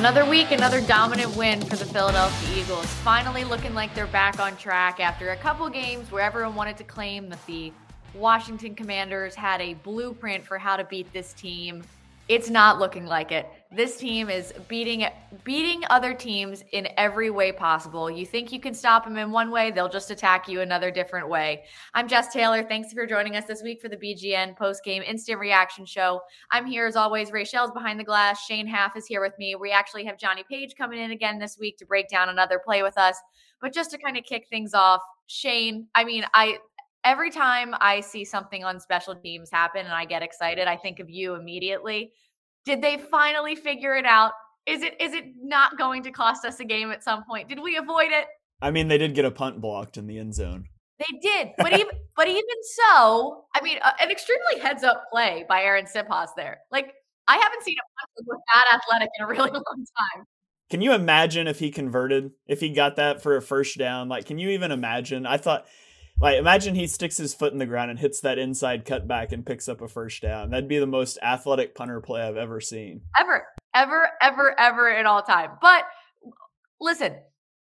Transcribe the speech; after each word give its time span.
Another 0.00 0.24
week, 0.24 0.50
another 0.50 0.80
dominant 0.80 1.36
win 1.36 1.60
for 1.60 1.76
the 1.76 1.84
Philadelphia 1.84 2.62
Eagles. 2.62 2.86
Finally 2.86 3.44
looking 3.44 3.74
like 3.74 3.94
they're 3.94 4.06
back 4.06 4.40
on 4.40 4.56
track 4.56 4.98
after 4.98 5.32
a 5.32 5.36
couple 5.36 5.68
games 5.68 6.10
where 6.10 6.22
everyone 6.22 6.54
wanted 6.54 6.78
to 6.78 6.84
claim 6.84 7.28
that 7.28 7.44
the 7.44 7.70
Washington 8.14 8.74
Commanders 8.74 9.34
had 9.34 9.60
a 9.60 9.74
blueprint 9.74 10.42
for 10.42 10.56
how 10.56 10.78
to 10.78 10.84
beat 10.84 11.12
this 11.12 11.34
team. 11.34 11.82
It's 12.28 12.48
not 12.48 12.78
looking 12.78 13.04
like 13.04 13.30
it. 13.30 13.46
This 13.72 13.98
team 13.98 14.28
is 14.28 14.52
beating 14.66 15.06
beating 15.44 15.84
other 15.90 16.12
teams 16.12 16.64
in 16.72 16.88
every 16.96 17.30
way 17.30 17.52
possible. 17.52 18.10
You 18.10 18.26
think 18.26 18.50
you 18.50 18.58
can 18.58 18.74
stop 18.74 19.04
them 19.04 19.16
in 19.16 19.30
one 19.30 19.52
way, 19.52 19.70
they'll 19.70 19.88
just 19.88 20.10
attack 20.10 20.48
you 20.48 20.60
another 20.60 20.90
different 20.90 21.28
way. 21.28 21.62
I'm 21.94 22.08
Jess 22.08 22.32
Taylor. 22.32 22.64
Thanks 22.64 22.92
for 22.92 23.06
joining 23.06 23.36
us 23.36 23.44
this 23.44 23.62
week 23.62 23.80
for 23.80 23.88
the 23.88 23.96
BGN 23.96 24.56
post 24.56 24.82
game 24.82 25.04
instant 25.04 25.38
reaction 25.38 25.86
show. 25.86 26.20
I'm 26.50 26.66
here 26.66 26.84
as 26.84 26.96
always. 26.96 27.30
Rachel's 27.30 27.70
behind 27.70 28.00
the 28.00 28.04
glass. 28.04 28.44
Shane 28.44 28.66
Haff 28.66 28.96
is 28.96 29.06
here 29.06 29.20
with 29.20 29.38
me. 29.38 29.54
We 29.54 29.70
actually 29.70 30.04
have 30.04 30.18
Jonny 30.18 30.42
Page 30.50 30.74
coming 30.76 30.98
in 30.98 31.12
again 31.12 31.38
this 31.38 31.56
week 31.56 31.78
to 31.78 31.86
break 31.86 32.08
down 32.08 32.28
another 32.28 32.58
play 32.58 32.82
with 32.82 32.98
us. 32.98 33.14
But 33.60 33.72
just 33.72 33.92
to 33.92 33.98
kind 33.98 34.16
of 34.16 34.24
kick 34.24 34.48
things 34.50 34.74
off, 34.74 35.00
Shane, 35.28 35.86
I 35.94 36.02
mean, 36.02 36.24
I 36.34 36.58
every 37.04 37.30
time 37.30 37.76
I 37.80 38.00
see 38.00 38.24
something 38.24 38.64
on 38.64 38.80
special 38.80 39.14
teams 39.14 39.48
happen 39.48 39.86
and 39.86 39.94
I 39.94 40.06
get 40.06 40.24
excited, 40.24 40.66
I 40.66 40.76
think 40.76 40.98
of 40.98 41.08
you 41.08 41.36
immediately. 41.36 42.12
Did 42.64 42.82
they 42.82 42.98
finally 42.98 43.56
figure 43.56 43.96
it 43.96 44.04
out? 44.04 44.32
Is 44.66 44.82
it 44.82 45.00
is 45.00 45.14
it 45.14 45.24
not 45.40 45.78
going 45.78 46.02
to 46.04 46.10
cost 46.10 46.44
us 46.44 46.60
a 46.60 46.64
game 46.64 46.90
at 46.90 47.02
some 47.02 47.24
point? 47.24 47.48
Did 47.48 47.60
we 47.62 47.76
avoid 47.76 48.10
it? 48.10 48.26
I 48.62 48.70
mean, 48.70 48.88
they 48.88 48.98
did 48.98 49.14
get 49.14 49.24
a 49.24 49.30
punt 49.30 49.60
blocked 49.60 49.96
in 49.96 50.06
the 50.06 50.18
end 50.18 50.34
zone. 50.34 50.66
They 50.98 51.18
did, 51.22 51.48
but 51.56 51.72
even 51.72 51.92
but 52.16 52.28
even 52.28 52.44
so, 52.76 53.44
I 53.54 53.62
mean, 53.62 53.78
uh, 53.82 53.92
an 54.00 54.10
extremely 54.10 54.58
heads 54.60 54.84
up 54.84 55.04
play 55.10 55.44
by 55.48 55.62
Arryn 55.62 55.90
Siposs 55.90 56.28
there. 56.36 56.58
Like 56.70 56.92
I 57.26 57.36
haven't 57.36 57.62
seen 57.62 57.76
a 57.78 57.86
punt 58.00 58.28
with 58.28 58.40
that 58.52 58.80
athletic 58.80 59.08
in 59.18 59.24
a 59.24 59.28
really 59.28 59.50
long 59.52 59.84
time. 60.14 60.24
Can 60.68 60.82
you 60.82 60.92
imagine 60.92 61.48
if 61.48 61.58
he 61.58 61.70
converted? 61.70 62.30
If 62.46 62.60
he 62.60 62.70
got 62.70 62.96
that 62.96 63.22
for 63.22 63.36
a 63.36 63.42
first 63.42 63.76
down? 63.76 64.08
Like, 64.08 64.26
can 64.26 64.38
you 64.38 64.50
even 64.50 64.70
imagine? 64.70 65.26
I 65.26 65.36
thought 65.36 65.66
like, 66.20 66.36
imagine 66.36 66.74
he 66.74 66.86
sticks 66.86 67.16
his 67.16 67.34
foot 67.34 67.52
in 67.52 67.58
the 67.58 67.66
ground 67.66 67.90
and 67.90 67.98
hits 67.98 68.20
that 68.20 68.38
inside 68.38 68.84
cutback 68.84 69.32
and 69.32 69.46
picks 69.46 69.68
up 69.68 69.80
a 69.80 69.88
first 69.88 70.20
down. 70.20 70.50
That'd 70.50 70.68
be 70.68 70.78
the 70.78 70.86
most 70.86 71.18
athletic 71.22 71.74
punter 71.74 72.00
play 72.00 72.22
I've 72.22 72.36
ever 72.36 72.60
seen. 72.60 73.02
Ever, 73.18 73.46
ever, 73.74 74.10
ever, 74.20 74.58
ever 74.58 74.90
in 74.90 75.06
all 75.06 75.22
time. 75.22 75.52
But 75.62 75.84
listen, 76.80 77.16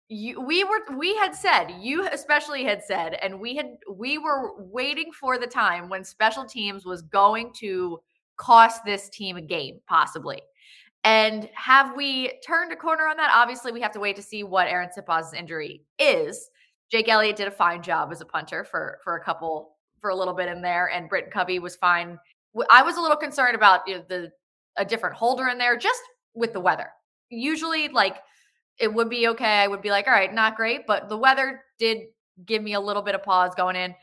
you, 0.09 0.41
we 0.41 0.63
were 0.63 0.97
we 0.97 1.15
had 1.17 1.35
said 1.35 1.67
you 1.79 2.07
especially 2.07 2.63
had 2.63 2.83
said 2.83 3.13
and 3.21 3.39
we 3.39 3.55
had 3.55 3.77
we 3.93 4.17
were 4.17 4.53
waiting 4.57 5.11
for 5.11 5.37
the 5.37 5.45
time 5.45 5.87
when 5.87 6.03
special 6.03 6.45
teams 6.45 6.83
was 6.83 7.03
going 7.03 7.53
to 7.59 7.99
cost 8.35 8.83
this 8.83 9.07
team 9.09 9.37
a 9.37 9.41
game 9.41 9.79
possibly 9.87 10.41
and 11.03 11.47
have 11.53 11.95
we 11.95 12.39
turned 12.45 12.71
a 12.71 12.75
corner 12.75 13.07
on 13.07 13.17
that 13.17 13.31
obviously 13.31 13.71
we 13.71 13.81
have 13.81 13.91
to 13.91 13.99
wait 13.99 14.15
to 14.15 14.23
see 14.23 14.43
what 14.43 14.67
Arryn 14.67 14.91
siposs's 14.91 15.33
injury 15.33 15.83
is 15.99 16.49
Jake 16.91 17.09
Elliott 17.09 17.35
did 17.35 17.47
a 17.47 17.51
fine 17.51 17.83
job 17.83 18.11
as 18.11 18.21
a 18.21 18.25
punter 18.25 18.63
for 18.63 18.99
for 19.03 19.15
a 19.15 19.23
couple 19.23 19.75
for 20.01 20.09
a 20.09 20.15
little 20.15 20.33
bit 20.33 20.47
in 20.47 20.61
there, 20.61 20.89
and 20.89 21.09
Britton 21.09 21.31
Covey 21.31 21.59
was 21.59 21.75
fine. 21.75 22.17
I 22.69 22.81
was 22.81 22.97
a 22.97 23.01
little 23.01 23.17
concerned 23.17 23.55
about 23.55 23.87
you 23.87 23.97
know, 23.97 24.03
the 24.07 24.31
a 24.77 24.85
different 24.85 25.15
holder 25.15 25.47
in 25.47 25.57
there 25.57 25.77
just 25.77 26.01
with 26.33 26.53
the 26.53 26.59
weather. 26.59 26.89
Usually, 27.29 27.89
like 27.89 28.17
it 28.79 28.93
would 28.93 29.09
be 29.09 29.27
okay. 29.27 29.59
I 29.59 29.67
would 29.67 29.81
be 29.81 29.91
like, 29.91 30.07
all 30.07 30.13
right, 30.13 30.33
not 30.33 30.55
great, 30.55 30.87
but 30.87 31.09
the 31.09 31.17
weather 31.17 31.61
did 31.77 31.99
give 32.45 32.63
me 32.63 32.73
a 32.73 32.79
little 32.79 33.01
bit 33.01 33.15
of 33.15 33.23
pause 33.23 33.53
going 33.55 33.75
in. 33.75 33.93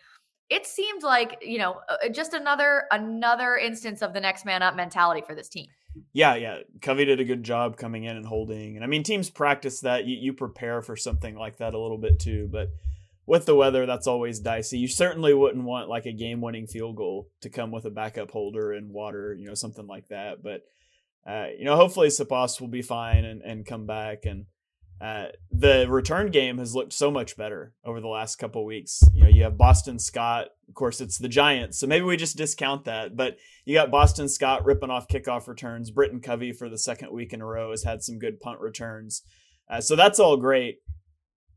It 0.48 0.66
seemed 0.66 1.02
like 1.02 1.38
you 1.42 1.58
know 1.58 1.80
uh, 1.88 2.08
just 2.08 2.34
another 2.34 2.84
another 2.92 3.56
instance 3.56 4.02
of 4.02 4.12
the 4.12 4.20
next 4.20 4.44
man 4.44 4.62
up 4.62 4.76
mentality 4.76 5.22
for 5.26 5.34
this 5.34 5.48
team. 5.48 5.66
Yeah, 6.12 6.34
yeah. 6.36 6.58
Covey 6.82 7.04
did 7.04 7.20
a 7.20 7.24
good 7.24 7.42
job 7.42 7.76
coming 7.76 8.04
in 8.04 8.16
and 8.16 8.26
holding. 8.26 8.76
And 8.76 8.84
I 8.84 8.88
mean, 8.88 9.02
teams 9.02 9.30
practice 9.30 9.80
that. 9.80 10.06
You, 10.06 10.16
you 10.20 10.32
prepare 10.32 10.82
for 10.82 10.96
something 10.96 11.36
like 11.36 11.58
that 11.58 11.74
a 11.74 11.78
little 11.78 11.98
bit 11.98 12.18
too. 12.18 12.48
But 12.50 12.70
with 13.26 13.46
the 13.46 13.54
weather, 13.54 13.86
that's 13.86 14.06
always 14.06 14.40
dicey. 14.40 14.78
You 14.78 14.88
certainly 14.88 15.34
wouldn't 15.34 15.64
want 15.64 15.88
like 15.88 16.06
a 16.06 16.12
game 16.12 16.40
winning 16.40 16.66
field 16.66 16.96
goal 16.96 17.28
to 17.42 17.50
come 17.50 17.70
with 17.70 17.84
a 17.84 17.90
backup 17.90 18.30
holder 18.30 18.72
and 18.72 18.92
water, 18.92 19.34
you 19.34 19.46
know, 19.46 19.54
something 19.54 19.86
like 19.86 20.08
that. 20.08 20.42
But, 20.42 20.62
uh, 21.28 21.48
you 21.58 21.64
know, 21.64 21.76
hopefully 21.76 22.08
Siposs 22.08 22.60
will 22.60 22.68
be 22.68 22.82
fine 22.82 23.24
and, 23.24 23.42
and 23.42 23.66
come 23.66 23.86
back. 23.86 24.26
And 24.26 24.46
uh, 25.00 25.26
the 25.50 25.86
return 25.88 26.30
game 26.30 26.56
has 26.58 26.74
looked 26.74 26.92
so 26.92 27.10
much 27.10 27.36
better 27.36 27.74
over 27.84 28.00
the 28.00 28.08
last 28.08 28.36
couple 28.36 28.64
weeks. 28.64 29.02
You 29.12 29.24
know, 29.24 29.28
you 29.28 29.42
have 29.42 29.58
Boston 29.58 29.98
Scott. 29.98 30.48
Of 30.68 30.74
course, 30.74 31.00
it's 31.00 31.18
the 31.18 31.28
Giants, 31.28 31.78
so 31.78 31.86
maybe 31.86 32.04
we 32.04 32.16
just 32.16 32.36
discount 32.36 32.84
that. 32.86 33.14
But 33.14 33.36
you 33.66 33.74
got 33.74 33.90
Boston 33.90 34.28
Scott 34.28 34.64
ripping 34.64 34.90
off 34.90 35.08
kickoff 35.08 35.48
returns. 35.48 35.90
Britton 35.90 36.20
Covey 36.20 36.52
for 36.52 36.70
the 36.70 36.78
second 36.78 37.12
week 37.12 37.34
in 37.34 37.42
a 37.42 37.46
row 37.46 37.70
has 37.70 37.84
had 37.84 38.02
some 38.02 38.18
good 38.18 38.40
punt 38.40 38.60
returns. 38.60 39.22
Uh, 39.68 39.80
so 39.80 39.96
that's 39.96 40.18
all 40.18 40.36
great. 40.38 40.78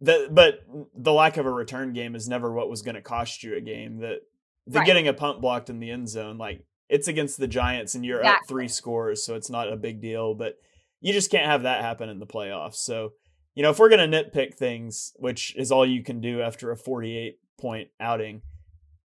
The, 0.01 0.28
but 0.31 0.59
the 0.95 1.13
lack 1.13 1.38
of 1.38 1.45
a 1.45 1.51
return 1.51 1.94
game 1.94 2.16
is 2.16 2.28
never 2.28 2.51
what 2.51 2.69
was 2.69 2.81
going 2.81 2.95
to 2.95 3.01
cost 3.01 3.44
you 3.44 3.55
a 3.55 3.61
game. 3.61 3.99
That 3.99 4.19
the 4.67 4.79
right. 4.79 4.85
getting 4.85 5.07
a 5.07 5.13
punt 5.13 5.41
blocked 5.41 5.69
in 5.69 5.79
the 5.79 5.91
end 5.91 6.09
zone, 6.09 6.38
like 6.38 6.66
it's 6.89 7.07
against 7.07 7.38
the 7.38 7.47
Giants 7.47 7.95
and 7.95 8.05
you're 8.05 8.19
exactly. 8.19 8.44
up 8.44 8.47
three 8.49 8.67
scores, 8.67 9.25
so 9.25 9.35
it's 9.35 9.49
not 9.49 9.72
a 9.72 9.78
big 9.78 10.01
deal. 10.01 10.35
But 10.35 10.55
you 10.99 11.13
just 11.13 11.31
can't 11.31 11.45
have 11.45 11.63
that 11.63 11.81
happen 11.81 12.09
in 12.09 12.19
the 12.19 12.28
playoffs. 12.28 12.75
So 12.75 13.11
you 13.59 13.64
know, 13.64 13.72
if 13.72 13.80
we're 13.80 13.90
going 13.90 14.09
to 14.09 14.24
nitpick 14.24 14.53
things, 14.53 15.12
which 15.18 15.53
is 15.58 15.70
all 15.70 15.86
you 15.86 16.02
can 16.02 16.22
do 16.22 16.42
after 16.42 16.72
a 16.72 16.78
48 16.78 17.40
point 17.59 17.90
outing, 18.00 18.42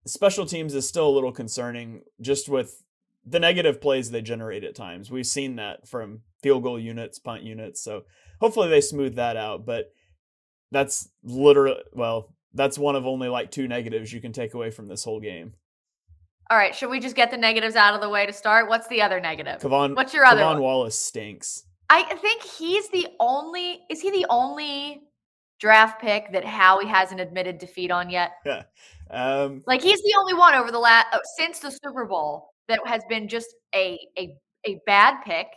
special 0.06 0.46
teams 0.46 0.76
is 0.76 0.88
still 0.88 1.10
a 1.10 1.10
little 1.10 1.32
concerning 1.32 2.02
just 2.22 2.48
with 2.48 2.84
the 3.26 3.40
negative 3.40 3.82
plays 3.82 4.12
they 4.12 4.22
generate 4.22 4.64
at 4.64 4.76
times. 4.76 5.10
We've 5.10 5.26
seen 5.26 5.56
that 5.56 5.88
from 5.88 6.20
field 6.44 6.62
goal 6.62 6.80
units, 6.80 7.18
punt 7.18 7.42
units. 7.42 7.82
So 7.82 8.04
hopefully 8.42 8.70
they 8.70 8.80
smooth 8.80 9.16
that 9.16 9.38
out. 9.38 9.66
But 9.66 9.92
that's 10.70 11.10
literally, 11.24 11.82
well, 11.92 12.36
that's 12.54 12.78
one 12.78 12.96
of 12.96 13.08
only 13.08 13.30
like 13.30 13.50
two 13.50 13.68
negatives 13.68 14.14
you 14.14 14.22
can 14.22 14.34
take 14.34 14.54
away 14.54 14.70
from 14.70 14.88
this 14.88 15.04
whole 15.04 15.20
game. 15.20 15.54
All 16.52 16.58
right, 16.60 16.76
should 16.76 16.92
we 16.92 17.00
just 17.00 17.16
get 17.16 17.32
the 17.32 17.38
negatives 17.38 17.76
out 17.76 17.96
of 17.96 18.02
the 18.02 18.10
way 18.10 18.28
to 18.28 18.34
start? 18.34 18.70
What's 18.70 18.88
the 18.88 19.02
other 19.02 19.20
negative? 19.20 19.62
K'Von, 19.62 19.96
What's 19.96 20.14
your 20.14 20.26
other 20.26 20.46
one? 20.46 20.62
Wallace 20.62 21.00
stinks. 21.00 21.64
I 21.90 22.16
think 22.16 22.42
he's 22.44 22.90
the 22.90 23.08
only. 23.20 23.82
Is 23.90 24.02
he 24.02 24.12
the 24.12 24.26
only 24.30 25.04
draft 25.60 26.02
pick 26.02 26.32
that 26.34 26.44
Howie 26.44 26.88
hasn't 26.88 27.22
admitted 27.22 27.58
defeat 27.58 27.92
on 27.92 28.10
yet? 28.10 28.32
Yeah. 28.46 28.64
Um, 29.12 29.62
like 29.68 29.82
he's 29.82 30.02
the 30.02 30.16
only 30.18 30.34
one 30.34 30.56
over 30.56 30.72
the 30.72 30.80
last 30.80 31.08
uh, 31.14 31.20
since 31.38 31.60
the 31.60 31.70
Super 31.70 32.06
Bowl 32.06 32.50
that 32.68 32.80
has 32.88 33.04
been 33.10 33.28
just 33.28 33.54
a 33.76 34.00
a 34.18 34.36
a 34.66 34.80
bad 34.88 35.22
pick 35.24 35.48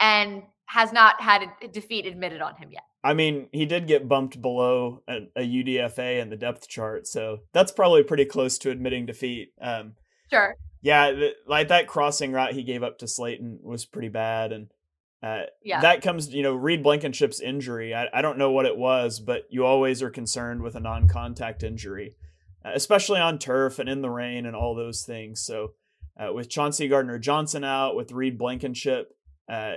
and 0.00 0.44
has 0.66 0.92
not 0.92 1.20
had 1.20 1.42
a 1.62 1.68
defeat 1.68 2.06
admitted 2.06 2.40
on 2.40 2.56
him 2.56 2.70
yet. 2.70 2.84
I 3.04 3.14
mean, 3.14 3.48
he 3.52 3.66
did 3.66 3.86
get 3.86 4.08
bumped 4.08 4.40
below 4.42 5.02
a, 5.06 5.28
a 5.36 5.40
UDFA 5.42 6.20
in 6.20 6.28
the 6.28 6.36
depth 6.36 6.68
chart, 6.68 7.06
so 7.06 7.40
that's 7.52 7.70
probably 7.70 8.02
pretty 8.02 8.24
close 8.24 8.58
to 8.58 8.70
admitting 8.70 9.06
defeat. 9.06 9.52
Um, 9.60 9.94
sure. 10.30 10.54
Yeah, 10.82 11.12
the, 11.12 11.34
like 11.46 11.68
that 11.68 11.86
crossing 11.86 12.32
route 12.32 12.52
he 12.52 12.62
gave 12.62 12.82
up 12.82 12.98
to 12.98 13.08
Slayton 13.08 13.60
was 13.62 13.84
pretty 13.84 14.08
bad, 14.08 14.52
and 14.52 14.72
Uh, 15.22 15.42
yeah. 15.62 15.80
That 15.80 16.02
comes, 16.02 16.32
you 16.32 16.42
know, 16.42 16.54
Reed 16.54 16.82
Blankenship's 16.82 17.40
injury. 17.40 17.94
I, 17.94 18.06
I 18.12 18.22
don't 18.22 18.38
know 18.38 18.50
what 18.50 18.66
it 18.66 18.76
was, 18.76 19.18
but 19.18 19.44
you 19.50 19.64
always 19.64 20.02
are 20.02 20.10
concerned 20.10 20.62
with 20.62 20.76
a 20.76 20.80
non 20.80 21.08
contact 21.08 21.62
injury, 21.62 22.16
uh, 22.64 22.72
especially 22.74 23.20
on 23.20 23.38
turf 23.38 23.78
and 23.78 23.88
in 23.88 24.02
the 24.02 24.10
rain 24.10 24.46
and 24.46 24.54
all 24.54 24.74
those 24.74 25.02
things. 25.02 25.42
So, 25.42 25.72
uh, 26.18 26.32
with 26.32 26.48
Chauncey 26.48 26.88
Gardner 26.88 27.18
Johnson 27.18 27.64
out, 27.64 27.96
with 27.96 28.12
Reed 28.12 28.38
Blankenship, 28.38 29.16
uh, 29.50 29.74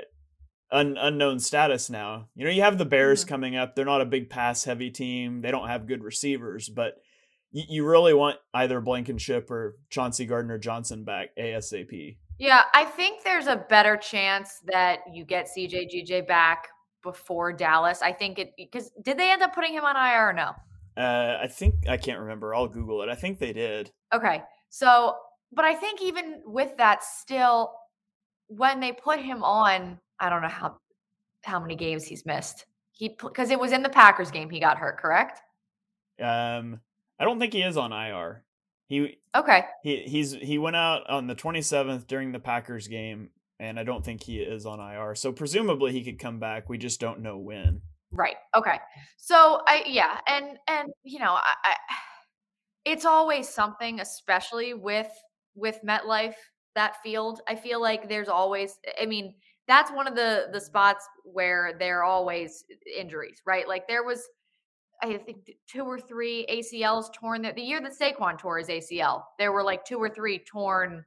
un- 0.71 0.97
unknown 0.99 1.39
status 1.39 1.89
now. 1.89 2.27
You 2.35 2.45
know, 2.45 2.51
you 2.51 2.61
have 2.61 2.77
the 2.77 2.85
Bears 2.85 3.21
mm-hmm. 3.21 3.29
coming 3.29 3.55
up. 3.55 3.75
They're 3.75 3.85
not 3.85 4.01
a 4.01 4.05
big 4.05 4.29
pass 4.29 4.63
heavy 4.63 4.89
team, 4.89 5.41
they 5.41 5.51
don't 5.51 5.67
have 5.67 5.87
good 5.87 6.03
receivers, 6.03 6.69
but 6.69 6.95
you 7.51 7.85
really 7.85 8.13
want 8.13 8.37
either 8.53 8.79
Blankenship 8.79 9.49
or 9.49 9.77
Chauncey 9.89 10.25
Gardner 10.25 10.59
Johnson 10.59 11.03
back 11.03 11.29
ASAP. 11.37 12.17
Yeah, 12.39 12.63
I 12.73 12.85
think 12.85 13.23
there's 13.23 13.47
a 13.47 13.57
better 13.57 13.97
chance 13.97 14.61
that 14.65 14.99
you 15.13 15.25
get 15.25 15.47
CJ 15.47 15.93
GJ 15.93 16.25
back 16.25 16.69
before 17.03 17.51
Dallas. 17.51 18.01
I 18.01 18.13
think 18.13 18.39
it 18.39 18.53
because 18.57 18.91
did 19.03 19.17
they 19.17 19.29
end 19.29 19.41
up 19.41 19.53
putting 19.53 19.73
him 19.73 19.83
on 19.83 19.95
IR 19.95 20.29
or 20.29 20.33
no? 20.33 20.51
Uh, 20.97 21.37
I 21.41 21.47
think 21.47 21.75
I 21.87 21.97
can't 21.97 22.19
remember. 22.19 22.55
I'll 22.55 22.67
Google 22.67 23.01
it. 23.01 23.09
I 23.09 23.15
think 23.15 23.39
they 23.39 23.51
did. 23.51 23.91
Okay, 24.13 24.41
so 24.69 25.15
but 25.51 25.65
I 25.65 25.75
think 25.75 26.01
even 26.01 26.41
with 26.45 26.77
that, 26.77 27.03
still, 27.03 27.73
when 28.47 28.79
they 28.79 28.93
put 28.93 29.19
him 29.19 29.43
on, 29.43 29.99
I 30.19 30.29
don't 30.29 30.41
know 30.41 30.47
how 30.47 30.77
how 31.43 31.59
many 31.59 31.75
games 31.75 32.05
he's 32.05 32.25
missed. 32.25 32.65
He 32.91 33.17
because 33.21 33.49
it 33.49 33.59
was 33.59 33.73
in 33.73 33.83
the 33.83 33.89
Packers 33.89 34.31
game 34.31 34.49
he 34.49 34.61
got 34.61 34.77
hurt, 34.77 34.97
correct? 34.97 35.41
Um, 36.21 36.79
I 37.19 37.25
don't 37.25 37.39
think 37.39 37.53
he 37.53 37.61
is 37.61 37.75
on 37.77 37.91
IR. 37.91 38.43
He 38.89 39.19
okay. 39.35 39.65
He 39.83 39.97
he's 40.07 40.33
he 40.33 40.57
went 40.57 40.75
out 40.75 41.07
on 41.07 41.27
the 41.27 41.35
27th 41.35 42.07
during 42.07 42.31
the 42.31 42.39
Packers 42.39 42.87
game, 42.87 43.29
and 43.59 43.79
I 43.79 43.83
don't 43.83 44.03
think 44.03 44.23
he 44.23 44.39
is 44.39 44.65
on 44.65 44.79
IR. 44.79 45.13
So 45.13 45.31
presumably 45.31 45.91
he 45.91 46.03
could 46.03 46.17
come 46.17 46.39
back. 46.39 46.67
We 46.67 46.79
just 46.79 46.99
don't 46.99 47.21
know 47.21 47.37
when. 47.37 47.81
Right. 48.11 48.37
Okay. 48.57 48.79
So 49.17 49.61
I 49.67 49.83
yeah, 49.85 50.17
and 50.27 50.57
and 50.67 50.89
you 51.03 51.19
know 51.19 51.33
I, 51.33 51.53
I 51.63 51.75
it's 52.85 53.05
always 53.05 53.47
something, 53.47 53.99
especially 53.99 54.73
with 54.73 55.11
with 55.53 55.79
MetLife 55.87 56.33
that 56.73 56.95
field. 57.03 57.41
I 57.47 57.53
feel 57.55 57.79
like 57.79 58.09
there's 58.09 58.27
always. 58.27 58.73
I 58.99 59.05
mean, 59.05 59.35
that's 59.67 59.91
one 59.91 60.07
of 60.07 60.15
the 60.15 60.47
the 60.51 60.59
spots 60.59 61.07
where 61.23 61.75
there 61.77 61.99
are 61.99 62.05
always 62.05 62.63
injuries, 62.97 63.39
right? 63.45 63.67
Like 63.67 63.87
there 63.87 64.03
was 64.03 64.27
I 65.01 65.17
think 65.17 65.51
two 65.67 65.83
or 65.83 65.99
three 65.99 66.45
ACLs 66.51 67.13
torn. 67.13 67.41
The, 67.41 67.53
the 67.53 67.61
year 67.61 67.81
that 67.81 67.97
Saquon 67.97 68.37
tore 68.37 68.57
his 68.57 68.67
ACL, 68.67 69.23
there 69.37 69.51
were 69.51 69.63
like 69.63 69.85
two 69.85 69.97
or 69.97 70.09
three 70.09 70.39
torn 70.39 71.05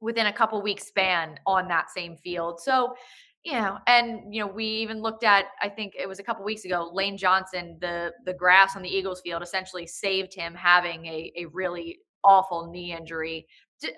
within 0.00 0.26
a 0.26 0.32
couple 0.32 0.60
weeks 0.60 0.86
span 0.86 1.38
on 1.46 1.68
that 1.68 1.90
same 1.90 2.16
field. 2.16 2.60
So, 2.60 2.94
you 3.42 3.52
know, 3.52 3.78
and 3.86 4.34
you 4.34 4.40
know, 4.40 4.46
we 4.46 4.66
even 4.66 5.00
looked 5.00 5.24
at 5.24 5.46
I 5.60 5.68
think 5.68 5.94
it 5.98 6.08
was 6.08 6.18
a 6.18 6.22
couple 6.22 6.44
weeks 6.44 6.64
ago, 6.64 6.90
Lane 6.92 7.16
Johnson, 7.16 7.78
the 7.80 8.12
the 8.26 8.34
grass 8.34 8.76
on 8.76 8.82
the 8.82 8.94
Eagles 8.94 9.20
field 9.22 9.42
essentially 9.42 9.86
saved 9.86 10.34
him 10.34 10.54
having 10.54 11.06
a 11.06 11.32
a 11.36 11.46
really 11.46 12.00
awful 12.24 12.70
knee 12.70 12.92
injury 12.92 13.46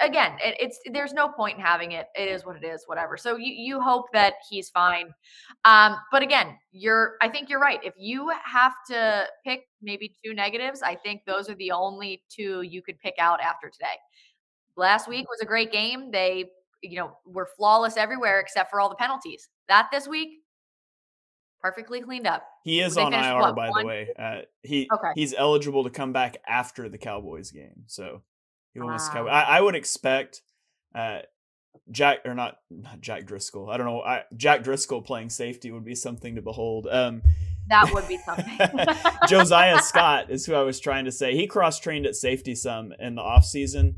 again, 0.00 0.32
it, 0.42 0.56
it's 0.60 0.78
there's 0.92 1.12
no 1.12 1.28
point 1.28 1.58
in 1.58 1.64
having 1.64 1.92
it. 1.92 2.06
It 2.14 2.28
is 2.28 2.44
what 2.44 2.56
it 2.56 2.64
is, 2.64 2.84
whatever. 2.86 3.16
So 3.16 3.36
you 3.36 3.52
you 3.52 3.80
hope 3.80 4.06
that 4.12 4.34
he's 4.48 4.70
fine. 4.70 5.10
Um, 5.64 5.96
but 6.12 6.22
again, 6.22 6.56
you're 6.72 7.14
I 7.22 7.28
think 7.28 7.48
you're 7.48 7.60
right. 7.60 7.80
If 7.82 7.94
you 7.98 8.30
have 8.44 8.72
to 8.88 9.26
pick 9.44 9.62
maybe 9.82 10.14
two 10.24 10.34
negatives, 10.34 10.82
I 10.82 10.94
think 10.94 11.22
those 11.26 11.48
are 11.48 11.54
the 11.56 11.72
only 11.72 12.22
two 12.28 12.62
you 12.62 12.82
could 12.82 12.98
pick 12.98 13.14
out 13.18 13.40
after 13.40 13.68
today. 13.68 13.96
Last 14.76 15.08
week 15.08 15.26
was 15.28 15.40
a 15.40 15.46
great 15.46 15.72
game. 15.72 16.10
They 16.10 16.46
you 16.82 16.96
know 16.96 17.16
were 17.26 17.48
flawless 17.56 17.96
everywhere 17.96 18.40
except 18.40 18.70
for 18.70 18.80
all 18.80 18.88
the 18.88 18.96
penalties. 18.96 19.48
That 19.68 19.88
this 19.92 20.06
week 20.08 20.30
perfectly 21.60 22.00
cleaned 22.00 22.26
up. 22.26 22.44
He 22.62 22.80
is 22.80 22.96
on 22.96 23.12
IR, 23.12 23.40
what, 23.40 23.56
by 23.56 23.70
one? 23.70 23.82
the 23.82 23.86
way. 23.86 24.08
Uh, 24.18 24.40
he 24.62 24.88
okay. 24.92 25.10
he's 25.14 25.34
eligible 25.34 25.84
to 25.84 25.90
come 25.90 26.12
back 26.12 26.38
after 26.46 26.88
the 26.88 26.98
Cowboys 26.98 27.50
game. 27.50 27.84
So 27.86 28.22
wow. 28.84 29.08
cover. 29.12 29.28
I, 29.28 29.42
I 29.42 29.60
would 29.60 29.74
expect 29.74 30.42
uh, 30.94 31.20
Jack 31.90 32.18
or 32.24 32.34
not 32.34 32.58
not 32.70 33.00
Jack 33.00 33.26
Driscoll. 33.26 33.70
I 33.70 33.76
don't 33.76 33.86
know. 33.86 34.02
I, 34.02 34.24
Jack 34.36 34.62
Driscoll 34.62 35.02
playing 35.02 35.30
safety 35.30 35.70
would 35.70 35.84
be 35.84 35.94
something 35.94 36.34
to 36.36 36.42
behold. 36.42 36.86
Um, 36.90 37.22
that 37.68 37.92
would 37.92 38.06
be 38.06 38.18
something. 38.18 38.58
Josiah 39.28 39.80
Scott 39.80 40.30
is 40.30 40.46
who 40.46 40.54
I 40.54 40.62
was 40.62 40.78
trying 40.78 41.04
to 41.06 41.12
say. 41.12 41.34
He 41.34 41.46
cross 41.46 41.80
trained 41.80 42.06
at 42.06 42.14
safety 42.14 42.54
some 42.54 42.92
in 42.98 43.16
the 43.16 43.22
off 43.22 43.44
season. 43.44 43.96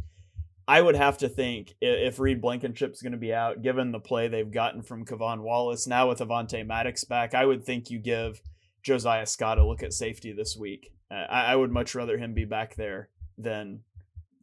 I 0.66 0.82
would 0.82 0.96
have 0.96 1.16
to 1.18 1.30
think 1.30 1.74
if 1.80 2.18
Reed 2.18 2.42
Blankenship's 2.42 3.00
going 3.00 3.12
to 3.12 3.18
be 3.18 3.32
out, 3.32 3.62
given 3.62 3.90
the 3.90 4.00
play 4.00 4.28
they've 4.28 4.50
gotten 4.50 4.82
from 4.82 5.06
K'Von 5.06 5.40
Wallace, 5.40 5.86
now 5.86 6.10
with 6.10 6.18
Avonte 6.18 6.66
Maddox 6.66 7.04
back, 7.04 7.34
I 7.34 7.46
would 7.46 7.64
think 7.64 7.90
you 7.90 7.98
give 7.98 8.42
Josiah 8.82 9.24
Scott 9.24 9.58
a 9.58 9.66
look 9.66 9.82
at 9.82 9.94
safety 9.94 10.30
this 10.30 10.56
week. 10.58 10.92
Uh, 11.10 11.24
I, 11.30 11.52
I, 11.52 11.56
would 11.56 11.70
much 11.70 11.94
rather 11.94 12.18
him 12.18 12.34
be 12.34 12.44
back 12.44 12.76
there 12.76 13.08
than 13.38 13.80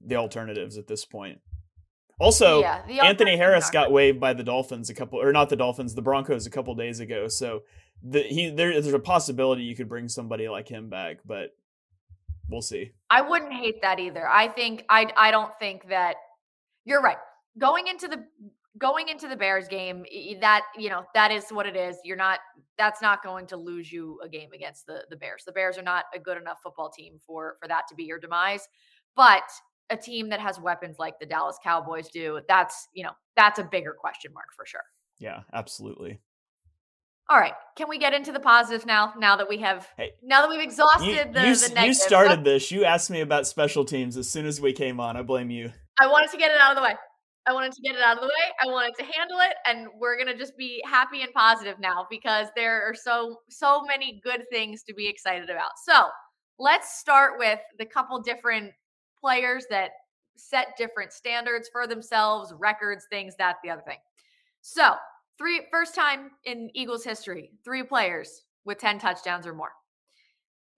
the 0.05 0.15
alternatives 0.15 0.77
at 0.77 0.87
this 0.87 1.05
point. 1.05 1.39
Also, 2.19 2.61
yeah, 2.61 2.81
Anthony 3.03 3.35
Harris 3.35 3.69
got 3.69 3.91
waived 3.91 4.21
by 4.21 4.33
the 4.33 4.43
Dolphins 4.43 4.89
a 4.89 4.93
couple, 4.93 5.21
or 5.21 5.33
not 5.33 5.49
the 5.49 5.57
Dolphins, 5.57 5.95
the 5.95 6.01
Broncos 6.01 6.45
a 6.45 6.49
couple 6.49 6.73
days 6.73 7.01
ago. 7.01 7.27
So 7.27 7.63
the, 8.01 8.21
he 8.21 8.49
there, 8.49 8.71
there's 8.71 8.93
a 8.93 8.99
possibility 8.99 9.63
you 9.63 9.75
could 9.75 9.89
bring 9.89 10.07
somebody 10.07 10.47
like 10.47 10.69
him 10.69 10.89
back, 10.89 11.17
but 11.25 11.49
we'll 12.49 12.61
see. 12.61 12.91
I 13.09 13.21
wouldn't 13.21 13.53
hate 13.53 13.81
that 13.81 13.99
either. 13.99 14.27
I 14.27 14.47
think 14.47 14.85
I 14.89 15.11
I 15.17 15.31
don't 15.31 15.51
think 15.59 15.89
that 15.89 16.15
you're 16.85 17.01
right. 17.01 17.17
Going 17.57 17.87
into 17.87 18.07
the 18.07 18.23
going 18.77 19.09
into 19.09 19.27
the 19.27 19.35
Bears 19.35 19.67
game, 19.67 20.05
that 20.39 20.63
you 20.77 20.89
know 20.89 21.03
that 21.15 21.31
is 21.31 21.49
what 21.49 21.65
it 21.65 21.75
is. 21.75 21.97
You're 22.05 22.17
not 22.17 22.39
that's 22.77 23.01
not 23.01 23.23
going 23.23 23.47
to 23.47 23.57
lose 23.57 23.91
you 23.91 24.19
a 24.23 24.29
game 24.29 24.51
against 24.53 24.85
the 24.85 25.03
the 25.09 25.17
Bears. 25.17 25.43
The 25.45 25.51
Bears 25.51 25.77
are 25.77 25.83
not 25.83 26.05
a 26.13 26.19
good 26.19 26.37
enough 26.37 26.59
football 26.63 26.89
team 26.89 27.19
for 27.25 27.57
for 27.61 27.67
that 27.67 27.83
to 27.89 27.95
be 27.95 28.03
your 28.03 28.19
demise. 28.19 28.67
But 29.15 29.43
a 29.89 29.97
team 29.97 30.29
that 30.29 30.39
has 30.39 30.59
weapons 30.59 30.97
like 30.99 31.19
the 31.19 31.25
Dallas 31.25 31.57
Cowboys 31.63 32.09
do, 32.09 32.39
that's, 32.47 32.87
you 32.93 33.03
know, 33.03 33.11
that's 33.35 33.59
a 33.59 33.63
bigger 33.63 33.95
question 33.99 34.31
mark 34.33 34.47
for 34.55 34.65
sure. 34.65 34.83
Yeah, 35.19 35.41
absolutely. 35.53 36.19
All 37.27 37.39
right, 37.39 37.53
can 37.75 37.89
we 37.89 37.97
get 37.97 38.13
into 38.13 38.31
the 38.31 38.39
positives 38.39 38.85
now? 38.85 39.13
Now 39.17 39.35
that 39.37 39.49
we 39.49 39.57
have, 39.57 39.87
hey, 39.97 40.11
now 40.21 40.41
that 40.41 40.49
we've 40.49 40.59
exhausted 40.59 41.07
you, 41.07 41.15
the, 41.15 41.47
you, 41.47 41.55
the 41.55 41.69
negatives. 41.69 41.85
You 41.85 41.93
started 41.95 42.43
this. 42.43 42.69
You 42.69 42.85
asked 42.85 43.09
me 43.09 43.21
about 43.21 43.47
special 43.47 43.83
teams 43.83 44.15
as 44.15 44.29
soon 44.29 44.45
as 44.45 44.61
we 44.61 44.73
came 44.73 44.99
on. 44.99 45.17
I 45.17 45.23
blame 45.23 45.49
you. 45.49 45.71
I 45.99 46.05
wanted 46.05 46.29
to 46.31 46.38
get 46.38 46.51
it 46.51 46.61
out 46.61 46.71
of 46.71 46.77
the 46.77 46.83
way. 46.83 46.93
I 47.47 47.53
wanted 47.53 47.71
to 47.73 47.81
get 47.81 47.95
it 47.95 48.01
out 48.01 48.17
of 48.17 48.21
the 48.21 48.27
way. 48.27 48.51
I 48.61 48.67
wanted 48.67 48.93
to 48.99 49.05
handle 49.05 49.39
it, 49.39 49.55
and 49.67 49.88
we're 49.99 50.17
gonna 50.17 50.38
just 50.38 50.57
be 50.57 50.83
happy 50.85 51.21
and 51.21 51.31
positive 51.33 51.79
now 51.79 52.05
because 52.09 52.47
there 52.55 52.88
are 52.88 52.93
so 52.93 53.38
so 53.49 53.83
many 53.83 54.19
good 54.24 54.43
things 54.51 54.83
to 54.83 54.93
be 54.93 55.07
excited 55.07 55.50
about. 55.50 55.71
So 55.83 56.10
let's 56.60 57.00
start 57.00 57.39
with 57.39 57.60
the 57.79 57.86
couple 57.86 58.21
different 58.21 58.71
players 59.25 59.65
that 59.72 59.91
set 60.38 60.77
different 60.77 61.12
standards 61.12 61.67
for 61.72 61.88
themselves, 61.88 62.53
records, 62.60 63.08
things, 63.10 63.36
that, 63.38 63.55
the 63.63 63.72
other 63.72 63.82
thing. 63.82 63.98
So, 64.62 64.94
three 65.39 65.62
first 65.72 65.96
time 65.96 66.29
in 66.44 66.70
Eagles 66.75 67.03
history, 67.03 67.50
three 67.63 67.82
players 67.82 68.44
with 68.65 68.77
10 68.77 69.00
touchdowns 69.00 69.48
or 69.48 69.53
more. 69.53 69.72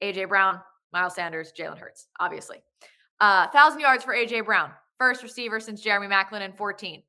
AJ 0.02 0.30
Brown, 0.30 0.62
Miles 0.94 1.16
Sanders, 1.16 1.52
Jalen 1.58 1.78
Hurts, 1.78 2.08
obviously. 2.22 2.58
Uh, 3.20 3.48
thousand 3.48 3.82
yards 3.82 4.06
for 4.06 4.14
AJ 4.14 4.46
Brown, 4.46 4.72
first 4.98 5.24
receiver 5.24 5.60
since 5.60 5.82
Jeremy 5.82 6.08
Maclin 6.08 6.42
in 6.42 6.54
14. 6.54 7.04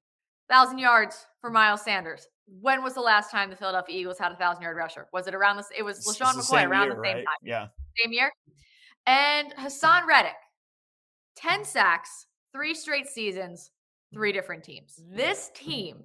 Thousand 0.49 0.78
yards 0.78 1.26
for 1.40 1.50
Miles 1.50 1.83
Sanders. 1.83 2.26
When 2.61 2.83
was 2.83 2.95
the 2.95 3.00
last 3.00 3.30
time 3.30 3.50
the 3.50 3.57
Philadelphia 3.57 3.97
Eagles 3.97 4.18
had 4.18 4.33
a 4.33 4.37
thousand 4.37 4.62
yard 4.62 4.76
rusher? 4.76 5.07
Was 5.12 5.28
it 5.28 5.35
around 5.35 5.59
this? 5.59 5.68
It 5.76 5.83
was 5.83 6.04
LeSean 6.04 6.35
McCoy 6.35 6.66
around 6.66 6.87
year, 6.87 6.97
the 6.97 7.02
same 7.04 7.16
right? 7.16 7.25
time. 7.25 7.37
Yeah. 7.42 7.66
Same 8.02 8.12
year. 8.12 8.33
And 9.07 9.54
Haason 9.57 10.07
Reddick, 10.07 10.33
10 11.38 11.64
sacks, 11.64 12.26
three 12.52 12.75
straight 12.75 13.07
seasons, 13.07 13.71
three 14.12 14.30
mm. 14.30 14.35
different 14.35 14.64
teams. 14.64 15.00
This 15.11 15.50
mm. 15.50 15.59
team, 15.59 15.97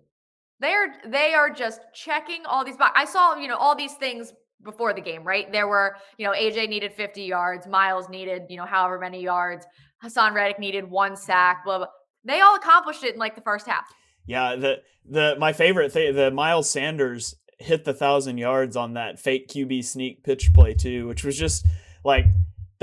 they're 0.59 0.95
they 1.07 1.33
are 1.33 1.49
just 1.49 1.81
checking 1.93 2.45
all 2.45 2.63
these 2.63 2.77
boxes. 2.77 2.95
I 2.95 3.05
saw, 3.05 3.35
you 3.35 3.47
know, 3.47 3.57
all 3.57 3.75
these 3.75 3.93
things 3.95 4.33
before 4.63 4.93
the 4.93 5.01
game, 5.01 5.23
right? 5.23 5.51
There 5.51 5.67
were, 5.67 5.97
you 6.17 6.25
know, 6.25 6.33
AJ 6.33 6.69
needed 6.69 6.93
50 6.93 7.23
yards, 7.23 7.67
Miles 7.67 8.07
needed, 8.09 8.43
you 8.49 8.57
know, 8.57 8.65
however 8.65 8.97
many 8.97 9.21
yards, 9.21 9.65
Haason 10.03 10.33
Reddick 10.33 10.59
needed 10.59 10.89
one 10.89 11.15
sack, 11.15 11.65
blah 11.65 11.79
blah. 11.79 11.87
They 12.23 12.39
all 12.39 12.55
accomplished 12.55 13.03
it 13.03 13.13
in 13.13 13.19
like 13.19 13.35
the 13.35 13.41
first 13.41 13.67
half. 13.67 13.85
Yeah, 14.25 14.55
the 14.55 14.81
the 15.05 15.35
my 15.37 15.53
favorite 15.53 15.91
thing, 15.91 16.15
the 16.15 16.31
Miles 16.31 16.69
Sanders 16.69 17.35
hit 17.59 17.85
the 17.85 17.93
thousand 17.93 18.37
yards 18.37 18.75
on 18.75 18.93
that 18.93 19.19
fake 19.19 19.49
QB 19.49 19.83
sneak 19.83 20.23
pitch 20.23 20.53
play 20.53 20.73
too, 20.73 21.07
which 21.07 21.23
was 21.23 21.37
just 21.37 21.65
like 22.03 22.25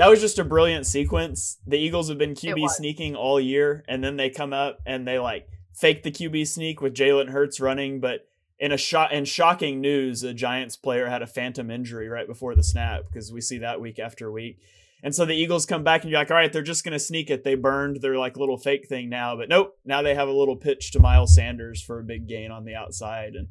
that 0.01 0.09
was 0.09 0.19
just 0.19 0.39
a 0.39 0.43
brilliant 0.43 0.87
sequence. 0.87 1.59
The 1.67 1.77
Eagles 1.77 2.09
have 2.09 2.17
been 2.17 2.33
QB 2.33 2.71
sneaking 2.71 3.15
all 3.15 3.39
year, 3.39 3.83
and 3.87 4.03
then 4.03 4.17
they 4.17 4.31
come 4.31 4.51
up 4.51 4.79
and 4.83 5.07
they 5.07 5.19
like 5.19 5.47
fake 5.75 6.01
the 6.01 6.09
QB 6.09 6.47
sneak 6.47 6.81
with 6.81 6.95
Jalen 6.95 7.29
Hurts 7.29 7.59
running, 7.59 7.99
but 7.99 8.27
in 8.57 8.71
a 8.71 8.77
shot 8.77 9.11
in 9.11 9.25
shocking 9.25 9.79
news, 9.79 10.23
a 10.23 10.33
Giants 10.33 10.75
player 10.75 11.07
had 11.07 11.21
a 11.21 11.27
phantom 11.27 11.69
injury 11.69 12.09
right 12.09 12.25
before 12.25 12.55
the 12.55 12.63
snap 12.63 13.03
because 13.05 13.31
we 13.31 13.41
see 13.41 13.59
that 13.59 13.79
week 13.79 13.99
after 13.99 14.31
week. 14.31 14.59
And 15.03 15.13
so 15.13 15.23
the 15.23 15.35
Eagles 15.35 15.67
come 15.67 15.83
back 15.83 16.01
and 16.01 16.09
you're 16.09 16.19
like, 16.19 16.31
all 16.31 16.37
right, 16.37 16.51
they're 16.51 16.63
just 16.63 16.83
going 16.83 16.93
to 16.93 16.99
sneak 16.99 17.29
it. 17.29 17.43
They 17.43 17.53
burned 17.53 18.01
their 18.01 18.17
like 18.17 18.37
little 18.37 18.57
fake 18.57 18.87
thing 18.87 19.07
now, 19.07 19.35
but 19.35 19.49
nope. 19.49 19.77
Now 19.85 20.01
they 20.01 20.15
have 20.15 20.27
a 20.27 20.33
little 20.33 20.55
pitch 20.55 20.93
to 20.93 20.99
Miles 20.99 21.35
Sanders 21.35 21.79
for 21.79 21.99
a 21.99 22.03
big 22.03 22.27
gain 22.27 22.49
on 22.49 22.65
the 22.65 22.73
outside, 22.73 23.35
and 23.35 23.49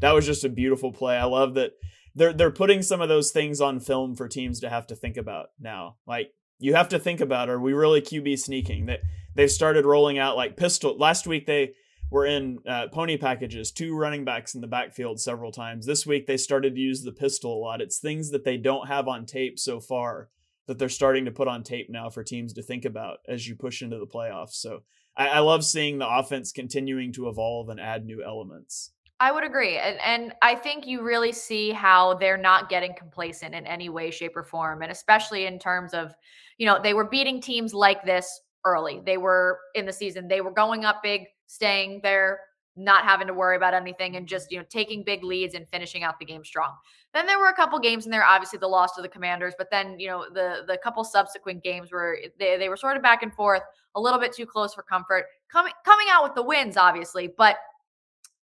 that 0.00 0.16
was 0.16 0.26
just 0.26 0.42
a 0.42 0.48
beautiful 0.48 0.90
play. 0.90 1.16
I 1.16 1.26
love 1.26 1.54
that 1.54 1.74
they're 2.16 2.32
they're 2.32 2.50
putting 2.50 2.82
some 2.82 3.00
of 3.00 3.08
those 3.08 3.30
things 3.30 3.60
on 3.60 3.78
film 3.78 4.16
for 4.16 4.26
teams 4.26 4.58
to 4.60 4.70
have 4.70 4.86
to 4.88 4.96
think 4.96 5.16
about 5.16 5.50
now. 5.60 5.96
Like 6.06 6.32
you 6.58 6.74
have 6.74 6.88
to 6.88 6.98
think 6.98 7.20
about 7.20 7.50
are 7.50 7.60
we 7.60 7.74
really 7.74 8.00
QB 8.00 8.38
sneaking? 8.38 8.86
That 8.86 9.00
they've 9.34 9.50
started 9.50 9.84
rolling 9.84 10.18
out 10.18 10.36
like 10.36 10.56
pistol. 10.56 10.96
Last 10.96 11.26
week 11.26 11.46
they 11.46 11.74
were 12.10 12.24
in 12.24 12.58
uh, 12.66 12.86
pony 12.88 13.18
packages, 13.18 13.70
two 13.70 13.94
running 13.94 14.24
backs 14.24 14.54
in 14.54 14.62
the 14.62 14.66
backfield 14.66 15.20
several 15.20 15.52
times. 15.52 15.86
This 15.86 16.06
week 16.06 16.26
they 16.26 16.38
started 16.38 16.74
to 16.74 16.80
use 16.80 17.02
the 17.02 17.12
pistol 17.12 17.58
a 17.58 17.60
lot. 17.60 17.82
It's 17.82 17.98
things 17.98 18.30
that 18.30 18.44
they 18.44 18.56
don't 18.56 18.88
have 18.88 19.08
on 19.08 19.26
tape 19.26 19.58
so 19.58 19.78
far 19.78 20.30
that 20.66 20.78
they're 20.78 20.88
starting 20.88 21.26
to 21.26 21.30
put 21.30 21.48
on 21.48 21.62
tape 21.62 21.90
now 21.90 22.08
for 22.08 22.24
teams 22.24 22.52
to 22.54 22.62
think 22.62 22.84
about 22.84 23.18
as 23.28 23.46
you 23.46 23.54
push 23.54 23.82
into 23.82 23.98
the 23.98 24.06
playoffs. 24.06 24.54
So 24.54 24.82
I, 25.16 25.28
I 25.28 25.38
love 25.40 25.64
seeing 25.64 25.98
the 25.98 26.08
offense 26.08 26.50
continuing 26.50 27.12
to 27.12 27.28
evolve 27.28 27.68
and 27.68 27.78
add 27.78 28.06
new 28.06 28.24
elements. 28.24 28.92
I 29.18 29.32
would 29.32 29.44
agree. 29.44 29.78
And 29.78 29.98
and 30.00 30.34
I 30.42 30.54
think 30.54 30.86
you 30.86 31.02
really 31.02 31.32
see 31.32 31.70
how 31.70 32.14
they're 32.14 32.36
not 32.36 32.68
getting 32.68 32.94
complacent 32.94 33.54
in 33.54 33.66
any 33.66 33.88
way, 33.88 34.10
shape, 34.10 34.36
or 34.36 34.44
form. 34.44 34.82
And 34.82 34.92
especially 34.92 35.46
in 35.46 35.58
terms 35.58 35.94
of, 35.94 36.12
you 36.58 36.66
know, 36.66 36.78
they 36.82 36.92
were 36.92 37.08
beating 37.08 37.40
teams 37.40 37.72
like 37.72 38.04
this 38.04 38.40
early. 38.64 39.00
They 39.04 39.16
were 39.16 39.58
in 39.74 39.86
the 39.86 39.92
season, 39.92 40.28
they 40.28 40.40
were 40.42 40.50
going 40.50 40.84
up 40.84 41.02
big, 41.02 41.22
staying 41.46 42.00
there, 42.02 42.40
not 42.76 43.04
having 43.04 43.26
to 43.28 43.32
worry 43.32 43.56
about 43.56 43.72
anything, 43.72 44.16
and 44.16 44.26
just, 44.28 44.50
you 44.50 44.58
know, 44.58 44.64
taking 44.68 45.02
big 45.02 45.24
leads 45.24 45.54
and 45.54 45.66
finishing 45.68 46.02
out 46.02 46.18
the 46.18 46.26
game 46.26 46.44
strong. 46.44 46.74
Then 47.14 47.26
there 47.26 47.38
were 47.38 47.48
a 47.48 47.54
couple 47.54 47.78
games 47.78 48.04
in 48.04 48.10
there, 48.10 48.24
obviously 48.24 48.58
the 48.58 48.68
loss 48.68 48.94
to 48.96 49.02
the 49.02 49.08
commanders, 49.08 49.54
but 49.56 49.70
then, 49.70 49.98
you 49.98 50.08
know, 50.08 50.26
the 50.34 50.64
the 50.66 50.76
couple 50.76 51.02
subsequent 51.04 51.62
games 51.62 51.90
where 51.90 52.18
they, 52.38 52.58
they 52.58 52.68
were 52.68 52.76
sort 52.76 52.96
of 52.98 53.02
back 53.02 53.22
and 53.22 53.32
forth, 53.32 53.62
a 53.94 54.00
little 54.00 54.20
bit 54.20 54.34
too 54.34 54.44
close 54.44 54.74
for 54.74 54.82
comfort. 54.82 55.24
Coming 55.50 55.72
coming 55.86 56.08
out 56.10 56.22
with 56.24 56.34
the 56.34 56.42
wins, 56.42 56.76
obviously, 56.76 57.32
but 57.38 57.56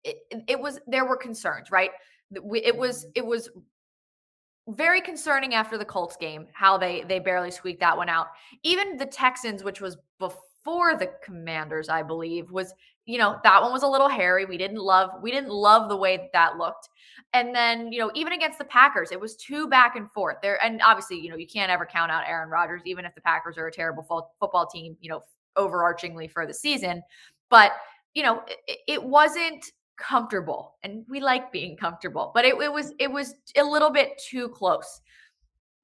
it, 0.04 0.44
it 0.46 0.60
was 0.60 0.80
there 0.86 1.04
were 1.04 1.16
concerns, 1.16 1.70
right? 1.70 1.90
It 2.32 2.76
was 2.76 3.06
it 3.14 3.24
was 3.24 3.48
very 4.68 5.00
concerning 5.00 5.54
after 5.54 5.76
the 5.76 5.84
Colts 5.84 6.16
game 6.16 6.46
how 6.52 6.78
they 6.78 7.04
they 7.08 7.18
barely 7.18 7.50
squeaked 7.50 7.80
that 7.80 7.96
one 7.96 8.08
out. 8.08 8.28
Even 8.62 8.96
the 8.96 9.06
Texans, 9.06 9.62
which 9.62 9.80
was 9.80 9.96
before 10.18 10.96
the 10.96 11.10
Commanders, 11.22 11.88
I 11.88 12.02
believe, 12.02 12.50
was 12.50 12.72
you 13.04 13.18
know 13.18 13.38
that 13.44 13.60
one 13.60 13.72
was 13.72 13.82
a 13.82 13.88
little 13.88 14.08
hairy. 14.08 14.46
We 14.46 14.56
didn't 14.56 14.78
love 14.78 15.10
we 15.22 15.30
didn't 15.30 15.50
love 15.50 15.88
the 15.88 15.96
way 15.96 16.16
that, 16.16 16.32
that 16.32 16.56
looked. 16.56 16.88
And 17.34 17.54
then 17.54 17.92
you 17.92 17.98
know 17.98 18.10
even 18.14 18.32
against 18.32 18.58
the 18.58 18.64
Packers, 18.64 19.12
it 19.12 19.20
was 19.20 19.36
two 19.36 19.68
back 19.68 19.96
and 19.96 20.10
forth 20.10 20.36
there. 20.42 20.62
And 20.62 20.80
obviously 20.82 21.20
you 21.20 21.28
know 21.28 21.36
you 21.36 21.46
can't 21.46 21.70
ever 21.70 21.84
count 21.84 22.10
out 22.10 22.24
Aaron 22.26 22.48
Rodgers, 22.48 22.82
even 22.86 23.04
if 23.04 23.14
the 23.14 23.20
Packers 23.20 23.58
are 23.58 23.66
a 23.66 23.72
terrible 23.72 24.02
fo- 24.02 24.30
football 24.40 24.66
team, 24.66 24.96
you 25.00 25.10
know 25.10 25.22
overarchingly 25.58 26.30
for 26.30 26.46
the 26.46 26.54
season. 26.54 27.02
But 27.50 27.72
you 28.14 28.22
know 28.22 28.42
it, 28.66 28.78
it 28.88 29.04
wasn't 29.04 29.72
comfortable 29.96 30.74
and 30.82 31.04
we 31.08 31.20
like 31.20 31.52
being 31.52 31.76
comfortable 31.76 32.32
but 32.34 32.44
it, 32.44 32.54
it 32.60 32.72
was 32.72 32.92
it 32.98 33.10
was 33.10 33.34
a 33.56 33.62
little 33.62 33.90
bit 33.90 34.20
too 34.28 34.48
close. 34.48 35.00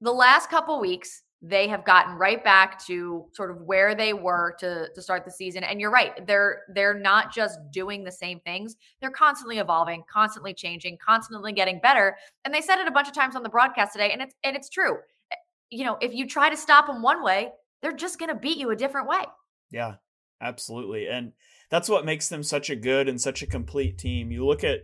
The 0.01 0.13
last 0.13 0.49
couple 0.49 0.81
weeks 0.81 1.23
they 1.43 1.69
have 1.69 1.85
gotten 1.85 2.17
right 2.17 2.45
back 2.45 2.85
to 2.87 3.25
sort 3.33 3.51
of 3.51 3.63
where 3.63 3.95
they 3.95 4.13
were 4.13 4.55
to 4.59 4.89
to 4.95 5.01
start 5.01 5.25
the 5.25 5.31
season 5.31 5.65
and 5.65 5.81
you're 5.81 5.91
right 5.91 6.27
they're 6.27 6.63
they're 6.75 6.99
not 6.99 7.33
just 7.33 7.59
doing 7.73 8.05
the 8.05 8.13
same 8.13 8.39
things 8.41 8.77
they're 9.01 9.11
constantly 9.11 9.59
evolving 9.59 10.03
constantly 10.11 10.53
changing 10.53 10.99
constantly 11.05 11.53
getting 11.53 11.81
better 11.81 12.17
and 12.45 12.53
they 12.53 12.61
said 12.61 12.79
it 12.79 12.87
a 12.87 12.91
bunch 12.91 13.09
of 13.09 13.15
times 13.15 13.37
on 13.37 13.43
the 13.43 13.49
broadcast 13.49 13.93
today 13.93 14.11
and 14.13 14.21
it's 14.21 14.35
and 14.45 14.55
it's 14.55 14.69
true. 14.69 14.99
Eh, 15.33 15.37
you 15.71 15.85
know 15.85 15.97
if 16.03 16.13
you 16.13 16.27
try 16.27 16.51
to 16.51 16.57
stop 16.57 16.87
them 16.87 17.01
one 17.01 17.23
way 17.23 17.51
they're 17.81 17.93
just 17.93 18.19
going 18.19 18.29
to 18.29 18.35
beat 18.35 18.59
you 18.59 18.71
a 18.71 18.77
different 18.77 19.09
way. 19.09 19.23
Yeah 19.71 19.95
absolutely 20.43 21.09
and 21.09 21.33
that's 21.71 21.89
what 21.89 22.05
makes 22.05 22.29
them 22.29 22.43
such 22.43 22.69
a 22.69 22.77
good 22.77 23.09
and 23.09 23.21
such 23.21 23.43
a 23.43 23.47
complete 23.47 23.97
team. 23.97 24.31
You 24.31 24.45
look 24.45 24.65
at 24.65 24.81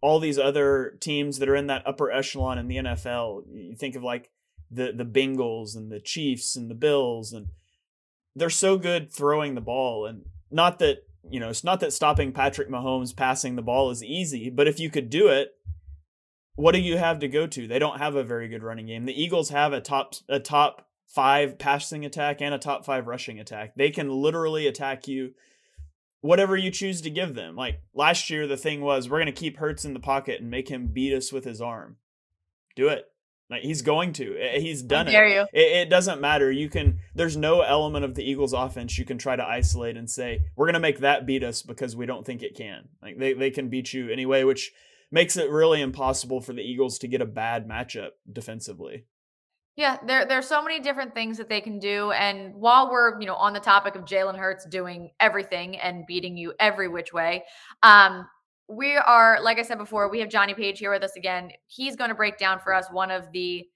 all 0.00 0.20
these 0.20 0.38
other 0.38 0.96
teams 1.00 1.38
that 1.38 1.48
are 1.48 1.56
in 1.56 1.66
that 1.66 1.86
upper 1.86 2.10
echelon 2.10 2.58
in 2.58 2.68
the 2.68 2.76
NFL. 2.76 3.44
You 3.52 3.74
think 3.76 3.96
of 3.96 4.02
like 4.02 4.30
the 4.70 4.92
the 4.92 5.04
Bengals 5.04 5.74
and 5.74 5.90
the 5.90 6.00
Chiefs 6.00 6.56
and 6.56 6.70
the 6.70 6.74
Bills 6.74 7.32
and 7.32 7.48
they're 8.36 8.50
so 8.50 8.78
good 8.78 9.12
throwing 9.12 9.54
the 9.54 9.60
ball 9.60 10.06
and 10.06 10.22
not 10.50 10.78
that 10.78 10.98
you 11.28 11.40
know 11.40 11.48
it's 11.48 11.64
not 11.64 11.80
that 11.80 11.92
stopping 11.92 12.32
Patrick 12.32 12.70
Mahomes 12.70 13.16
passing 13.16 13.56
the 13.56 13.62
ball 13.62 13.90
is 13.90 14.04
easy, 14.04 14.50
but 14.50 14.68
if 14.68 14.78
you 14.78 14.90
could 14.90 15.10
do 15.10 15.28
it, 15.28 15.50
what 16.54 16.72
do 16.72 16.80
you 16.80 16.98
have 16.98 17.18
to 17.20 17.28
go 17.28 17.46
to? 17.46 17.66
They 17.66 17.78
don't 17.78 17.98
have 17.98 18.14
a 18.14 18.24
very 18.24 18.48
good 18.48 18.62
running 18.62 18.86
game. 18.86 19.06
The 19.06 19.20
Eagles 19.20 19.50
have 19.50 19.72
a 19.72 19.80
top 19.80 20.14
a 20.28 20.38
top 20.38 20.86
5 21.08 21.58
passing 21.58 22.04
attack 22.04 22.40
and 22.40 22.54
a 22.54 22.58
top 22.58 22.84
5 22.84 23.06
rushing 23.06 23.40
attack. 23.40 23.74
They 23.74 23.90
can 23.90 24.08
literally 24.10 24.66
attack 24.66 25.08
you 25.08 25.32
whatever 26.20 26.56
you 26.56 26.70
choose 26.70 27.00
to 27.02 27.10
give 27.10 27.34
them. 27.34 27.56
Like 27.56 27.80
last 27.94 28.30
year, 28.30 28.46
the 28.46 28.56
thing 28.56 28.80
was 28.80 29.08
we're 29.08 29.18
going 29.18 29.26
to 29.26 29.32
keep 29.32 29.58
Hurts 29.58 29.84
in 29.84 29.94
the 29.94 30.00
pocket 30.00 30.40
and 30.40 30.50
make 30.50 30.68
him 30.68 30.88
beat 30.88 31.14
us 31.14 31.32
with 31.32 31.44
his 31.44 31.60
arm. 31.60 31.96
Do 32.76 32.88
it. 32.88 33.06
Like 33.50 33.62
he's 33.62 33.82
going 33.82 34.12
to. 34.14 34.36
He's 34.58 34.80
done 34.80 35.08
it. 35.08 35.12
it. 35.52 35.72
it. 35.72 35.90
doesn't 35.90 36.20
matter. 36.20 36.52
You 36.52 36.68
can. 36.68 37.00
There's 37.14 37.36
no 37.36 37.62
element 37.62 38.04
of 38.04 38.14
the 38.14 38.22
Eagles' 38.22 38.52
offense 38.52 38.96
you 38.96 39.04
can 39.04 39.18
try 39.18 39.34
to 39.34 39.44
isolate 39.44 39.96
and 39.96 40.08
say 40.08 40.42
we're 40.54 40.66
going 40.66 40.74
to 40.74 40.80
make 40.80 41.00
that 41.00 41.26
beat 41.26 41.42
us 41.42 41.62
because 41.62 41.96
we 41.96 42.06
don't 42.06 42.24
think 42.24 42.42
it 42.42 42.56
can. 42.56 42.88
Like 43.02 43.18
they 43.18 43.32
they 43.32 43.50
can 43.50 43.68
beat 43.68 43.92
you 43.92 44.08
anyway, 44.08 44.44
which 44.44 44.70
makes 45.10 45.36
it 45.36 45.50
really 45.50 45.80
impossible 45.80 46.40
for 46.40 46.52
the 46.52 46.62
Eagles 46.62 46.96
to 46.98 47.08
get 47.08 47.20
a 47.20 47.26
bad 47.26 47.68
matchup 47.68 48.10
defensively. 48.32 49.06
Yeah, 49.80 49.96
there 50.06 50.26
there's 50.26 50.46
so 50.46 50.62
many 50.62 50.78
different 50.78 51.14
things 51.14 51.38
that 51.38 51.48
they 51.48 51.62
can 51.62 51.78
do. 51.78 52.10
And 52.10 52.54
while 52.54 52.90
we're, 52.90 53.18
you 53.18 53.26
know, 53.26 53.34
on 53.34 53.54
the 53.54 53.60
topic 53.60 53.94
of 53.94 54.04
Jalen 54.04 54.36
Hurts 54.36 54.66
doing 54.66 55.10
everything 55.20 55.78
and 55.78 56.04
beating 56.06 56.36
you 56.36 56.52
every 56.60 56.86
which 56.86 57.14
way, 57.14 57.44
um, 57.82 58.26
we 58.68 58.96
are, 58.96 59.40
like 59.42 59.58
I 59.58 59.62
said 59.62 59.78
before, 59.78 60.10
we 60.10 60.20
have 60.20 60.28
Jonny 60.28 60.52
Page 60.52 60.78
here 60.78 60.90
with 60.90 61.02
us 61.02 61.16
again. 61.16 61.50
He's 61.66 61.96
going 61.96 62.10
to 62.10 62.14
break 62.14 62.36
down 62.36 62.58
for 62.60 62.74
us 62.74 62.88
one 62.92 63.10
of 63.10 63.32
the 63.32 63.66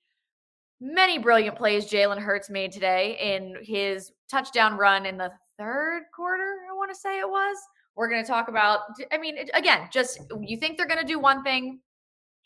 many 0.78 1.16
brilliant 1.16 1.56
plays 1.56 1.86
Jalen 1.86 2.18
Hurts 2.18 2.50
made 2.50 2.70
today 2.70 3.16
in 3.18 3.54
his 3.62 4.12
touchdown 4.30 4.76
run 4.76 5.06
in 5.06 5.16
the 5.16 5.32
third 5.58 6.02
quarter, 6.14 6.66
I 6.70 6.74
want 6.74 6.90
to 6.92 7.00
say 7.00 7.18
it 7.18 7.26
was. 7.30 7.56
We're 7.96 8.10
going 8.10 8.22
to 8.22 8.28
talk 8.28 8.48
about, 8.48 8.80
I 9.10 9.16
mean, 9.16 9.38
again, 9.54 9.88
just 9.90 10.20
you 10.42 10.58
think 10.58 10.76
they're 10.76 10.86
going 10.86 11.00
to 11.00 11.06
do 11.06 11.18
one 11.18 11.42
thing, 11.42 11.80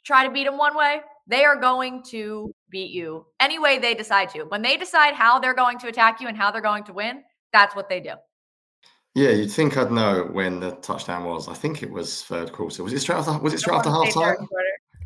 try 0.04 0.24
to 0.24 0.32
beat 0.32 0.44
them 0.44 0.58
one 0.58 0.76
way, 0.76 1.00
they 1.26 1.44
are 1.44 1.56
going 1.56 2.04
to 2.10 2.54
beat 2.70 2.90
you 2.90 3.26
any 3.40 3.58
way 3.58 3.78
they 3.78 3.94
decide 3.94 4.28
to. 4.30 4.44
When 4.44 4.62
they 4.62 4.76
decide 4.76 5.14
how 5.14 5.38
they're 5.38 5.54
going 5.54 5.78
to 5.80 5.88
attack 5.88 6.20
you 6.20 6.28
and 6.28 6.37
how 6.37 6.50
they're 6.50 6.60
going 6.60 6.84
to 6.84 6.92
win, 6.92 7.22
that's 7.52 7.75
what 7.75 7.88
they 7.88 8.00
do. 8.00 8.12
Yeah, 9.14 9.30
you'd 9.30 9.50
think 9.50 9.76
I'd 9.76 9.90
know 9.90 10.28
when 10.32 10.60
the 10.60 10.72
touchdown 10.72 11.25
was. 11.25 11.48
I 11.48 11.54
think 11.54 11.82
it 11.82 11.90
was 11.90 12.22
third 12.25 12.52
quarter. 12.52 12.84
Was 12.84 12.92
it 12.92 13.00
straight 13.00 13.16
after? 13.16 13.38
Was 13.38 13.54
it 13.54 13.58
straight 13.58 13.76
after 13.76 13.90
half 13.90 14.12
time? 14.14 14.37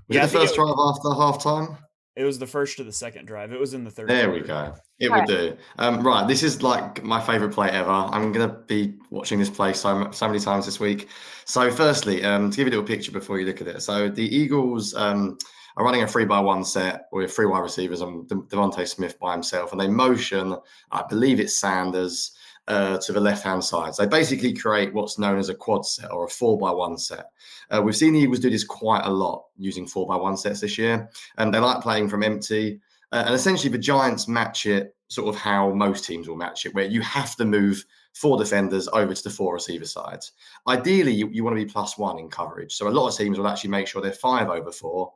Was 0.09 0.17
yeah, 0.17 0.25
it 0.25 0.27
the 0.27 0.39
first 0.39 0.55
drive 0.55 0.75
after 0.77 1.15
half 1.15 1.43
time? 1.43 1.79
It 2.15 2.25
was 2.25 2.39
the 2.39 2.47
first 2.47 2.77
to 2.77 2.85
the 2.85 2.93
second 2.93 3.25
drive. 3.25 3.53
It 3.53 3.61
was 3.61 3.73
in 3.73 3.85
the 3.85 3.91
third. 3.91 4.09
There 4.09 4.27
quarter. 4.27 4.43
we 4.43 4.47
go. 4.47 4.75
It 4.99 5.11
would 5.11 5.25
do. 5.25 5.57
Um, 5.79 6.07
right, 6.07 6.29
this 6.29 6.43
is 6.43 6.63
like 6.63 7.03
my 7.03 7.23
favorite 7.23 7.53
play 7.53 7.71
ever. 7.71 7.91
I'm 7.91 8.33
gonna 8.33 8.55
be 8.67 8.99
watching 9.11 9.39
this 9.39 9.49
play 9.49 9.73
so 9.73 10.11
so 10.11 10.27
many 10.27 10.41
times 10.41 10.67
this 10.67 10.79
week. 10.79 11.09
So, 11.47 11.71
firstly, 11.71 12.23
um, 12.23 12.51
to 12.51 12.57
give 12.57 12.67
you 12.67 12.71
a 12.71 12.75
little 12.77 12.87
picture 12.87 13.13
before 13.13 13.41
you 13.41 13.47
look 13.47 13.63
at 13.63 13.69
it. 13.69 13.81
So 13.81 14.11
the 14.11 14.25
Eagles. 14.25 14.95
Um, 14.95 15.39
are 15.77 15.85
running 15.85 16.03
a 16.03 16.09
three 16.09 16.25
by 16.25 16.41
one 16.41 16.65
set 16.65 17.07
with 17.13 17.33
three 17.33 17.47
wide 17.47 17.61
receivers 17.61 18.01
and 18.01 18.29
DeVonta 18.29 18.87
Smith 18.87 19.19
by 19.19 19.33
himself, 19.33 19.73
and 19.73 19.81
they 19.81 19.89
motion, 19.89 20.57
I 20.91 21.05
believe 21.09 21.41
it's 21.41 21.57
Sanders, 21.57 22.37
uh, 22.69 22.99
to 22.99 23.13
the 23.13 23.21
left 23.21 23.43
hand 23.43 23.65
side. 23.65 23.95
So 23.95 24.03
they 24.03 24.09
basically 24.09 24.53
create 24.53 24.95
what's 24.95 25.19
known 25.19 25.39
as 25.39 25.49
a 25.49 25.55
quad 25.55 25.85
set 25.85 26.13
or 26.13 26.25
a 26.25 26.29
four 26.29 26.59
by 26.59 26.71
one 26.71 26.97
set. 26.97 27.27
Uh, 27.71 27.83
we've 27.83 27.97
seen 27.97 28.13
the 28.13 28.21
Eagles 28.21 28.39
do 28.39 28.51
this 28.51 28.65
quite 28.65 29.05
a 29.05 29.11
lot 29.11 29.45
using 29.57 29.87
four 29.87 30.07
by 30.07 30.17
one 30.17 30.37
sets 30.37 30.61
this 30.61 30.79
year, 30.79 31.11
and 31.39 31.53
they 31.53 31.59
like 31.59 31.83
playing 31.83 32.09
from 32.09 32.23
empty. 32.23 32.81
Uh, 33.11 33.25
and 33.27 33.35
essentially, 33.35 33.71
the 33.71 33.79
Giants 33.79 34.29
match 34.29 34.67
it 34.67 34.95
sort 35.09 35.29
of 35.29 35.41
how 35.41 35.71
most 35.71 36.05
teams 36.05 36.29
will 36.29 36.37
match 36.37 36.65
it, 36.65 36.75
where 36.75 36.87
you 36.87 37.03
have 37.03 37.37
to 37.37 37.45
move 37.45 37.85
four 38.15 38.39
defenders 38.39 38.89
over 38.93 39.13
to 39.15 39.23
the 39.23 39.31
four 39.31 39.55
receiver 39.55 39.85
sides. 39.85 40.33
Ideally, 40.69 41.13
you, 41.13 41.29
you 41.31 41.45
want 41.45 41.57
to 41.57 41.65
be 41.65 41.71
plus 41.71 41.99
one 41.99 42.19
in 42.19 42.29
coverage. 42.29 42.75
So 42.75 42.89
a 42.89 42.91
lot 42.91 43.09
of 43.09 43.17
teams 43.17 43.39
will 43.39 43.49
actually 43.49 43.71
make 43.71 43.87
sure 43.87 44.01
they're 44.01 44.13
five 44.13 44.49
over 44.49 44.73
four 44.73 45.13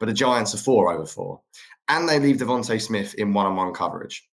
but 0.00 0.06
the 0.06 0.12
Giants 0.12 0.54
are 0.54 0.58
four 0.58 0.92
over 0.92 1.06
four. 1.06 1.40
And 1.88 2.08
they 2.08 2.18
leave 2.18 2.38
DeVonta 2.38 2.80
Smith 2.80 3.14
in 3.14 3.32
one 3.32 3.46
on 3.46 3.54
one 3.54 3.72
coverage. 3.72 4.28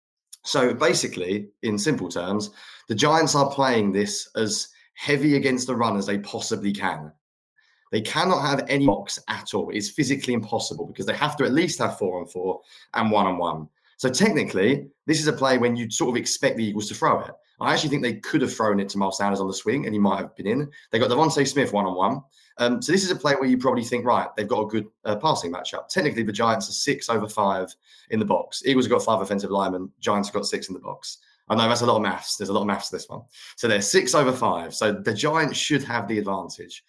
So 0.43 0.73
basically, 0.73 1.47
in 1.63 1.79
simple 1.79 2.09
terms, 2.09 2.51
the 2.89 2.95
Giants 2.95 3.33
are 3.33 3.49
playing 3.49 3.91
this 3.91 4.29
as 4.35 4.67
heavy 4.95 5.37
against 5.37 5.65
the 5.65 5.75
run 5.75 5.97
as 5.97 6.05
they 6.05 6.19
possibly 6.19 6.73
can. 6.73 7.11
They 7.91 8.01
cannot 8.01 8.41
have 8.41 8.65
any 8.67 8.85
box 8.85 9.19
at 9.29 9.53
all. 9.53 9.69
It's 9.69 9.89
physically 9.89 10.33
impossible 10.33 10.87
because 10.87 11.05
they 11.05 11.15
have 11.15 11.37
to 11.37 11.45
at 11.45 11.53
least 11.53 11.79
have 11.79 11.97
four 11.97 12.19
on 12.19 12.27
four 12.27 12.61
and 12.93 13.09
one 13.09 13.27
on 13.27 13.37
one. 13.37 13.69
So 13.97 14.09
technically, 14.09 14.87
this 15.05 15.19
is 15.19 15.27
a 15.27 15.33
play 15.33 15.57
when 15.57 15.75
you 15.75 15.89
sort 15.89 16.09
of 16.09 16.17
expect 16.17 16.57
the 16.57 16.65
Eagles 16.65 16.89
to 16.89 16.95
throw 16.95 17.21
it. 17.21 17.31
I 17.63 17.73
actually 17.73 17.89
think 17.89 18.03
they 18.03 18.15
could 18.15 18.41
have 18.41 18.53
thrown 18.53 18.79
it 18.79 18.89
to 18.89 18.97
Miles 18.97 19.17
Sanders 19.17 19.39
on 19.39 19.47
the 19.47 19.53
swing 19.53 19.85
and 19.85 19.93
he 19.93 19.99
might 19.99 20.19
have 20.19 20.35
been 20.35 20.47
in. 20.47 20.69
They 20.91 20.99
got 20.99 21.09
DeVonta 21.09 21.47
Smith 21.47 21.73
one 21.73 21.85
on 21.85 21.95
one. 21.95 22.21
So 22.59 22.91
this 22.91 23.03
is 23.03 23.09
a 23.09 23.15
play 23.15 23.33
where 23.33 23.49
you 23.49 23.57
probably 23.57 23.83
think, 23.83 24.05
right, 24.05 24.27
they've 24.35 24.47
got 24.47 24.61
a 24.61 24.67
good 24.67 24.85
uh, 25.05 25.15
passing 25.15 25.51
matchup. 25.51 25.87
Technically, 25.87 26.21
the 26.23 26.31
Giants 26.31 26.69
are 26.69 26.73
six 26.73 27.09
over 27.09 27.27
five 27.27 27.73
in 28.11 28.19
the 28.19 28.25
box. 28.25 28.61
Eagles 28.65 28.85
have 28.85 28.91
got 28.91 29.03
five 29.03 29.21
offensive 29.21 29.49
linemen. 29.49 29.91
Giants 29.99 30.29
have 30.29 30.35
got 30.35 30.45
six 30.45 30.67
in 30.67 30.75
the 30.75 30.79
box. 30.79 31.17
I 31.49 31.55
know 31.55 31.67
that's 31.67 31.81
a 31.81 31.85
lot 31.85 31.97
of 31.97 32.03
maths. 32.03 32.37
There's 32.37 32.49
a 32.49 32.53
lot 32.53 32.61
of 32.61 32.67
maths 32.67 32.89
to 32.89 32.95
this 32.95 33.09
one. 33.09 33.21
So 33.55 33.67
they're 33.67 33.81
six 33.81 34.13
over 34.13 34.31
five. 34.31 34.73
So 34.75 34.91
the 34.91 35.13
Giants 35.13 35.57
should 35.57 35.83
have 35.83 36.07
the 36.07 36.19
advantage. 36.19 36.83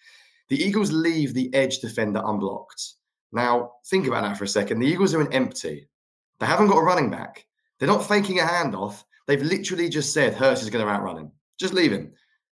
the 0.49 0.61
Eagles 0.61 0.91
leave 0.91 1.33
the 1.33 1.53
edge 1.53 1.79
defender 1.79 2.21
unblocked. 2.23 2.93
Now, 3.31 3.73
think 3.87 4.07
about 4.07 4.23
that 4.23 4.37
for 4.37 4.43
a 4.43 4.47
second. 4.47 4.79
The 4.79 4.87
Eagles 4.87 5.13
are 5.13 5.21
an 5.21 5.33
empty. 5.33 5.87
They 6.39 6.45
haven't 6.45 6.67
got 6.67 6.77
a 6.77 6.83
running 6.83 7.09
back. 7.09 7.45
They're 7.79 7.87
not 7.87 8.07
faking 8.07 8.39
a 8.39 8.43
handoff. 8.43 9.03
They've 9.27 9.41
literally 9.41 9.89
just 9.89 10.13
said 10.13 10.33
Hurts 10.33 10.61
is 10.61 10.69
going 10.69 10.85
to 10.85 10.91
outrun 10.91 11.17
him. 11.17 11.31
Just 11.59 11.73
leave 11.73 11.91
him. 11.91 12.11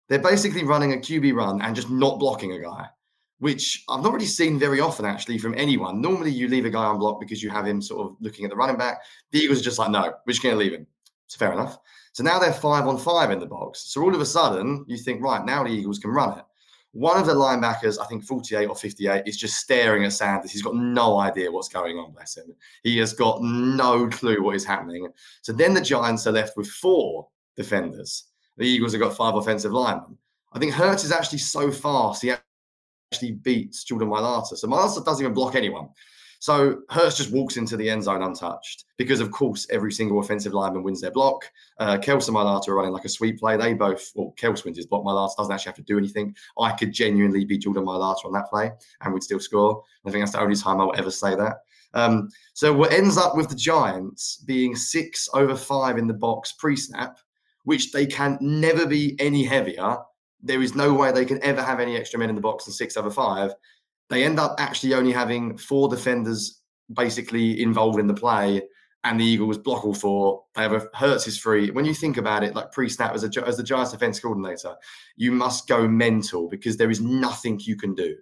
They're 0.10 0.20
basically 0.20 0.64
running 0.64 0.94
a 0.94 0.98
QB 0.98 1.34
run 1.34 1.62
and 1.62 1.76
just 1.76 1.90
not 1.90 2.20
blocking 2.20 2.54
a 2.54 2.60
guy, 2.60 2.88
which 3.40 3.84
I've 3.90 4.04
not 4.04 4.14
really 4.14 4.26
seen 4.26 4.60
very 4.60 4.80
often 4.80 5.06
actually 5.06 5.38
from 5.38 5.54
anyone. 5.58 6.02
Normally, 6.02 6.32
you 6.32 6.48
leave 6.48 6.66
a 6.66 6.70
guy 6.70 6.90
unblocked 6.90 7.22
because 7.22 7.42
you 7.42 7.50
have 7.50 7.66
him 7.66 7.82
sort 7.82 8.08
of 8.08 8.16
looking 8.20 8.46
at 8.46 8.52
the 8.52 8.58
running 8.58 8.78
back. 8.78 9.02
The 9.32 9.40
Eagles 9.40 9.60
are 9.60 9.64
just 9.64 9.80
like, 9.80 9.92
no, 9.92 10.14
we're 10.26 10.34
just 10.34 10.44
going 10.44 10.54
to 10.56 10.60
leave 10.60 10.74
him. 10.74 10.88
It's 11.26 11.36
fair 11.36 11.54
enough. 11.54 11.78
So 12.14 12.24
now 12.24 12.38
they're 12.38 12.54
five 12.54 12.88
on 12.88 12.98
five 12.98 13.32
in 13.32 13.40
the 13.40 13.46
box. 13.46 13.92
So 13.92 14.02
all 14.02 14.14
of 14.14 14.22
a 14.22 14.26
sudden, 14.26 14.86
you 14.88 14.98
think, 14.98 15.24
right, 15.24 15.44
now 15.44 15.64
the 15.64 15.70
Eagles 15.70 16.00
can 16.00 16.12
run 16.12 16.38
it. 16.38 16.46
One 16.94 17.20
of 17.20 17.26
the 17.26 17.34
linebackers, 17.34 18.00
I 18.00 18.06
think 18.06 18.24
48 18.24 18.68
or 18.68 18.76
58, 18.76 19.24
is 19.26 19.36
just 19.36 19.58
staring 19.58 20.06
at 20.06 20.14
Sanders. 20.14 20.52
He's 20.52 20.62
got 20.62 20.76
no 20.76 21.18
idea 21.18 21.52
what's 21.52 21.68
going 21.68 21.98
on, 21.98 22.12
bless 22.12 22.38
him. 22.38 22.54
He 22.84 23.00
has 23.00 23.14
got 23.14 23.42
no 23.42 24.08
clue 24.10 24.44
what 24.44 24.56
is 24.56 24.64
happening. 24.64 25.08
So 25.42 25.54
then 25.54 25.74
the 25.74 25.82
Giants 25.82 26.28
are 26.28 26.32
left 26.32 26.56
with 26.56 26.68
four 26.68 27.28
defenders. 27.58 28.26
The 28.58 28.68
Eagles 28.68 28.92
have 28.92 29.02
got 29.02 29.18
five 29.18 29.34
offensive 29.34 29.72
linemen. 29.72 30.16
I 30.54 30.60
think 30.60 30.74
Hurts 30.74 31.04
is 31.04 31.12
actually 31.12 31.40
so 31.40 31.72
fast, 31.72 32.22
he 32.22 32.32
actually 33.12 33.32
beats 33.32 33.84
Jordan 33.84 34.10
Mailata. 34.10 34.56
So 34.56 34.68
Mailata 34.68 35.04
doesn't 35.04 35.24
even 35.24 35.34
block 35.34 35.56
anyone. 35.56 35.90
So 36.44 36.82
Hurts 36.90 37.16
just 37.16 37.32
walks 37.32 37.56
into 37.56 37.78
the 37.78 37.90
end 37.90 38.04
zone 38.04 38.22
untouched 38.22 38.84
because, 38.98 39.22
of 39.22 39.32
course, 39.32 39.66
every 39.70 39.94
single 39.94 40.20
offensive 40.20 40.54
lineman 40.54 40.84
wins 40.84 41.00
their 41.00 41.10
block. 41.10 41.50
Uh, 41.80 41.98
Kelce 41.98 42.28
and 42.28 42.36
Mailata 42.36 42.68
are 42.68 42.76
running 42.76 42.92
like 42.92 43.06
a 43.06 43.10
sweep 43.10 43.40
play. 43.40 43.56
They 43.56 43.74
both, 43.74 44.12
well, 44.14 44.34
Kelce 44.38 44.66
wins 44.66 44.76
his 44.76 44.86
block. 44.86 45.06
Mailata 45.06 45.38
doesn't 45.38 45.54
actually 45.54 45.70
have 45.70 45.78
to 45.78 45.84
do 45.84 45.98
anything. 45.98 46.36
I 46.60 46.74
could 46.74 46.92
genuinely 46.92 47.46
be 47.46 47.58
Jordan 47.58 47.86
Mailata 47.86 48.26
on 48.26 48.34
that 48.34 48.50
play 48.50 48.74
and 49.00 49.14
we'd 49.14 49.24
still 49.24 49.40
score. 49.40 49.84
I 50.06 50.12
think 50.12 50.22
that's 50.22 50.34
the 50.34 50.42
only 50.42 50.58
time 50.58 50.82
I'll 50.82 50.94
ever 50.98 51.12
say 51.12 51.34
that. 51.34 51.60
Um, 51.94 52.28
so 52.52 52.74
what 52.74 52.92
ends 52.92 53.18
up 53.18 53.38
with 53.38 53.48
the 53.48 53.56
Giants 53.56 54.44
being 54.46 54.76
six 54.76 55.30
over 55.34 55.56
five 55.56 55.98
in 55.98 56.08
the 56.08 56.14
box 56.14 56.52
pre-snap, 56.52 57.20
which 57.64 57.94
they 57.94 58.06
can 58.06 58.38
never 58.42 58.86
be 58.86 59.16
any 59.18 59.46
heavier. 59.46 59.96
There 60.42 60.62
is 60.62 60.76
no 60.76 60.94
way 60.94 61.14
they 61.14 61.24
can 61.24 61.42
ever 61.42 61.64
have 61.64 61.80
any 61.80 61.96
extra 61.96 62.20
men 62.20 62.28
in 62.28 62.36
the 62.36 62.42
box 62.42 62.66
than 62.66 62.74
six 62.74 62.98
over 62.98 63.10
five. 63.10 63.54
They 64.14 64.24
end 64.24 64.40
up 64.40 64.54
actually 64.60 64.94
only 64.94 65.12
having 65.12 65.58
four 65.58 65.90
defenders 65.90 66.62
basically 66.94 67.60
involved 67.60 68.00
in 68.00 68.06
the 68.06 68.14
play, 68.14 68.62
and 69.04 69.20
the 69.20 69.26
Eagles 69.26 69.58
block 69.58 69.84
all 69.84 69.96
four. 69.96 70.44
They 70.54 70.62
have 70.62 70.74
a 70.74 70.88
Hurts 70.94 71.28
is 71.28 71.36
free. 71.36 71.72
When 71.72 71.84
you 71.84 71.96
think 71.96 72.18
about 72.18 72.44
it, 72.44 72.54
like 72.54 72.72
pre-snap 72.72 73.16
as 73.16 73.24
a 73.24 73.48
as 73.48 73.58
the 73.58 73.64
Giants 73.64 73.92
defense 73.92 74.20
coordinator, 74.20 74.76
you 75.16 75.32
must 75.32 75.68
go 75.68 75.88
mental 75.88 76.48
because 76.48 76.78
there 76.78 76.92
is 76.92 77.02
nothing 77.02 77.60
you 77.64 77.76
can 77.76 77.96
do. 77.96 78.16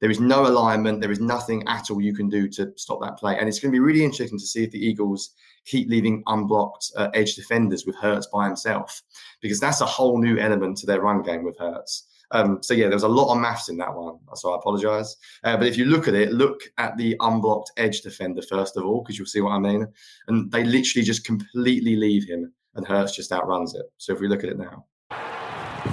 There 0.00 0.10
is 0.10 0.20
no 0.20 0.46
alignment. 0.46 1.00
There 1.00 1.10
is 1.10 1.18
nothing 1.18 1.66
at 1.66 1.90
all 1.90 2.02
you 2.02 2.14
can 2.14 2.28
do 2.28 2.46
to 2.50 2.74
stop 2.76 3.00
that 3.00 3.18
play. 3.18 3.38
And 3.38 3.48
it's 3.48 3.58
going 3.58 3.72
to 3.72 3.76
be 3.76 3.80
really 3.80 4.04
interesting 4.04 4.38
to 4.38 4.46
see 4.46 4.64
if 4.64 4.70
the 4.70 4.86
Eagles 4.86 5.30
keep 5.64 5.88
leaving 5.88 6.22
unblocked 6.26 6.92
uh, 6.94 7.08
edge 7.14 7.36
defenders 7.36 7.86
with 7.86 7.96
Hurts 7.96 8.26
by 8.26 8.44
himself, 8.44 9.02
because 9.40 9.60
that's 9.60 9.80
a 9.80 9.86
whole 9.86 10.18
new 10.18 10.36
element 10.36 10.76
to 10.78 10.86
their 10.86 11.00
run 11.00 11.22
game 11.22 11.42
with 11.42 11.58
Hurts. 11.58 12.07
Um, 12.30 12.62
so 12.62 12.74
yeah, 12.74 12.86
there 12.86 12.96
was 12.96 13.04
a 13.04 13.08
lot 13.08 13.32
of 13.32 13.40
maths 13.40 13.68
in 13.68 13.76
that 13.78 13.94
one. 13.94 14.18
So 14.34 14.52
I 14.52 14.56
apologise. 14.56 15.16
Uh, 15.44 15.56
but 15.56 15.66
if 15.66 15.76
you 15.76 15.86
look 15.86 16.08
at 16.08 16.14
it, 16.14 16.32
look 16.32 16.60
at 16.76 16.96
the 16.96 17.16
unblocked 17.20 17.72
edge 17.76 18.02
defender 18.02 18.42
first 18.42 18.76
of 18.76 18.84
all, 18.84 19.02
because 19.02 19.18
you'll 19.18 19.26
see 19.26 19.40
what 19.40 19.52
I 19.52 19.58
mean. 19.58 19.86
And 20.26 20.50
they 20.50 20.64
literally 20.64 21.04
just 21.04 21.24
completely 21.24 21.96
leave 21.96 22.28
him, 22.28 22.52
and 22.74 22.86
Hurts 22.86 23.16
just 23.16 23.32
outruns 23.32 23.74
it. 23.74 23.86
So 23.96 24.12
if 24.12 24.20
we 24.20 24.28
look 24.28 24.44
at 24.44 24.50
it 24.50 24.58
now. 24.58 24.84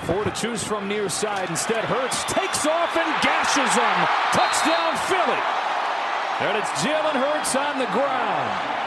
Four 0.04 0.24
to 0.24 0.32
choose 0.32 0.64
from 0.64 0.88
near 0.88 1.10
side. 1.10 1.50
Instead, 1.50 1.84
Hurts 1.86 2.24
takes 2.26 2.66
off 2.66 2.96
and 2.98 3.24
gashes 3.24 3.76
them. 3.76 4.08
Touchdown, 4.34 4.98
Philly. 5.08 5.42
And 6.42 6.58
it's 6.58 6.70
Jalen 6.82 7.14
Hurts 7.14 7.56
on 7.56 7.80
the 7.80 7.86
ground. 7.86 8.82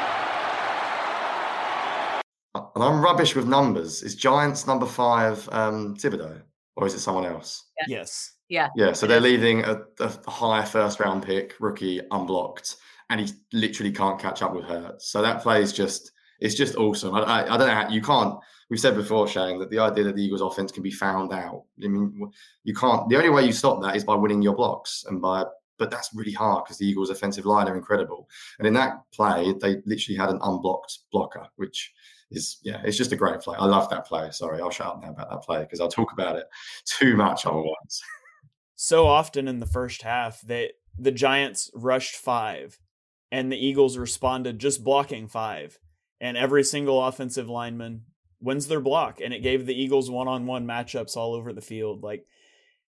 And 2.75 2.85
I'm 2.85 3.01
rubbish 3.01 3.35
with 3.35 3.47
numbers. 3.47 4.03
Is 4.03 4.15
Giants 4.15 4.67
number 4.67 4.87
five 4.87 5.49
um, 5.51 5.97
Thibodeaux? 5.97 6.43
Or 6.79 6.87
is 6.87 6.95
it 6.95 7.01
someone 7.01 7.27
else? 7.27 7.65
Yes. 7.89 8.37
Yeah. 8.49 8.69
Yeah. 8.77 8.93
So 8.93 9.07
they're 9.07 9.21
leaving 9.21 9.65
a, 9.65 9.81
a 9.99 10.31
high 10.31 10.65
first 10.65 11.01
round 11.01 11.25
pick, 11.25 11.55
rookie, 11.59 12.01
unblocked, 12.13 12.77
and 13.11 13.21
he 13.21 13.33
literally 13.53 13.93
can't 13.93 14.19
catch 14.19 14.43
up 14.43 14.55
with 14.55 14.65
her. 14.67 14.95
So 14.99 15.21
that 15.21 15.43
play 15.43 15.61
is 15.61 15.73
just 15.73 16.13
it's 16.41 16.55
just 16.55 16.77
awesome. 16.77 17.15
I, 17.15 17.21
I, 17.21 17.55
I, 17.55 17.57
don't 17.57 17.67
know 17.67 17.75
how 17.75 17.89
you 17.89 18.01
can't. 18.01 18.39
We've 18.71 18.79
said 18.79 18.95
before, 18.95 19.27
Shane, 19.27 19.59
that 19.59 19.71
the 19.71 19.81
idea 19.81 20.05
that 20.05 20.15
the 20.15 20.23
Eagles' 20.23 20.41
offense 20.41 20.71
can 20.71 20.85
be 20.85 20.91
found 20.93 21.33
out. 21.33 21.65
I 21.83 21.89
mean, 21.89 22.31
you 22.63 22.75
can't. 22.75 23.09
The 23.09 23.17
only 23.17 23.31
way 23.31 23.45
you 23.45 23.53
stop 23.53 23.83
that 23.83 23.97
is 23.97 24.05
by 24.05 24.15
winning 24.15 24.43
your 24.43 24.55
blocks 24.55 25.05
and 25.09 25.21
by. 25.21 25.45
But 25.79 25.91
that's 25.93 26.11
really 26.13 26.33
hard 26.33 26.65
because 26.65 26.79
the 26.79 26.87
Eagles' 26.87 27.11
offensive 27.11 27.47
line 27.47 27.69
are 27.69 27.77
incredible. 27.77 28.29
And 28.59 28.67
in 28.67 28.75
that 28.75 28.99
play, 29.13 29.55
they 29.61 29.77
literally 29.87 30.17
had 30.17 30.29
an 30.29 30.41
unblocked 30.43 30.99
blocker, 31.13 31.47
which 31.55 31.93
is 32.31 32.59
yeah, 32.63 32.81
it's 32.85 32.97
just 32.97 33.13
a 33.13 33.17
great 33.17 33.41
play. 33.41 33.57
I 33.59 33.65
love 33.67 33.89
that 33.91 34.07
play. 34.07 34.31
Sorry, 34.31 34.61
I'll 34.61 34.71
shut 34.71 34.87
up 34.87 35.03
now 35.03 35.11
about 35.11 35.31
that 35.31 35.43
play 35.43 35.61
because 35.61 35.81
I'll 35.81 35.89
talk 35.89 36.13
about 36.13 36.37
it 36.37 36.47
too 36.85 37.17
much 37.17 37.45
once. 37.45 38.03
So 38.77 39.07
often 39.07 39.49
in 39.49 39.59
the 39.59 39.67
first 39.67 40.03
half, 40.03 40.41
they 40.41 40.73
the 40.99 41.13
Giants 41.13 41.71
rushed 41.75 42.17
five, 42.17 42.79
and 43.31 43.51
the 43.51 43.65
Eagles 43.65 43.97
responded 43.97 44.59
just 44.59 44.85
blocking 44.85 45.29
five, 45.29 45.79
and 46.21 46.37
every 46.37 46.65
single 46.65 47.05
offensive 47.05 47.49
lineman 47.49 48.03
wins 48.41 48.69
their 48.69 48.81
block, 48.81 49.21
and 49.21 49.33
it 49.33 49.43
gave 49.43 49.67
the 49.67 49.81
Eagles 49.81 50.11
one 50.11 50.29
on 50.29 50.47
one 50.47 50.67
matchups 50.67 51.17
all 51.17 51.35
over 51.35 51.53
the 51.53 51.61
field. 51.61 52.03
Like 52.03 52.25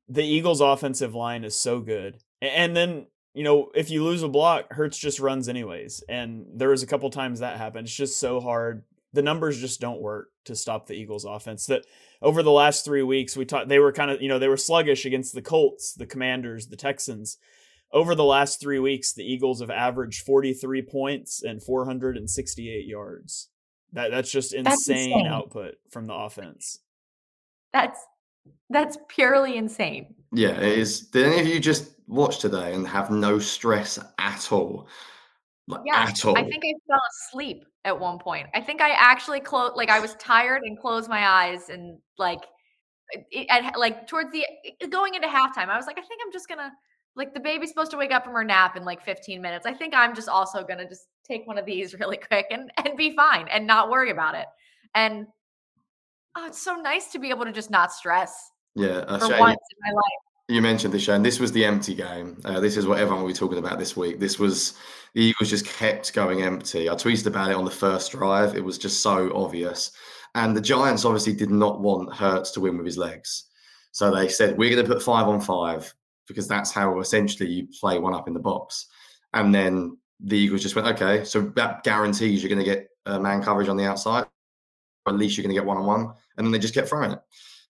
the 0.08 0.24
Eagles' 0.24 0.60
offensive 0.60 1.14
line 1.14 1.44
is 1.44 1.56
so 1.56 1.80
good, 1.80 2.18
and 2.42 2.76
then 2.76 3.06
you 3.32 3.44
know, 3.44 3.70
if 3.74 3.90
you 3.90 4.02
lose 4.02 4.22
a 4.22 4.28
block, 4.28 4.72
Hurts 4.72 4.98
just 4.98 5.20
runs 5.20 5.48
anyways. 5.48 6.02
And 6.08 6.46
there 6.54 6.70
was 6.70 6.82
a 6.82 6.86
couple 6.86 7.08
times 7.10 7.40
that 7.40 7.58
happened. 7.58 7.86
It's 7.86 7.96
just 7.96 8.18
so 8.18 8.40
hard 8.40 8.82
the 9.12 9.22
numbers 9.22 9.60
just 9.60 9.80
don't 9.80 10.00
work 10.00 10.28
to 10.44 10.54
stop 10.54 10.86
the 10.86 10.94
Eagles 10.94 11.24
offense. 11.24 11.66
That 11.66 11.84
over 12.22 12.42
the 12.42 12.50
last 12.50 12.84
three 12.84 13.02
weeks, 13.02 13.36
we 13.36 13.44
talked 13.44 13.68
they 13.68 13.78
were 13.78 13.92
kind 13.92 14.10
of, 14.10 14.22
you 14.22 14.28
know, 14.28 14.38
they 14.38 14.48
were 14.48 14.56
sluggish 14.56 15.04
against 15.04 15.34
the 15.34 15.42
Colts, 15.42 15.94
the 15.94 16.06
Commanders, 16.06 16.68
the 16.68 16.76
Texans. 16.76 17.38
Over 17.92 18.14
the 18.14 18.24
last 18.24 18.60
three 18.60 18.78
weeks, 18.78 19.12
the 19.12 19.24
Eagles 19.24 19.60
have 19.60 19.70
averaged 19.70 20.24
43 20.24 20.82
points 20.82 21.42
and 21.42 21.62
468 21.62 22.86
yards. 22.86 23.48
That 23.92 24.12
that's 24.12 24.30
just 24.30 24.52
insane, 24.52 24.64
that's 24.64 24.88
insane. 24.88 25.26
output 25.26 25.74
from 25.90 26.06
the 26.06 26.14
offense. 26.14 26.78
That's 27.72 27.98
that's 28.68 28.96
purely 29.08 29.56
insane. 29.56 30.14
Yeah, 30.32 30.50
it 30.50 30.78
is. 30.78 31.00
Did 31.00 31.26
any 31.26 31.40
of 31.40 31.46
you 31.48 31.58
just 31.58 31.90
watch 32.06 32.38
today 32.38 32.72
and 32.72 32.86
have 32.86 33.10
no 33.10 33.40
stress 33.40 33.98
at 34.18 34.52
all? 34.52 34.86
Yeah, 35.84 36.02
at 36.08 36.24
all? 36.24 36.36
I 36.36 36.42
think 36.42 36.64
I 36.64 36.72
fell 36.86 37.00
asleep 37.10 37.64
at 37.84 37.98
one 37.98 38.18
point. 38.18 38.48
I 38.54 38.60
think 38.60 38.80
I 38.80 38.90
actually 38.90 39.40
closed, 39.40 39.76
like 39.76 39.88
I 39.88 40.00
was 40.00 40.14
tired 40.16 40.62
and 40.64 40.78
closed 40.78 41.08
my 41.08 41.26
eyes 41.26 41.68
and 41.68 41.98
like, 42.18 42.40
it, 43.30 43.46
at, 43.50 43.78
like 43.78 44.06
towards 44.06 44.30
the 44.32 44.44
going 44.88 45.14
into 45.14 45.28
halftime, 45.28 45.68
I 45.68 45.76
was 45.76 45.86
like, 45.86 45.98
I 45.98 46.02
think 46.02 46.20
I'm 46.24 46.32
just 46.32 46.48
gonna 46.48 46.72
like 47.16 47.34
the 47.34 47.40
baby's 47.40 47.68
supposed 47.68 47.90
to 47.90 47.96
wake 47.96 48.12
up 48.12 48.24
from 48.24 48.34
her 48.34 48.44
nap 48.44 48.76
in 48.76 48.84
like 48.84 49.02
15 49.02 49.42
minutes. 49.42 49.66
I 49.66 49.74
think 49.74 49.94
I'm 49.94 50.14
just 50.14 50.28
also 50.28 50.64
gonna 50.64 50.88
just 50.88 51.08
take 51.26 51.46
one 51.46 51.58
of 51.58 51.66
these 51.66 51.94
really 51.98 52.16
quick 52.16 52.46
and 52.50 52.70
and 52.84 52.96
be 52.96 53.14
fine 53.14 53.48
and 53.48 53.66
not 53.66 53.90
worry 53.90 54.10
about 54.10 54.34
it. 54.34 54.46
And 54.94 55.26
oh, 56.36 56.46
it's 56.46 56.62
so 56.62 56.76
nice 56.76 57.12
to 57.12 57.18
be 57.18 57.30
able 57.30 57.44
to 57.44 57.52
just 57.52 57.70
not 57.70 57.92
stress. 57.92 58.50
Yeah, 58.76 59.04
for 59.04 59.28
once 59.38 59.58
in 59.72 59.78
my 59.84 59.92
life. 59.92 60.29
You 60.50 60.60
mentioned 60.60 60.92
this, 60.92 61.02
Shane. 61.02 61.22
This 61.22 61.38
was 61.38 61.52
the 61.52 61.64
empty 61.64 61.94
game. 61.94 62.36
Uh, 62.44 62.58
this 62.58 62.76
is 62.76 62.84
what 62.84 62.98
everyone 62.98 63.22
will 63.22 63.28
be 63.28 63.34
talking 63.34 63.58
about 63.58 63.78
this 63.78 63.96
week. 63.96 64.18
This 64.18 64.36
was 64.36 64.74
the 65.14 65.22
Eagles 65.22 65.48
just 65.48 65.64
kept 65.64 66.12
going 66.12 66.42
empty. 66.42 66.90
I 66.90 66.94
tweeted 66.94 67.28
about 67.28 67.52
it 67.52 67.56
on 67.56 67.64
the 67.64 67.70
first 67.70 68.10
drive. 68.10 68.56
It 68.56 68.64
was 68.64 68.76
just 68.76 69.00
so 69.00 69.30
obvious. 69.32 69.92
And 70.34 70.56
the 70.56 70.60
Giants 70.60 71.04
obviously 71.04 71.34
did 71.34 71.50
not 71.52 71.80
want 71.80 72.12
Hurts 72.12 72.50
to 72.52 72.60
win 72.60 72.76
with 72.76 72.86
his 72.86 72.98
legs. 72.98 73.44
So 73.92 74.12
they 74.12 74.26
said, 74.26 74.58
we're 74.58 74.74
going 74.74 74.84
to 74.84 74.92
put 74.92 75.04
five 75.04 75.28
on 75.28 75.40
five 75.40 75.94
because 76.26 76.48
that's 76.48 76.72
how 76.72 76.98
essentially 76.98 77.48
you 77.48 77.68
play 77.80 78.00
one 78.00 78.14
up 78.14 78.26
in 78.26 78.34
the 78.34 78.40
box. 78.40 78.88
And 79.32 79.54
then 79.54 79.98
the 80.18 80.36
Eagles 80.36 80.62
just 80.62 80.74
went, 80.74 80.88
okay, 80.88 81.22
so 81.22 81.42
that 81.42 81.84
guarantees 81.84 82.42
you're 82.42 82.52
going 82.52 82.64
to 82.64 82.68
get 82.68 82.88
uh, 83.06 83.20
man 83.20 83.40
coverage 83.40 83.68
on 83.68 83.76
the 83.76 83.86
outside. 83.86 84.26
Or 85.06 85.12
at 85.12 85.18
least 85.18 85.36
you're 85.36 85.44
going 85.44 85.54
to 85.54 85.60
get 85.60 85.66
one 85.66 85.76
on 85.76 85.86
one. 85.86 86.12
And 86.36 86.44
then 86.44 86.50
they 86.50 86.58
just 86.58 86.74
kept 86.74 86.88
throwing 86.88 87.12
it. 87.12 87.20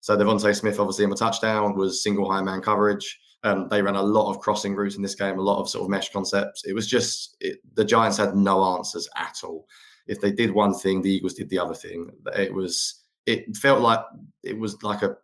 So 0.00 0.16
DeVonta 0.16 0.54
Smith, 0.54 0.80
obviously, 0.80 1.04
in 1.04 1.10
the 1.10 1.16
touchdown 1.16 1.76
was 1.76 2.02
single 2.02 2.30
high 2.30 2.42
man 2.42 2.60
coverage. 2.60 3.20
Um, 3.42 3.68
they 3.68 3.80
ran 3.80 3.96
a 3.96 4.02
lot 4.02 4.30
of 4.30 4.40
crossing 4.40 4.74
routes 4.74 4.96
in 4.96 5.02
this 5.02 5.14
game, 5.14 5.38
a 5.38 5.42
lot 5.42 5.60
of 5.60 5.68
sort 5.68 5.84
of 5.84 5.90
mesh 5.90 6.12
concepts. 6.12 6.64
It 6.64 6.74
was 6.74 6.86
just 6.86 7.36
it, 7.40 7.58
the 7.74 7.84
Giants 7.84 8.18
had 8.18 8.36
no 8.36 8.62
answers 8.76 9.08
at 9.16 9.38
all. 9.42 9.66
If 10.06 10.20
they 10.20 10.32
did 10.32 10.50
one 10.50 10.74
thing, 10.74 11.00
the 11.00 11.10
Eagles 11.10 11.34
did 11.34 11.48
the 11.48 11.58
other 11.58 11.74
thing. 11.74 12.10
It 12.36 12.52
was 12.52 13.04
it 13.26 13.56
felt 13.56 13.80
like 13.80 14.00
it 14.42 14.58
was 14.58 14.82
like 14.82 15.02
a 15.02 15.16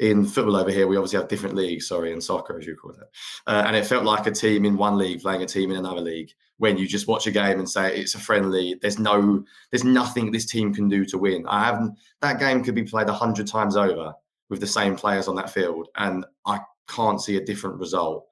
in 0.00 0.24
football 0.24 0.56
over 0.56 0.70
here, 0.70 0.86
we 0.86 0.96
obviously 0.96 1.18
have 1.18 1.28
different 1.28 1.56
leagues, 1.56 1.88
sorry, 1.88 2.12
in 2.12 2.20
soccer, 2.20 2.58
as 2.58 2.66
you 2.66 2.76
call 2.76 2.92
it. 2.92 3.08
Uh, 3.46 3.64
and 3.66 3.76
it 3.76 3.86
felt 3.86 4.04
like 4.04 4.26
a 4.26 4.30
team 4.30 4.64
in 4.64 4.76
one 4.76 4.96
league 4.96 5.20
playing 5.20 5.42
a 5.42 5.46
team 5.46 5.70
in 5.70 5.76
another 5.76 6.00
league 6.00 6.32
when 6.58 6.76
you 6.76 6.86
just 6.86 7.06
watch 7.06 7.26
a 7.26 7.30
game 7.30 7.58
and 7.58 7.70
say 7.70 7.96
it's 7.96 8.14
a 8.14 8.18
friendly, 8.18 8.76
there's 8.82 8.98
no, 8.98 9.44
there's 9.70 9.84
nothing 9.84 10.30
this 10.30 10.46
team 10.46 10.74
can 10.74 10.88
do 10.88 11.04
to 11.04 11.16
win. 11.16 11.46
I 11.48 11.64
haven't, 11.64 11.96
that 12.20 12.40
game 12.40 12.62
could 12.62 12.74
be 12.74 12.82
played 12.82 13.08
a 13.08 13.12
hundred 13.12 13.46
times 13.46 13.76
over 13.76 14.12
with 14.50 14.60
the 14.60 14.66
same 14.66 14.96
players 14.96 15.28
on 15.28 15.36
that 15.36 15.50
field. 15.50 15.88
And 15.96 16.26
I 16.46 16.60
can't 16.88 17.22
see 17.22 17.36
a 17.36 17.44
different 17.44 17.78
result 17.78 18.26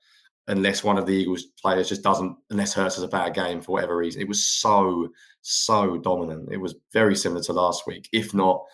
unless 0.48 0.84
one 0.84 0.98
of 0.98 1.06
the 1.06 1.12
Eagles 1.12 1.44
players 1.60 1.88
just 1.88 2.02
doesn't, 2.02 2.36
unless 2.50 2.74
Hurts 2.74 2.96
has 2.96 3.04
a 3.04 3.08
bad 3.08 3.34
game 3.34 3.60
for 3.60 3.72
whatever 3.72 3.96
reason. 3.96 4.20
It 4.20 4.28
was 4.28 4.44
so, 4.44 5.08
so 5.42 5.98
dominant. 5.98 6.48
It 6.52 6.58
was 6.60 6.74
very 6.92 7.14
similar 7.14 7.42
to 7.44 7.52
last 7.52 7.86
week, 7.86 8.08
if 8.12 8.34
not, 8.34 8.64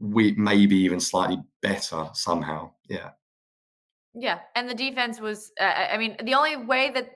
we 0.00 0.32
maybe 0.32 0.76
even 0.76 0.98
slightly 0.98 1.38
better 1.62 2.08
somehow. 2.14 2.70
Yeah. 2.88 3.10
Yeah, 4.14 4.40
and 4.56 4.68
the 4.68 4.74
defense 4.74 5.20
was. 5.20 5.52
Uh, 5.60 5.64
I 5.92 5.96
mean, 5.96 6.16
the 6.24 6.34
only 6.34 6.56
way 6.56 6.90
that 6.94 7.10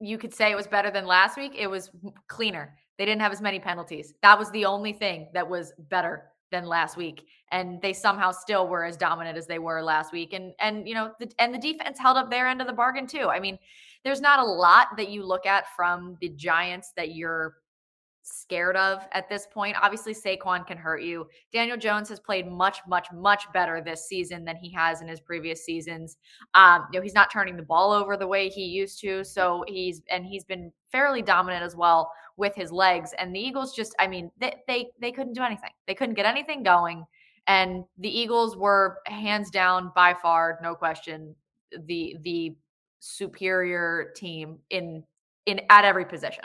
you 0.00 0.18
could 0.18 0.34
say 0.34 0.50
it 0.50 0.56
was 0.56 0.66
better 0.66 0.90
than 0.90 1.06
last 1.06 1.36
week, 1.36 1.52
it 1.56 1.68
was 1.68 1.90
cleaner. 2.26 2.74
They 2.98 3.04
didn't 3.04 3.20
have 3.20 3.30
as 3.30 3.40
many 3.40 3.60
penalties. 3.60 4.14
That 4.22 4.36
was 4.36 4.50
the 4.50 4.64
only 4.64 4.92
thing 4.92 5.28
that 5.32 5.48
was 5.48 5.72
better 5.78 6.24
than 6.50 6.64
last 6.64 6.96
week, 6.96 7.26
and 7.52 7.80
they 7.82 7.92
somehow 7.92 8.32
still 8.32 8.66
were 8.66 8.84
as 8.84 8.96
dominant 8.96 9.38
as 9.38 9.46
they 9.46 9.60
were 9.60 9.80
last 9.80 10.12
week. 10.12 10.32
And 10.32 10.54
and 10.58 10.88
you 10.88 10.94
know, 10.94 11.12
the, 11.20 11.30
and 11.38 11.54
the 11.54 11.58
defense 11.58 12.00
held 12.00 12.16
up 12.16 12.30
their 12.30 12.48
end 12.48 12.60
of 12.60 12.66
the 12.66 12.72
bargain 12.72 13.06
too. 13.06 13.28
I 13.28 13.38
mean, 13.38 13.56
there's 14.02 14.20
not 14.20 14.40
a 14.40 14.44
lot 14.44 14.96
that 14.96 15.10
you 15.10 15.24
look 15.24 15.46
at 15.46 15.66
from 15.76 16.16
the 16.20 16.30
Giants 16.30 16.92
that 16.96 17.14
you're 17.14 17.54
scared 18.32 18.76
of 18.76 19.06
at 19.12 19.28
this 19.28 19.46
point. 19.52 19.76
Obviously, 19.80 20.14
Saquon 20.14 20.66
can 20.66 20.76
hurt 20.76 21.02
you. 21.02 21.26
Daniel 21.52 21.76
Jones 21.76 22.08
has 22.08 22.20
played 22.20 22.46
much, 22.46 22.78
much, 22.86 23.08
much 23.12 23.44
better 23.52 23.80
this 23.80 24.06
season 24.06 24.44
than 24.44 24.56
he 24.56 24.72
has 24.72 25.02
in 25.02 25.08
his 25.08 25.20
previous 25.20 25.64
seasons. 25.64 26.16
Um, 26.54 26.86
you 26.92 26.98
know, 26.98 27.02
he's 27.02 27.14
not 27.14 27.30
turning 27.32 27.56
the 27.56 27.62
ball 27.62 27.92
over 27.92 28.16
the 28.16 28.26
way 28.26 28.48
he 28.48 28.64
used 28.64 29.00
to. 29.00 29.24
So 29.24 29.64
he's 29.66 30.02
and 30.10 30.24
he's 30.24 30.44
been 30.44 30.72
fairly 30.90 31.22
dominant 31.22 31.64
as 31.64 31.76
well 31.76 32.10
with 32.36 32.54
his 32.54 32.70
legs. 32.72 33.14
And 33.18 33.34
the 33.34 33.40
Eagles 33.40 33.74
just, 33.74 33.94
I 33.98 34.06
mean, 34.06 34.30
they 34.38 34.56
they, 34.66 34.90
they 35.00 35.12
couldn't 35.12 35.34
do 35.34 35.42
anything. 35.42 35.70
They 35.86 35.94
couldn't 35.94 36.14
get 36.14 36.26
anything 36.26 36.62
going. 36.62 37.04
And 37.46 37.84
the 37.98 38.10
Eagles 38.10 38.56
were 38.56 38.98
hands 39.06 39.50
down 39.50 39.90
by 39.94 40.14
far, 40.20 40.58
no 40.62 40.74
question, 40.74 41.34
the 41.86 42.16
the 42.22 42.56
superior 43.00 44.12
team 44.16 44.58
in 44.70 45.02
in 45.46 45.60
at 45.70 45.84
every 45.84 46.04
position. 46.04 46.44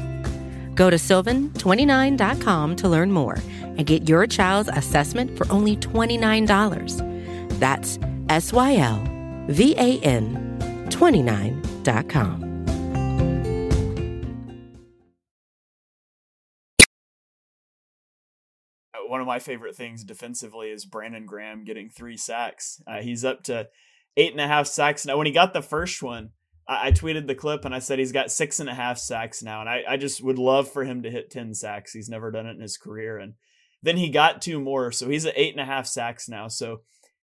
Go 0.81 0.89
to 0.89 0.95
sylvan29.com 0.95 2.75
to 2.77 2.89
learn 2.89 3.11
more 3.11 3.37
and 3.61 3.85
get 3.85 4.09
your 4.09 4.25
child's 4.25 4.67
assessment 4.73 5.37
for 5.37 5.45
only 5.51 5.77
$29. 5.77 7.59
That's 7.59 7.99
S 8.29 8.51
Y 8.51 8.77
L 8.77 9.03
V 9.47 9.75
A 9.77 9.99
N 9.99 10.57
29.com. 10.89 12.41
One 19.07 19.21
of 19.21 19.27
my 19.27 19.37
favorite 19.37 19.75
things 19.75 20.03
defensively 20.03 20.71
is 20.71 20.85
Brandon 20.85 21.27
Graham 21.27 21.63
getting 21.63 21.89
three 21.89 22.17
sacks. 22.17 22.81
Uh, 22.87 23.01
he's 23.01 23.23
up 23.23 23.43
to 23.43 23.67
eight 24.17 24.31
and 24.31 24.41
a 24.41 24.47
half 24.47 24.65
sacks 24.65 25.05
now. 25.05 25.15
When 25.17 25.27
he 25.27 25.31
got 25.31 25.53
the 25.53 25.61
first 25.61 26.01
one, 26.01 26.31
I, 26.67 26.87
I, 26.87 26.91
tweeted 26.91 27.27
the 27.27 27.35
clip 27.35 27.65
and 27.65 27.73
I 27.73 27.79
said 27.79 27.99
he's 27.99 28.11
got 28.11 28.31
six 28.31 28.59
and 28.59 28.69
a 28.69 28.73
half 28.73 28.97
sacks 28.97 29.43
now, 29.43 29.61
and 29.61 29.69
I, 29.69 29.83
I 29.87 29.97
just 29.97 30.23
would 30.23 30.39
love 30.39 30.71
for 30.71 30.83
him 30.83 31.03
to 31.03 31.11
hit 31.11 31.29
ten 31.29 31.53
sacks. 31.53 31.93
He's 31.93 32.09
never 32.09 32.31
done 32.31 32.45
it 32.45 32.55
in 32.55 32.61
his 32.61 32.77
career, 32.77 33.17
and 33.17 33.33
then 33.83 33.97
he 33.97 34.09
got 34.09 34.41
two 34.41 34.59
more, 34.59 34.91
so 34.91 35.09
he's 35.09 35.25
at 35.25 35.37
eight 35.37 35.53
and 35.53 35.61
a 35.61 35.65
half 35.65 35.87
sacks 35.87 36.29
now. 36.29 36.47
So 36.47 36.81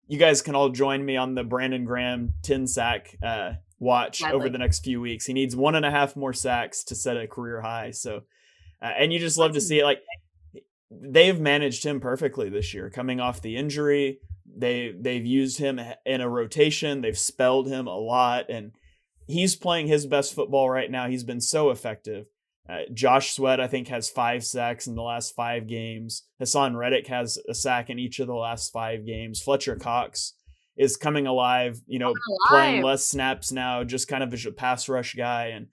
you 0.06 0.18
guys 0.18 0.42
can 0.42 0.54
all 0.54 0.68
join 0.68 1.04
me 1.04 1.16
on 1.16 1.34
the 1.34 1.44
Brandon 1.44 1.84
Graham 1.84 2.34
ten 2.42 2.66
sack 2.66 3.16
uh, 3.22 3.52
watch 3.78 4.20
Gladly. 4.20 4.36
over 4.36 4.48
the 4.48 4.58
next 4.58 4.84
few 4.84 5.00
weeks. 5.00 5.26
He 5.26 5.32
needs 5.32 5.56
one 5.56 5.74
and 5.74 5.86
a 5.86 5.90
half 5.90 6.16
more 6.16 6.32
sacks 6.32 6.84
to 6.84 6.94
set 6.94 7.16
a 7.16 7.26
career 7.26 7.60
high. 7.60 7.90
So, 7.90 8.22
uh, 8.80 8.92
and 8.98 9.12
you 9.12 9.18
just 9.18 9.38
love 9.38 9.52
to 9.52 9.60
see 9.60 9.80
it. 9.80 9.84
Like 9.84 10.02
they've 10.90 11.38
managed 11.38 11.84
him 11.84 12.00
perfectly 12.00 12.48
this 12.48 12.74
year, 12.74 12.90
coming 12.90 13.20
off 13.20 13.42
the 13.42 13.56
injury. 13.56 14.18
They 14.54 14.94
they've 14.98 15.24
used 15.24 15.58
him 15.58 15.80
in 16.04 16.20
a 16.20 16.28
rotation. 16.28 17.00
They've 17.00 17.18
spelled 17.18 17.68
him 17.68 17.86
a 17.86 17.96
lot, 17.96 18.50
and 18.50 18.72
he's 19.26 19.56
playing 19.56 19.86
his 19.86 20.06
best 20.06 20.34
football 20.34 20.68
right 20.70 20.90
now. 20.90 21.08
He's 21.08 21.24
been 21.24 21.40
so 21.40 21.70
effective. 21.70 22.26
Uh, 22.68 22.80
Josh 22.92 23.32
Sweat, 23.32 23.60
I 23.60 23.66
think, 23.66 23.88
has 23.88 24.08
five 24.08 24.44
sacks 24.44 24.86
in 24.86 24.94
the 24.94 25.02
last 25.02 25.34
five 25.34 25.66
games. 25.66 26.24
Haason 26.40 26.76
Reddick 26.76 27.08
has 27.08 27.38
a 27.48 27.54
sack 27.54 27.90
in 27.90 27.98
each 27.98 28.20
of 28.20 28.28
the 28.28 28.34
last 28.34 28.72
five 28.72 29.04
games. 29.04 29.42
Fletcher 29.42 29.76
Cox 29.76 30.34
is 30.76 30.96
coming 30.96 31.26
alive, 31.26 31.82
you 31.86 31.98
know, 31.98 32.10
alive. 32.10 32.48
playing 32.48 32.82
less 32.82 33.04
snaps 33.04 33.50
now, 33.52 33.84
just 33.84 34.08
kind 34.08 34.22
of 34.22 34.32
a 34.32 34.52
pass 34.52 34.88
rush 34.88 35.14
guy. 35.14 35.46
And 35.46 35.66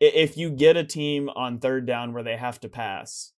if 0.00 0.36
you 0.36 0.50
get 0.50 0.76
a 0.76 0.84
team 0.84 1.30
on 1.30 1.58
third 1.58 1.86
down 1.86 2.12
where 2.12 2.24
they 2.24 2.36
have 2.36 2.60
to 2.60 2.68
pass, 2.68 3.32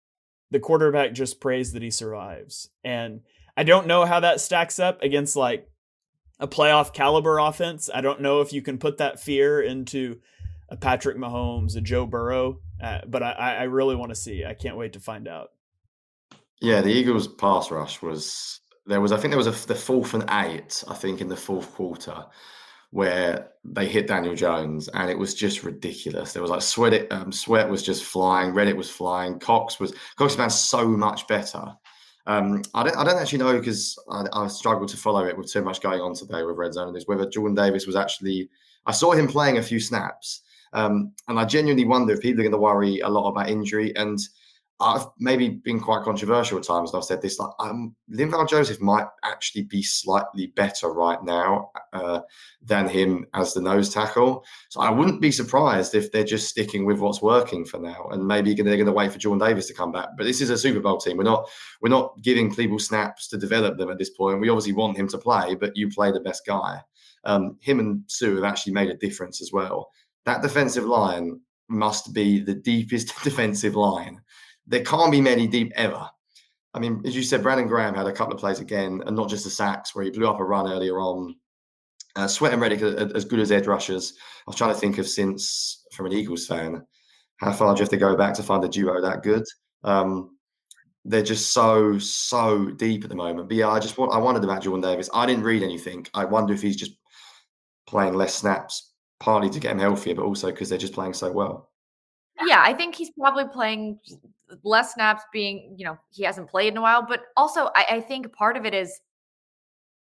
the 0.50 0.58
quarterback 0.58 1.12
just 1.12 1.40
prays 1.40 1.72
that 1.72 1.82
he 1.82 1.90
survives. 1.90 2.70
And 2.82 3.20
I 3.56 3.64
don't 3.64 3.86
know 3.86 4.06
how 4.06 4.20
that 4.20 4.40
stacks 4.40 4.78
up 4.78 5.02
against 5.02 5.36
like 5.36 5.68
a 6.40 6.48
playoff 6.48 6.92
caliber 6.92 7.38
offense. 7.38 7.90
I 7.92 8.00
don't 8.00 8.20
know 8.20 8.40
if 8.40 8.52
you 8.52 8.62
can 8.62 8.78
put 8.78 8.98
that 8.98 9.20
fear 9.20 9.60
into 9.60 10.20
a 10.68 10.76
Patrick 10.76 11.16
Mahomes, 11.16 11.76
a 11.76 11.80
Joe 11.80 12.06
Burrow, 12.06 12.60
uh, 12.82 13.00
but 13.06 13.22
I, 13.22 13.32
I 13.32 13.62
really 13.64 13.96
want 13.96 14.10
to 14.10 14.16
see. 14.16 14.44
I 14.44 14.54
can't 14.54 14.76
wait 14.76 14.92
to 14.92 15.00
find 15.00 15.26
out. 15.26 15.50
Yeah, 16.60 16.80
the 16.80 16.90
Eagles' 16.92 17.28
pass 17.28 17.70
rush 17.70 18.02
was 18.02 18.60
there 18.86 19.00
was 19.00 19.12
I 19.12 19.16
think 19.16 19.30
there 19.30 19.38
was 19.38 19.46
a, 19.46 19.66
the 19.66 19.74
fourth 19.74 20.14
and 20.14 20.24
eight 20.30 20.82
I 20.88 20.94
think 20.94 21.20
in 21.20 21.28
the 21.28 21.36
fourth 21.36 21.72
quarter 21.74 22.24
where 22.90 23.50
they 23.64 23.86
hit 23.86 24.06
Daniel 24.06 24.34
Jones 24.34 24.88
and 24.88 25.10
it 25.10 25.18
was 25.18 25.34
just 25.34 25.62
ridiculous. 25.62 26.32
There 26.32 26.40
was 26.40 26.50
like 26.50 26.62
sweat, 26.62 27.06
um, 27.12 27.30
sweat 27.30 27.68
was 27.68 27.82
just 27.82 28.02
flying, 28.02 28.54
Reddick 28.54 28.76
was 28.76 28.90
flying, 28.90 29.38
Cox 29.38 29.78
was 29.78 29.92
Cox 30.16 30.36
was 30.36 30.60
so 30.60 30.88
much 30.88 31.26
better. 31.26 31.76
Um, 32.28 32.62
I 32.74 32.82
don't, 32.82 32.96
I 32.96 33.04
don't 33.04 33.18
actually 33.18 33.38
know 33.38 33.58
because 33.58 33.98
I, 34.10 34.46
struggled 34.48 34.90
to 34.90 34.98
follow 34.98 35.24
it 35.24 35.36
with 35.36 35.50
too 35.50 35.62
much 35.62 35.80
going 35.80 36.02
on 36.02 36.14
today 36.14 36.42
with 36.42 36.58
Red 36.58 36.74
Zone. 36.74 36.94
Is 36.94 37.08
whether 37.08 37.28
Jordan 37.28 37.54
Davis 37.54 37.86
was 37.86 37.96
actually. 37.96 38.50
I 38.84 38.92
saw 38.92 39.12
him 39.12 39.26
playing 39.26 39.56
a 39.56 39.62
few 39.62 39.80
snaps, 39.80 40.42
um, 40.74 41.12
and 41.28 41.40
I 41.40 41.46
genuinely 41.46 41.86
wonder 41.86 42.12
if 42.12 42.20
people 42.20 42.40
are 42.40 42.44
going 42.44 42.52
to 42.52 42.58
worry 42.58 43.00
a 43.00 43.08
lot 43.08 43.30
about 43.30 43.48
injury. 43.48 43.96
And 43.96 44.18
I've 44.80 45.06
maybe 45.18 45.48
been 45.48 45.80
quite 45.80 46.04
controversial 46.04 46.58
at 46.58 46.64
times, 46.64 46.92
and 46.92 46.98
I've 46.98 47.04
said 47.04 47.20
this: 47.20 47.38
like, 47.40 47.50
um, 47.58 47.96
Linval 48.12 48.48
Joseph 48.48 48.80
might 48.80 49.06
actually 49.24 49.64
be 49.64 49.82
slightly 49.82 50.48
better 50.48 50.92
right 50.92 51.22
now 51.24 51.72
uh, 51.92 52.20
than 52.62 52.88
him 52.88 53.26
as 53.34 53.54
the 53.54 53.60
nose 53.60 53.92
tackle. 53.92 54.44
So 54.68 54.80
I 54.80 54.90
wouldn't 54.90 55.20
be 55.20 55.32
surprised 55.32 55.96
if 55.96 56.12
they're 56.12 56.22
just 56.22 56.48
sticking 56.48 56.84
with 56.84 57.00
what's 57.00 57.20
working 57.20 57.64
for 57.64 57.78
now, 57.78 58.08
and 58.12 58.24
maybe 58.24 58.54
they're 58.54 58.76
going 58.76 58.86
to 58.86 58.92
wait 58.92 59.10
for 59.10 59.18
Jordan 59.18 59.46
Davis 59.46 59.66
to 59.66 59.74
come 59.74 59.90
back. 59.90 60.10
But 60.16 60.24
this 60.24 60.40
is 60.40 60.50
a 60.50 60.58
Super 60.58 60.80
Bowl 60.80 60.98
team. 60.98 61.16
We're 61.16 61.24
not 61.24 61.48
we're 61.80 61.88
not 61.88 62.14
giving 62.22 62.54
people 62.54 62.78
snaps 62.78 63.26
to 63.28 63.36
develop 63.36 63.78
them 63.78 63.90
at 63.90 63.98
this 63.98 64.10
point. 64.10 64.40
We 64.40 64.48
obviously 64.48 64.74
want 64.74 64.96
him 64.96 65.08
to 65.08 65.18
play, 65.18 65.56
but 65.56 65.76
you 65.76 65.88
play 65.88 66.12
the 66.12 66.20
best 66.20 66.46
guy. 66.46 66.82
Um, 67.24 67.56
him 67.60 67.80
and 67.80 68.04
Suh 68.06 68.36
have 68.36 68.44
actually 68.44 68.74
made 68.74 68.90
a 68.90 68.96
difference 68.96 69.42
as 69.42 69.52
well. 69.52 69.90
That 70.24 70.40
defensive 70.40 70.84
line 70.84 71.40
must 71.68 72.14
be 72.14 72.40
the 72.40 72.54
deepest 72.54 73.12
defensive 73.24 73.74
line 73.74 74.20
there 74.68 74.84
can't 74.84 75.10
be 75.10 75.20
many 75.20 75.46
deep 75.46 75.72
ever. 75.74 76.08
I 76.74 76.78
mean, 76.78 77.02
as 77.04 77.16
you 77.16 77.22
said, 77.22 77.42
Brandon 77.42 77.66
Graham 77.66 77.94
had 77.94 78.06
a 78.06 78.12
couple 78.12 78.34
of 78.34 78.40
plays 78.40 78.60
again, 78.60 79.02
and 79.06 79.16
not 79.16 79.28
just 79.28 79.44
the 79.44 79.50
sacks 79.50 79.94
where 79.94 80.04
he 80.04 80.10
blew 80.10 80.28
up 80.28 80.38
a 80.38 80.44
run 80.44 80.70
earlier 80.70 81.00
on. 81.00 81.34
Uh, 82.16 82.26
Sweat 82.26 82.52
and 82.52 82.60
Reddick 82.60 82.82
as 82.82 83.24
good 83.24 83.38
as 83.38 83.52
edge 83.52 83.66
rushers. 83.66 84.14
I 84.18 84.50
was 84.50 84.56
trying 84.56 84.74
to 84.74 84.80
think 84.80 84.98
of 84.98 85.08
since 85.08 85.84
from 85.92 86.06
an 86.06 86.12
Eagles 86.12 86.46
fan, 86.46 86.84
how 87.38 87.52
far 87.52 87.74
do 87.74 87.78
you 87.78 87.82
have 87.82 87.90
to 87.90 87.96
go 87.96 88.16
back 88.16 88.34
to 88.34 88.42
find 88.42 88.64
a 88.64 88.68
duo 88.68 89.00
that 89.00 89.22
good? 89.22 89.44
Um, 89.84 90.36
they're 91.04 91.22
just 91.22 91.52
so 91.52 91.98
so 91.98 92.70
deep 92.72 93.04
at 93.04 93.10
the 93.10 93.16
moment. 93.16 93.48
But 93.48 93.56
yeah, 93.56 93.68
I 93.68 93.78
just 93.78 93.96
want 93.96 94.12
I 94.12 94.18
wondered 94.18 94.44
about 94.44 94.62
Jordan 94.62 94.82
Davis. 94.82 95.08
I 95.14 95.26
didn't 95.26 95.44
read 95.44 95.62
anything. 95.62 96.06
I 96.12 96.24
wonder 96.24 96.52
if 96.52 96.60
he's 96.60 96.76
just 96.76 96.92
playing 97.86 98.14
less 98.14 98.34
snaps 98.34 98.92
partly 99.20 99.50
to 99.50 99.60
get 99.60 99.72
him 99.72 99.78
healthier, 99.78 100.14
but 100.14 100.24
also 100.24 100.50
because 100.50 100.68
they're 100.68 100.78
just 100.78 100.92
playing 100.92 101.14
so 101.14 101.30
well. 101.32 101.67
Yeah, 102.48 102.62
I 102.64 102.72
think 102.72 102.94
he's 102.94 103.10
probably 103.10 103.44
playing 103.44 104.00
less 104.64 104.94
snaps 104.94 105.22
being, 105.32 105.74
you 105.76 105.84
know, 105.84 105.98
he 106.10 106.24
hasn't 106.24 106.48
played 106.48 106.72
in 106.72 106.78
a 106.78 106.80
while. 106.80 107.04
But 107.06 107.24
also, 107.36 107.70
I, 107.74 107.84
I 107.90 108.00
think 108.00 108.32
part 108.32 108.56
of 108.56 108.64
it 108.64 108.72
is 108.72 109.00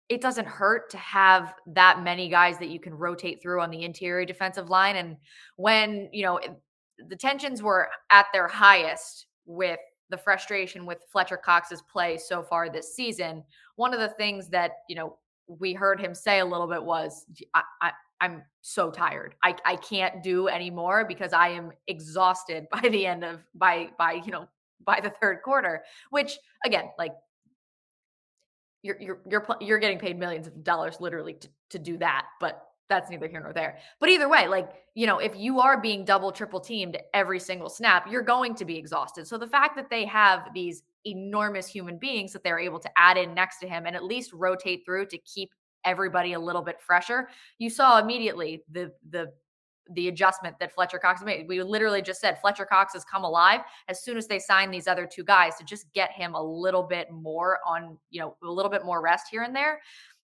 it 0.09 0.21
doesn't 0.21 0.45
hurt 0.45 0.89
to 0.91 0.97
have 0.97 1.53
that 1.67 2.03
many 2.03 2.27
guys 2.29 2.59
that 2.59 2.69
you 2.69 2.79
can 2.79 2.93
rotate 2.93 3.41
through 3.41 3.61
on 3.61 3.71
the 3.71 3.83
interior 3.83 4.25
defensive 4.25 4.69
line. 4.69 4.97
And 4.97 5.15
when, 5.55 6.09
you 6.11 6.23
know, 6.23 6.39
the 7.07 7.15
tensions 7.15 7.63
were 7.63 7.89
at 8.09 8.27
their 8.33 8.47
highest 8.47 9.27
with 9.45 9.79
the 10.09 10.17
frustration 10.17 10.85
with 10.85 10.99
Fletcher 11.11 11.37
Cox's 11.37 11.81
play 11.91 12.17
so 12.17 12.43
far 12.43 12.69
this 12.69 12.93
season, 12.95 13.43
one 13.77 13.93
of 13.93 13.99
the 13.99 14.09
things 14.09 14.49
that, 14.49 14.71
you 14.89 14.95
know, 14.95 15.17
we 15.47 15.73
heard 15.73 15.99
him 15.99 16.13
say 16.13 16.39
a 16.39 16.45
little 16.45 16.67
bit 16.67 16.83
was, 16.83 17.25
I, 17.53 17.61
I, 17.81 17.91
I'm 18.21 18.43
so 18.61 18.91
tired. 18.91 19.35
I, 19.43 19.55
I 19.65 19.75
can't 19.75 20.23
do 20.23 20.47
anymore 20.47 21.05
because 21.05 21.33
I 21.33 21.49
am 21.49 21.71
exhausted 21.87 22.67
by 22.71 22.87
the 22.89 23.05
end 23.05 23.23
of 23.23 23.41
by 23.53 23.89
by 23.97 24.13
you 24.13 24.31
know 24.31 24.47
by 24.85 24.99
the 25.01 25.09
third 25.09 25.41
quarter. 25.43 25.83
Which 26.09 26.37
again, 26.65 26.85
like 26.97 27.13
you're 28.81 28.99
you're 28.99 29.21
you're 29.29 29.45
you're 29.61 29.79
getting 29.79 29.99
paid 29.99 30.17
millions 30.17 30.47
of 30.47 30.63
dollars 30.63 30.97
literally 30.99 31.33
to, 31.33 31.49
to 31.71 31.79
do 31.79 31.97
that, 31.97 32.25
but 32.39 32.61
that's 32.87 33.09
neither 33.09 33.27
here 33.27 33.41
nor 33.41 33.53
there. 33.53 33.79
But 33.99 34.09
either 34.09 34.29
way, 34.29 34.47
like, 34.47 34.69
you 34.93 35.07
know, 35.07 35.17
if 35.17 35.35
you 35.35 35.59
are 35.59 35.81
being 35.81 36.05
double, 36.05 36.31
triple 36.31 36.59
teamed 36.59 36.97
every 37.13 37.39
single 37.39 37.69
snap, 37.69 38.07
you're 38.09 38.21
going 38.21 38.53
to 38.55 38.65
be 38.65 38.77
exhausted. 38.77 39.27
So 39.27 39.37
the 39.37 39.47
fact 39.47 39.75
that 39.75 39.89
they 39.89 40.05
have 40.05 40.49
these 40.53 40.83
enormous 41.05 41.67
human 41.67 41.97
beings 41.97 42.33
that 42.33 42.43
they're 42.43 42.59
able 42.59 42.79
to 42.79 42.89
add 42.97 43.17
in 43.17 43.33
next 43.33 43.59
to 43.59 43.67
him 43.67 43.85
and 43.85 43.95
at 43.95 44.03
least 44.03 44.33
rotate 44.33 44.83
through 44.85 45.07
to 45.07 45.17
keep 45.19 45.49
everybody 45.85 46.33
a 46.33 46.39
little 46.39 46.61
bit 46.61 46.81
fresher, 46.81 47.29
you 47.57 47.69
saw 47.69 47.99
immediately 47.99 48.63
the 48.71 48.91
the 49.09 49.31
the 49.91 50.07
adjustment 50.07 50.57
that 50.59 50.73
Fletcher 50.73 50.97
Cox 50.97 51.21
made. 51.23 51.47
We 51.47 51.61
literally 51.61 52.01
just 52.01 52.19
said 52.19 52.39
Fletcher 52.41 52.65
Cox 52.65 52.93
has 52.93 53.05
come 53.05 53.23
alive 53.23 53.61
as 53.87 54.03
soon 54.03 54.17
as 54.17 54.27
they 54.27 54.39
signed 54.39 54.73
these 54.73 54.87
other 54.87 55.05
two 55.05 55.23
guys 55.23 55.55
to 55.57 55.63
just 55.63 55.85
get 55.93 56.11
him 56.11 56.33
a 56.33 56.41
little 56.41 56.83
bit 56.83 57.11
more 57.11 57.59
on, 57.67 57.97
you 58.09 58.19
know, 58.19 58.35
a 58.43 58.49
little 58.49 58.71
bit 58.71 58.83
more 58.83 59.01
rest 59.01 59.27
here 59.29 59.43
and 59.43 59.55
there. 59.55 59.79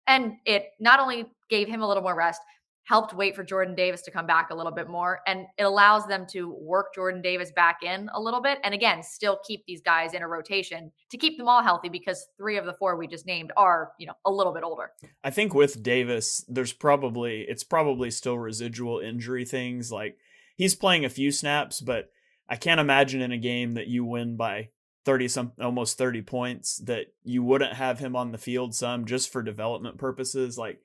And 0.07 0.33
it 0.45 0.69
not 0.79 0.99
only 0.99 1.31
gave 1.49 1.67
him 1.67 1.81
a 1.81 1.87
little 1.87 2.01
more 2.01 2.15
rest, 2.15 2.41
helped 2.83 3.13
wait 3.13 3.35
for 3.35 3.43
Jordan 3.43 3.75
Davis 3.75 4.01
to 4.01 4.11
come 4.11 4.25
back 4.25 4.49
a 4.49 4.55
little 4.55 4.71
bit 4.71 4.89
more. 4.89 5.21
And 5.27 5.45
it 5.57 5.63
allows 5.63 6.07
them 6.07 6.25
to 6.31 6.53
work 6.59 6.93
Jordan 6.95 7.21
Davis 7.21 7.51
back 7.51 7.83
in 7.83 8.09
a 8.13 8.19
little 8.19 8.41
bit. 8.41 8.59
And 8.63 8.73
again, 8.73 9.03
still 9.03 9.39
keep 9.45 9.65
these 9.65 9.81
guys 9.81 10.13
in 10.13 10.23
a 10.23 10.27
rotation 10.27 10.91
to 11.09 11.17
keep 11.17 11.37
them 11.37 11.47
all 11.47 11.61
healthy 11.61 11.89
because 11.89 12.27
three 12.37 12.57
of 12.57 12.65
the 12.65 12.73
four 12.73 12.95
we 12.95 13.07
just 13.07 13.25
named 13.25 13.51
are, 13.55 13.91
you 13.99 14.07
know, 14.07 14.15
a 14.25 14.31
little 14.31 14.53
bit 14.53 14.63
older. 14.63 14.91
I 15.23 15.29
think 15.29 15.53
with 15.53 15.83
Davis, 15.83 16.43
there's 16.47 16.73
probably, 16.73 17.41
it's 17.41 17.63
probably 17.63 18.09
still 18.11 18.37
residual 18.37 18.99
injury 18.99 19.45
things. 19.45 19.91
Like 19.91 20.17
he's 20.57 20.75
playing 20.75 21.05
a 21.05 21.09
few 21.09 21.31
snaps, 21.31 21.81
but 21.81 22.09
I 22.49 22.55
can't 22.55 22.81
imagine 22.81 23.21
in 23.21 23.31
a 23.31 23.37
game 23.37 23.75
that 23.75 23.87
you 23.87 24.03
win 24.03 24.35
by 24.35 24.69
30 25.05 25.27
some 25.29 25.51
almost 25.59 25.97
30 25.97 26.21
points 26.23 26.77
that 26.79 27.07
you 27.23 27.43
wouldn't 27.43 27.73
have 27.73 27.99
him 27.99 28.15
on 28.15 28.31
the 28.31 28.37
field 28.37 28.75
some 28.75 29.05
just 29.05 29.31
for 29.31 29.41
development 29.41 29.97
purposes. 29.97 30.57
Like, 30.57 30.79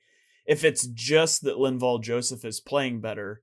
if 0.47 0.65
it's 0.65 0.87
just 0.87 1.43
that 1.43 1.57
Linval 1.57 2.03
Joseph 2.03 2.45
is 2.45 2.61
playing 2.61 3.01
better, 3.01 3.43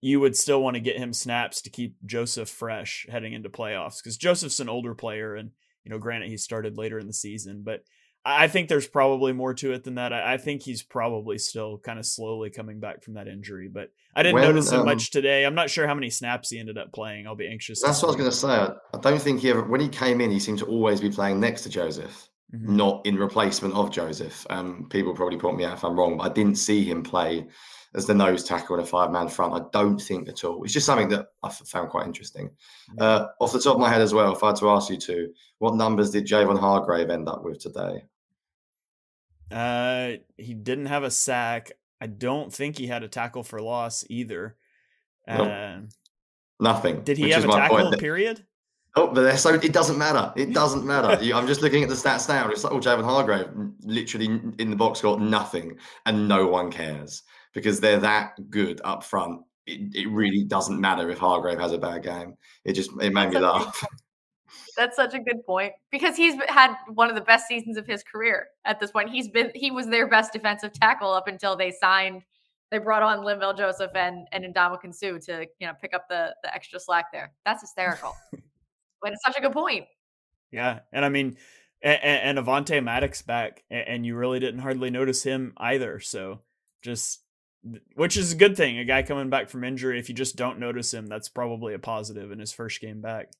you 0.00 0.20
would 0.20 0.36
still 0.36 0.62
want 0.62 0.74
to 0.74 0.80
get 0.80 0.98
him 0.98 1.12
snaps 1.12 1.62
to 1.62 1.70
keep 1.70 1.96
Joseph 2.04 2.48
fresh 2.48 3.06
heading 3.10 3.32
into 3.32 3.48
playoffs 3.48 4.02
because 4.02 4.16
Joseph's 4.16 4.60
an 4.60 4.68
older 4.68 4.94
player, 4.94 5.34
and 5.34 5.50
you 5.84 5.90
know, 5.90 5.98
granted 5.98 6.30
he 6.30 6.36
started 6.36 6.78
later 6.78 6.98
in 6.98 7.06
the 7.06 7.12
season, 7.12 7.62
but 7.64 7.80
I 8.26 8.48
think 8.48 8.68
there's 8.68 8.86
probably 8.86 9.34
more 9.34 9.52
to 9.54 9.72
it 9.72 9.84
than 9.84 9.96
that. 9.96 10.14
I 10.14 10.38
think 10.38 10.62
he's 10.62 10.82
probably 10.82 11.36
still 11.36 11.78
kind 11.78 11.98
of 11.98 12.06
slowly 12.06 12.48
coming 12.48 12.80
back 12.80 13.02
from 13.02 13.14
that 13.14 13.28
injury, 13.28 13.68
but 13.68 13.90
I 14.16 14.22
didn't 14.22 14.36
when, 14.36 14.44
notice 14.44 14.72
him 14.72 14.80
um, 14.80 14.86
much 14.86 15.10
today. 15.10 15.44
I'm 15.44 15.54
not 15.54 15.68
sure 15.68 15.86
how 15.86 15.94
many 15.94 16.08
snaps 16.08 16.48
he 16.48 16.58
ended 16.58 16.78
up 16.78 16.90
playing. 16.92 17.26
I'll 17.26 17.36
be 17.36 17.48
anxious. 17.48 17.82
That's 17.82 18.00
what 18.00 18.08
I 18.08 18.12
was 18.12 18.16
going 18.16 18.30
to 18.30 18.36
say. 18.36 18.74
I 18.94 18.98
don't 18.98 19.20
think 19.20 19.40
he 19.40 19.50
ever, 19.50 19.62
when 19.64 19.80
he 19.80 19.88
came 19.88 20.22
in, 20.22 20.30
he 20.30 20.40
seemed 20.40 20.58
to 20.60 20.64
always 20.66 21.02
be 21.02 21.10
playing 21.10 21.38
next 21.38 21.62
to 21.62 21.68
Joseph 21.68 22.30
mm-hmm. 22.54 22.76
not 22.76 23.04
in 23.06 23.16
replacement 23.16 23.74
of 23.74 23.90
Joseph. 23.90 24.46
Um, 24.50 24.86
people 24.90 25.14
probably 25.14 25.38
point 25.38 25.56
me 25.56 25.64
out 25.64 25.74
if 25.74 25.84
I'm 25.84 25.98
wrong, 25.98 26.16
but 26.16 26.30
I 26.30 26.32
didn't 26.32 26.56
see 26.56 26.84
him 26.84 27.02
play 27.02 27.46
as 27.94 28.06
the 28.06 28.14
nose 28.14 28.44
tackle 28.44 28.76
in 28.76 28.82
a 28.82 28.86
five 28.86 29.10
man 29.10 29.28
front. 29.28 29.54
I 29.54 29.66
don't 29.72 29.98
think 29.98 30.28
at 30.28 30.44
all. 30.44 30.64
It's 30.64 30.72
just 30.72 30.86
something 30.86 31.08
that 31.10 31.28
I 31.42 31.48
found 31.48 31.90
quite 31.90 32.06
interesting. 32.06 32.48
Mm-hmm. 32.48 33.02
Uh, 33.02 33.26
off 33.40 33.52
the 33.52 33.60
top 33.60 33.74
of 33.74 33.80
my 33.80 33.88
head 33.90 34.00
as 34.00 34.14
well, 34.14 34.32
if 34.32 34.42
I 34.42 34.48
had 34.48 34.56
to 34.56 34.70
ask 34.70 34.90
you 34.90 34.96
to, 34.98 35.32
what 35.58 35.74
numbers 35.74 36.10
did 36.10 36.26
Javon 36.26 36.58
Hargrave 36.58 37.10
end 37.10 37.28
up 37.28 37.44
with 37.44 37.60
today? 37.60 38.04
Uh, 39.50 40.12
he 40.36 40.54
didn't 40.54 40.86
have 40.86 41.04
a 41.04 41.10
sack. 41.10 41.72
I 42.00 42.06
don't 42.06 42.52
think 42.52 42.76
he 42.76 42.86
had 42.86 43.02
a 43.02 43.08
tackle 43.08 43.42
for 43.42 43.60
loss 43.60 44.04
either. 44.08 44.56
Nope. 45.28 45.48
Uh, 45.48 45.76
Nothing. 46.60 47.02
Did 47.02 47.18
he 47.18 47.30
have 47.30 47.44
a 47.44 47.48
tackle? 47.48 47.92
Period. 47.92 48.44
Oh, 48.96 49.08
but 49.08 49.36
so 49.38 49.52
it 49.52 49.72
doesn't 49.72 49.98
matter. 49.98 50.32
It 50.36 50.52
doesn't 50.52 50.84
matter. 50.84 51.08
I'm 51.34 51.46
just 51.46 51.62
looking 51.62 51.82
at 51.82 51.88
the 51.88 51.96
stats 51.96 52.28
now. 52.28 52.48
It's 52.48 52.62
like, 52.62 52.72
oh, 52.72 52.78
Javon 52.78 53.04
Hargrave 53.04 53.46
mm, 53.46 53.72
literally 53.82 54.26
in 54.58 54.70
the 54.70 54.76
box 54.76 55.00
got 55.00 55.20
nothing, 55.20 55.78
and 56.06 56.28
no 56.28 56.46
one 56.46 56.70
cares 56.70 57.22
because 57.52 57.80
they're 57.80 58.00
that 58.00 58.50
good 58.50 58.80
up 58.84 59.02
front. 59.02 59.42
It, 59.66 59.94
it 59.94 60.08
really 60.08 60.44
doesn't 60.44 60.80
matter 60.80 61.10
if 61.10 61.18
Hargrave 61.18 61.58
has 61.58 61.72
a 61.72 61.78
bad 61.78 62.04
game. 62.04 62.36
It 62.64 62.74
just 62.74 62.90
it 63.00 63.12
made 63.12 63.32
That's 63.32 63.34
me 63.34 63.40
laugh. 63.40 63.86
That's 64.76 64.96
such 64.96 65.14
a 65.14 65.18
good 65.18 65.44
point 65.44 65.72
because 65.90 66.16
he's 66.16 66.34
had 66.48 66.74
one 66.92 67.08
of 67.08 67.14
the 67.14 67.20
best 67.20 67.48
seasons 67.48 67.76
of 67.76 67.86
his 67.86 68.02
career 68.02 68.48
at 68.64 68.78
this 68.78 68.90
point. 68.90 69.10
He's 69.10 69.28
been 69.28 69.50
he 69.54 69.70
was 69.72 69.88
their 69.88 70.06
best 70.06 70.32
defensive 70.32 70.72
tackle 70.72 71.12
up 71.12 71.26
until 71.26 71.56
they 71.56 71.72
signed. 71.72 72.22
They 72.70 72.78
brought 72.78 73.02
on 73.02 73.20
Linval 73.24 73.56
Joseph 73.56 73.92
and 73.96 74.28
and 74.30 74.44
Ndamukong 74.54 74.94
Suh 74.94 75.18
to 75.26 75.46
you 75.58 75.66
know 75.66 75.72
pick 75.80 75.94
up 75.94 76.08
the 76.08 76.34
the 76.44 76.54
extra 76.54 76.78
slack 76.78 77.06
there. 77.12 77.32
That's 77.44 77.62
hysterical. 77.62 78.14
But 79.04 79.12
it's 79.12 79.22
such 79.24 79.36
a 79.36 79.42
good 79.42 79.52
point. 79.52 79.84
Yeah, 80.50 80.80
and 80.92 81.04
I 81.04 81.10
mean, 81.10 81.36
and, 81.82 82.38
and 82.38 82.38
Avonte 82.38 82.82
Maddox 82.82 83.20
back, 83.20 83.62
and 83.70 84.06
you 84.06 84.16
really 84.16 84.40
didn't 84.40 84.60
hardly 84.60 84.88
notice 84.88 85.22
him 85.22 85.52
either. 85.58 86.00
So 86.00 86.40
just, 86.80 87.22
which 87.94 88.16
is 88.16 88.32
a 88.32 88.36
good 88.36 88.56
thing. 88.56 88.78
A 88.78 88.84
guy 88.84 89.02
coming 89.02 89.28
back 89.28 89.50
from 89.50 89.62
injury, 89.62 89.98
if 89.98 90.08
you 90.08 90.14
just 90.14 90.36
don't 90.36 90.58
notice 90.58 90.94
him, 90.94 91.06
that's 91.06 91.28
probably 91.28 91.74
a 91.74 91.78
positive 91.78 92.32
in 92.32 92.38
his 92.38 92.52
first 92.52 92.80
game 92.80 93.02
back. 93.02 93.30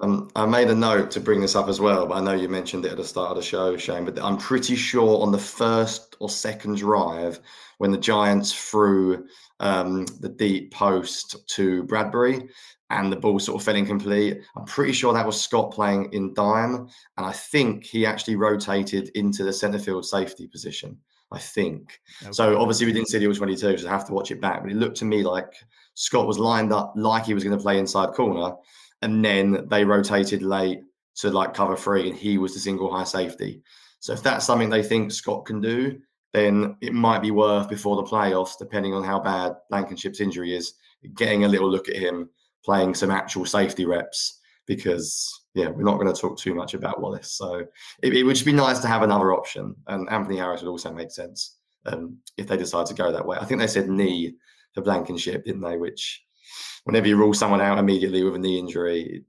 Um, 0.00 0.30
I 0.34 0.46
made 0.46 0.68
a 0.70 0.74
note 0.74 1.10
to 1.12 1.20
bring 1.20 1.40
this 1.40 1.54
up 1.54 1.68
as 1.68 1.80
well, 1.80 2.06
but 2.06 2.14
I 2.14 2.20
know 2.20 2.32
you 2.32 2.48
mentioned 2.48 2.86
it 2.86 2.92
at 2.92 2.96
the 2.96 3.04
start 3.04 3.30
of 3.30 3.36
the 3.36 3.42
show, 3.42 3.76
Shane. 3.76 4.04
But 4.04 4.22
I'm 4.22 4.38
pretty 4.38 4.74
sure 4.76 5.22
on 5.22 5.32
the 5.32 5.38
first 5.38 6.16
or 6.20 6.30
second 6.30 6.76
drive, 6.76 7.40
when 7.78 7.90
the 7.90 7.98
Giants 7.98 8.52
threw 8.52 9.26
um, 9.60 10.06
the 10.20 10.28
deep 10.28 10.72
post 10.72 11.36
to 11.48 11.82
Bradbury, 11.84 12.48
and 12.90 13.12
the 13.12 13.16
ball 13.16 13.38
sort 13.38 13.60
of 13.60 13.64
fell 13.64 13.76
incomplete. 13.76 14.42
I'm 14.56 14.64
pretty 14.64 14.92
sure 14.92 15.12
that 15.12 15.26
was 15.26 15.40
Scott 15.40 15.72
playing 15.72 16.12
in 16.12 16.34
dime, 16.34 16.88
and 17.16 17.26
I 17.26 17.32
think 17.32 17.84
he 17.84 18.04
actually 18.04 18.36
rotated 18.36 19.10
into 19.14 19.44
the 19.44 19.52
centre 19.52 19.78
field 19.78 20.04
safety 20.04 20.46
position. 20.46 20.98
I 21.32 21.38
think. 21.38 22.00
Okay. 22.22 22.32
So 22.32 22.58
obviously 22.58 22.86
we 22.86 22.92
didn't 22.92 23.08
see 23.08 23.18
the 23.18 23.28
all 23.28 23.34
22, 23.34 23.78
so 23.78 23.88
I 23.88 23.90
have 23.92 24.06
to 24.08 24.12
watch 24.12 24.32
it 24.32 24.40
back. 24.40 24.62
But 24.62 24.72
it 24.72 24.76
looked 24.76 24.96
to 24.96 25.04
me 25.04 25.22
like 25.22 25.52
Scott 25.94 26.26
was 26.26 26.40
lined 26.40 26.72
up 26.72 26.92
like 26.96 27.24
he 27.24 27.34
was 27.34 27.44
going 27.44 27.56
to 27.56 27.62
play 27.62 27.78
inside 27.78 28.14
corner, 28.14 28.56
and 29.02 29.24
then 29.24 29.66
they 29.68 29.84
rotated 29.84 30.42
late 30.42 30.80
to 31.16 31.30
like 31.30 31.54
cover 31.54 31.76
three, 31.76 32.08
and 32.08 32.18
he 32.18 32.38
was 32.38 32.54
the 32.54 32.60
single 32.60 32.92
high 32.92 33.04
safety. 33.04 33.62
So 34.00 34.12
if 34.12 34.22
that's 34.22 34.46
something 34.46 34.70
they 34.70 34.82
think 34.82 35.12
Scott 35.12 35.44
can 35.44 35.60
do, 35.60 36.00
then 36.32 36.76
it 36.80 36.92
might 36.92 37.22
be 37.22 37.30
worth 37.30 37.68
before 37.68 37.96
the 37.96 38.08
playoffs, 38.08 38.58
depending 38.58 38.94
on 38.94 39.04
how 39.04 39.20
bad 39.20 39.54
Blankenship's 39.68 40.20
injury 40.20 40.54
is, 40.54 40.74
getting 41.16 41.44
a 41.44 41.48
little 41.48 41.70
look 41.70 41.88
at 41.88 41.96
him 41.96 42.30
playing 42.64 42.94
some 42.94 43.10
actual 43.10 43.44
safety 43.44 43.86
reps 43.86 44.40
because 44.66 45.40
yeah, 45.54 45.68
we're 45.68 45.82
not 45.82 45.98
going 45.98 46.12
to 46.12 46.20
talk 46.20 46.38
too 46.38 46.54
much 46.54 46.74
about 46.74 47.00
Wallace. 47.00 47.32
So 47.32 47.66
it, 48.02 48.14
it, 48.14 48.22
would 48.22 48.36
just 48.36 48.46
be 48.46 48.52
nice 48.52 48.78
to 48.80 48.86
have 48.86 49.02
another 49.02 49.32
option, 49.32 49.74
and 49.88 50.08
Anthony 50.10 50.36
Harris 50.36 50.62
would 50.62 50.70
also 50.70 50.92
make 50.92 51.10
sense 51.10 51.56
um, 51.86 52.18
if 52.36 52.46
they 52.46 52.56
decide 52.56 52.86
to 52.86 52.94
go 52.94 53.10
that 53.10 53.26
way. 53.26 53.36
I 53.40 53.44
think 53.44 53.60
they 53.60 53.66
said 53.66 53.88
knee 53.88 54.36
for 54.72 54.82
Blankenship, 54.82 55.44
didn't 55.44 55.62
they? 55.62 55.76
Which 55.76 56.22
whenever 56.84 57.08
you 57.08 57.16
rule 57.16 57.34
someone 57.34 57.60
out 57.60 57.78
immediately 57.78 58.22
with 58.22 58.34
a 58.34 58.38
knee 58.38 58.58
injury, 58.58 59.24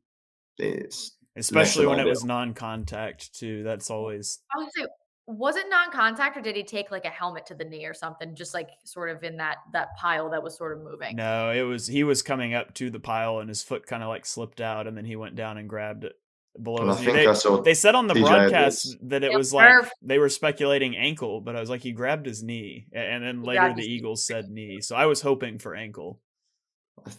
it's 0.58 1.18
especially 1.36 1.86
when 1.86 2.00
it 2.00 2.06
was 2.06 2.24
non-contact 2.24 3.34
too. 3.34 3.64
That's 3.64 3.90
always. 3.90 4.40
I 4.54 4.60
would 4.60 4.70
say 4.76 4.86
was 5.28 5.56
it 5.56 5.70
non-contact 5.70 6.36
or 6.36 6.42
did 6.42 6.56
he 6.56 6.64
take 6.64 6.92
like 6.92 7.06
a 7.06 7.10
helmet 7.10 7.46
to 7.46 7.56
the 7.56 7.64
knee 7.64 7.86
or 7.86 7.94
something 7.94 8.36
just 8.36 8.54
like 8.54 8.70
sort 8.84 9.10
of 9.10 9.24
in 9.24 9.38
that 9.38 9.58
that 9.72 9.90
pile 9.98 10.30
that 10.30 10.42
was 10.42 10.58
sort 10.58 10.76
of 10.76 10.84
moving 10.84 11.16
no 11.16 11.52
it 11.52 11.62
was 11.62 11.88
he 11.88 12.04
was 12.04 12.22
coming 12.22 12.54
up 12.54 12.74
to 12.74 12.90
the 12.90 13.00
pile 13.00 13.40
and 13.40 13.48
his 13.48 13.64
foot 13.64 13.86
kind 13.86 14.04
of 14.04 14.10
like 14.10 14.26
slipped 14.26 14.60
out 14.60 14.88
and 14.88 14.98
then 14.98 15.06
he 15.06 15.16
went 15.16 15.36
down 15.36 15.58
and 15.58 15.70
grabbed 15.70 16.04
it 16.04 16.14
below 16.62 16.86
his 16.88 17.00
knee. 17.00 17.14
They, 17.14 17.62
they, 17.64 17.74
said 17.74 17.96
on 17.96 18.08
the 18.08 18.14
DJ 18.14 18.28
broadcast 18.28 18.98
that 19.04 19.24
it 19.24 19.34
was 19.34 19.54
like 19.54 19.90
they 20.02 20.18
were 20.18 20.28
speculating 20.28 20.98
ankle 20.98 21.40
but 21.40 21.56
i 21.56 21.62
was 21.62 21.70
like 21.70 21.82
he 21.82 21.94
grabbed 21.94 22.26
his 22.26 22.44
knee 22.44 22.88
and 22.92 23.24
then 23.24 23.44
later 23.44 23.74
the 23.74 23.86
eagles 23.86 24.26
said 24.26 24.50
knee 24.50 24.82
so 24.82 24.96
i 24.96 25.06
was 25.06 25.22
hoping 25.22 25.60
for 25.60 25.76
ankle 25.76 26.20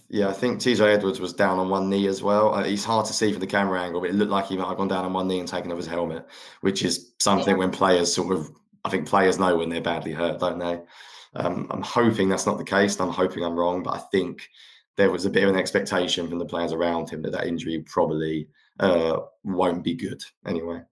yeah, 0.09 0.29
I 0.29 0.33
think 0.33 0.61
TJ 0.61 0.81
Edwards 0.81 1.21
was 1.21 1.33
down 1.33 1.59
on 1.59 1.69
one 1.69 1.89
knee 1.89 2.07
as 2.07 2.23
well. 2.23 2.55
Uh, 2.55 2.65
he's 2.65 2.85
hard 2.85 3.07
to 3.07 3.13
see 3.13 3.33
from 3.33 3.41
the 3.41 3.47
camera 3.47 3.81
angle, 3.81 4.01
but 4.01 4.11
it 4.11 4.15
looked 4.15 4.31
like 4.31 4.47
he 4.47 4.57
might 4.57 4.69
have 4.69 4.77
gone 4.77 4.89
down 4.89 5.05
on 5.05 5.13
one 5.13 5.29
knee 5.29 5.39
and 5.39 5.49
taken 5.49 5.71
off 5.71 5.79
his 5.79 5.87
helmet, 5.87 6.27
which 6.61 6.85
is 6.85 7.13
something 7.19 7.55
yeah. 7.55 7.59
when 7.59 7.71
players 7.71 8.15
sort 8.15 8.37
of, 8.37 8.51
I 8.85 8.91
think 8.91 9.09
players 9.09 9.39
know 9.39 9.57
when 9.57 9.69
they're 9.69 9.81
badly 9.81 10.13
hurt, 10.13 10.41
don't 10.41 10.59
they? 10.59 10.81
Um, 11.35 11.67
I'm 11.71 11.83
hoping 11.83 12.29
that's 12.29 12.47
not 12.47 12.59
the 12.59 12.65
case. 12.65 13.01
I'm 13.01 13.09
hoping 13.09 13.45
I'm 13.45 13.59
wrong, 13.59 13.83
but 13.83 13.95
I 13.95 13.99
think 14.11 14.49
there 14.97 15.11
was 15.11 15.25
a 15.25 15.31
bit 15.31 15.45
of 15.45 15.51
an 15.51 15.57
expectation 15.57 16.29
from 16.29 16.39
the 16.39 16.45
players 16.45 16.73
around 16.73 17.11
him 17.11 17.23
that 17.23 17.33
that 17.33 17.47
injury 17.47 17.83
probably 17.87 18.49
uh, 18.81 19.19
won't 19.43 19.83
be 19.83 19.95
good 19.95 20.23
anyway. 20.47 20.83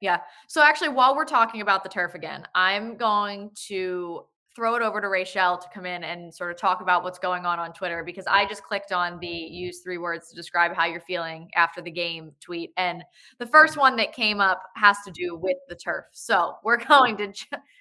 Yeah. 0.00 0.20
So 0.48 0.62
actually, 0.62 0.88
while 0.88 1.14
we're 1.14 1.24
talking 1.24 1.60
about 1.60 1.82
the 1.82 1.90
turf 1.90 2.14
again, 2.14 2.46
I'm 2.54 2.96
going 2.96 3.50
to 3.66 4.24
throw 4.54 4.74
it 4.74 4.82
over 4.82 5.00
to 5.00 5.08
Rachel 5.08 5.56
to 5.56 5.68
come 5.72 5.86
in 5.86 6.02
and 6.02 6.34
sort 6.34 6.50
of 6.50 6.58
talk 6.58 6.80
about 6.80 7.04
what's 7.04 7.18
going 7.18 7.46
on 7.46 7.58
on 7.58 7.72
Twitter 7.72 8.02
because 8.04 8.24
I 8.26 8.46
just 8.46 8.64
clicked 8.64 8.92
on 8.92 9.18
the 9.20 9.28
use 9.28 9.80
three 9.80 9.98
words 9.98 10.28
to 10.28 10.34
describe 10.34 10.74
how 10.74 10.86
you're 10.86 11.00
feeling 11.00 11.48
after 11.54 11.80
the 11.80 11.90
game 11.90 12.32
tweet. 12.40 12.72
And 12.76 13.04
the 13.38 13.46
first 13.46 13.76
one 13.76 13.96
that 13.96 14.12
came 14.12 14.40
up 14.40 14.62
has 14.76 14.96
to 15.06 15.12
do 15.12 15.36
with 15.36 15.56
the 15.68 15.76
turf. 15.76 16.06
So 16.12 16.54
we're 16.64 16.84
going 16.88 17.16
to 17.16 17.32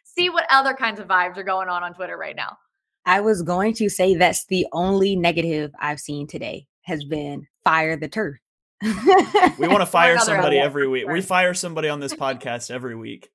see 0.03 0.29
what 0.29 0.45
other 0.51 0.73
kinds 0.73 0.99
of 0.99 1.07
vibes 1.07 1.37
are 1.37 1.43
going 1.43 1.69
on 1.69 1.83
on 1.83 1.93
Twitter 1.93 2.17
right 2.17 2.35
now. 2.35 2.57
I 3.05 3.21
was 3.21 3.41
going 3.41 3.73
to 3.75 3.89
say 3.89 4.15
that's 4.15 4.45
the 4.45 4.67
only 4.71 5.15
negative 5.15 5.71
I've 5.79 5.99
seen 5.99 6.27
today 6.27 6.67
has 6.83 7.03
been 7.03 7.47
fire 7.63 7.95
the 7.95 8.07
turf. 8.07 8.37
we 8.83 9.67
want 9.67 9.81
to 9.81 9.85
fire 9.87 10.19
somebody 10.19 10.59
every 10.59 10.87
week. 10.87 11.07
We 11.07 11.21
fire 11.21 11.53
somebody 11.53 11.89
on 11.89 11.99
this 11.99 12.13
podcast 12.13 12.69
every 12.69 12.95
week. 12.95 13.29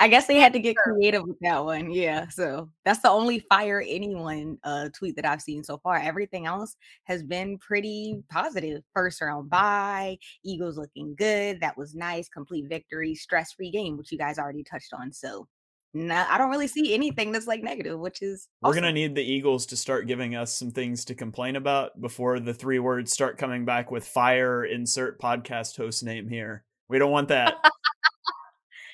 I 0.00 0.08
guess 0.08 0.26
they 0.26 0.38
had 0.38 0.52
to 0.52 0.58
get 0.58 0.76
creative 0.76 1.22
with 1.26 1.38
that 1.40 1.64
one. 1.64 1.90
Yeah. 1.90 2.28
So 2.28 2.70
that's 2.84 3.00
the 3.00 3.10
only 3.10 3.40
fire 3.40 3.84
anyone 3.86 4.58
uh 4.64 4.88
tweet 4.96 5.16
that 5.16 5.24
I've 5.24 5.42
seen 5.42 5.64
so 5.64 5.78
far. 5.78 5.96
Everything 5.96 6.46
else 6.46 6.76
has 7.04 7.22
been 7.22 7.58
pretty 7.58 8.22
positive. 8.30 8.82
First 8.94 9.20
round 9.20 9.50
bye, 9.50 10.18
Eagles 10.44 10.78
looking 10.78 11.14
good. 11.16 11.60
That 11.60 11.76
was 11.76 11.94
nice. 11.94 12.28
Complete 12.28 12.68
victory, 12.68 13.14
stress-free 13.14 13.70
game, 13.70 13.96
which 13.96 14.12
you 14.12 14.18
guys 14.18 14.38
already 14.38 14.64
touched 14.64 14.92
on. 14.92 15.12
So 15.12 15.48
nah, 15.92 16.26
I 16.28 16.38
don't 16.38 16.50
really 16.50 16.66
see 16.66 16.94
anything 16.94 17.32
that's 17.32 17.46
like 17.46 17.62
negative, 17.62 17.98
which 17.98 18.22
is 18.22 18.48
we're 18.62 18.70
awesome. 18.70 18.82
gonna 18.82 18.92
need 18.92 19.14
the 19.14 19.22
Eagles 19.22 19.66
to 19.66 19.76
start 19.76 20.06
giving 20.06 20.34
us 20.34 20.52
some 20.52 20.70
things 20.70 21.04
to 21.06 21.14
complain 21.14 21.56
about 21.56 22.00
before 22.00 22.40
the 22.40 22.54
three 22.54 22.78
words 22.78 23.12
start 23.12 23.38
coming 23.38 23.64
back 23.64 23.90
with 23.90 24.06
fire. 24.06 24.64
Insert 24.64 25.20
podcast 25.20 25.76
host 25.76 26.02
name 26.02 26.28
here. 26.28 26.64
We 26.88 26.98
don't 26.98 27.12
want 27.12 27.28
that. 27.28 27.54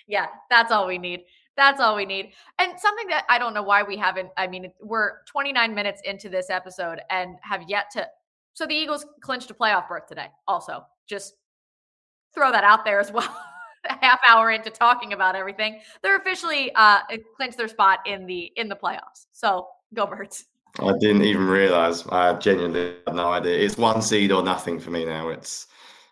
Yeah, 0.07 0.27
that's 0.49 0.73
all 0.73 0.87
we 0.87 0.99
need. 0.99 1.21
That's 1.57 1.81
all 1.81 1.97
we 1.97 2.07
need. 2.07 2.33
And 2.59 2.79
something 2.79 3.09
that 3.09 3.27
I 3.29 3.39
don't 3.39 3.55
know 3.55 3.63
why 3.63 3.83
we 3.83 3.97
haven't, 3.97 4.31
I 4.37 4.47
mean, 4.47 4.73
we're 4.81 5.23
29 5.27 5.75
minutes 5.75 6.01
into 6.05 6.29
this 6.29 6.49
episode 6.49 7.01
and 7.11 7.37
have 7.43 7.63
yet 7.69 7.91
to. 7.93 8.07
So 8.55 8.67
the 8.67 8.75
Eagles 8.75 9.05
clinched 9.21 9.51
a 9.51 9.55
playoff 9.55 9.89
berth 9.89 10.07
today, 10.07 10.29
also. 10.49 10.85
Just 11.07 11.35
throw 12.35 12.53
that 12.53 12.65
out 12.65 12.85
there 12.85 13.01
as 13.01 13.13
well. 13.13 13.29
a 13.89 13.95
half 14.05 14.21
hour 14.29 14.51
into 14.51 14.71
talking 14.71 15.13
about 15.13 15.35
everything, 15.35 15.81
they're 16.03 16.17
officially 16.17 16.71
uh 16.75 17.01
clinched 17.37 17.57
their 17.57 17.69
spot 17.69 18.01
in 18.07 18.27
the 18.27 18.53
in 18.57 18.69
the 18.69 18.77
playoffs. 18.77 19.27
So 19.33 19.69
go 19.95 20.07
birds. 20.07 20.45
I 20.79 20.93
didn't 21.01 21.25
even 21.25 21.47
realize. 21.47 22.07
I 22.09 22.35
genuinely 22.35 22.97
had 23.07 23.17
no 23.17 23.33
idea. 23.33 23.59
It's 23.59 23.77
one 23.77 24.03
seed 24.03 24.33
or 24.33 24.43
nothing 24.43 24.79
for 24.79 24.91
me 24.91 25.05
now. 25.05 25.29
It's 25.29 25.67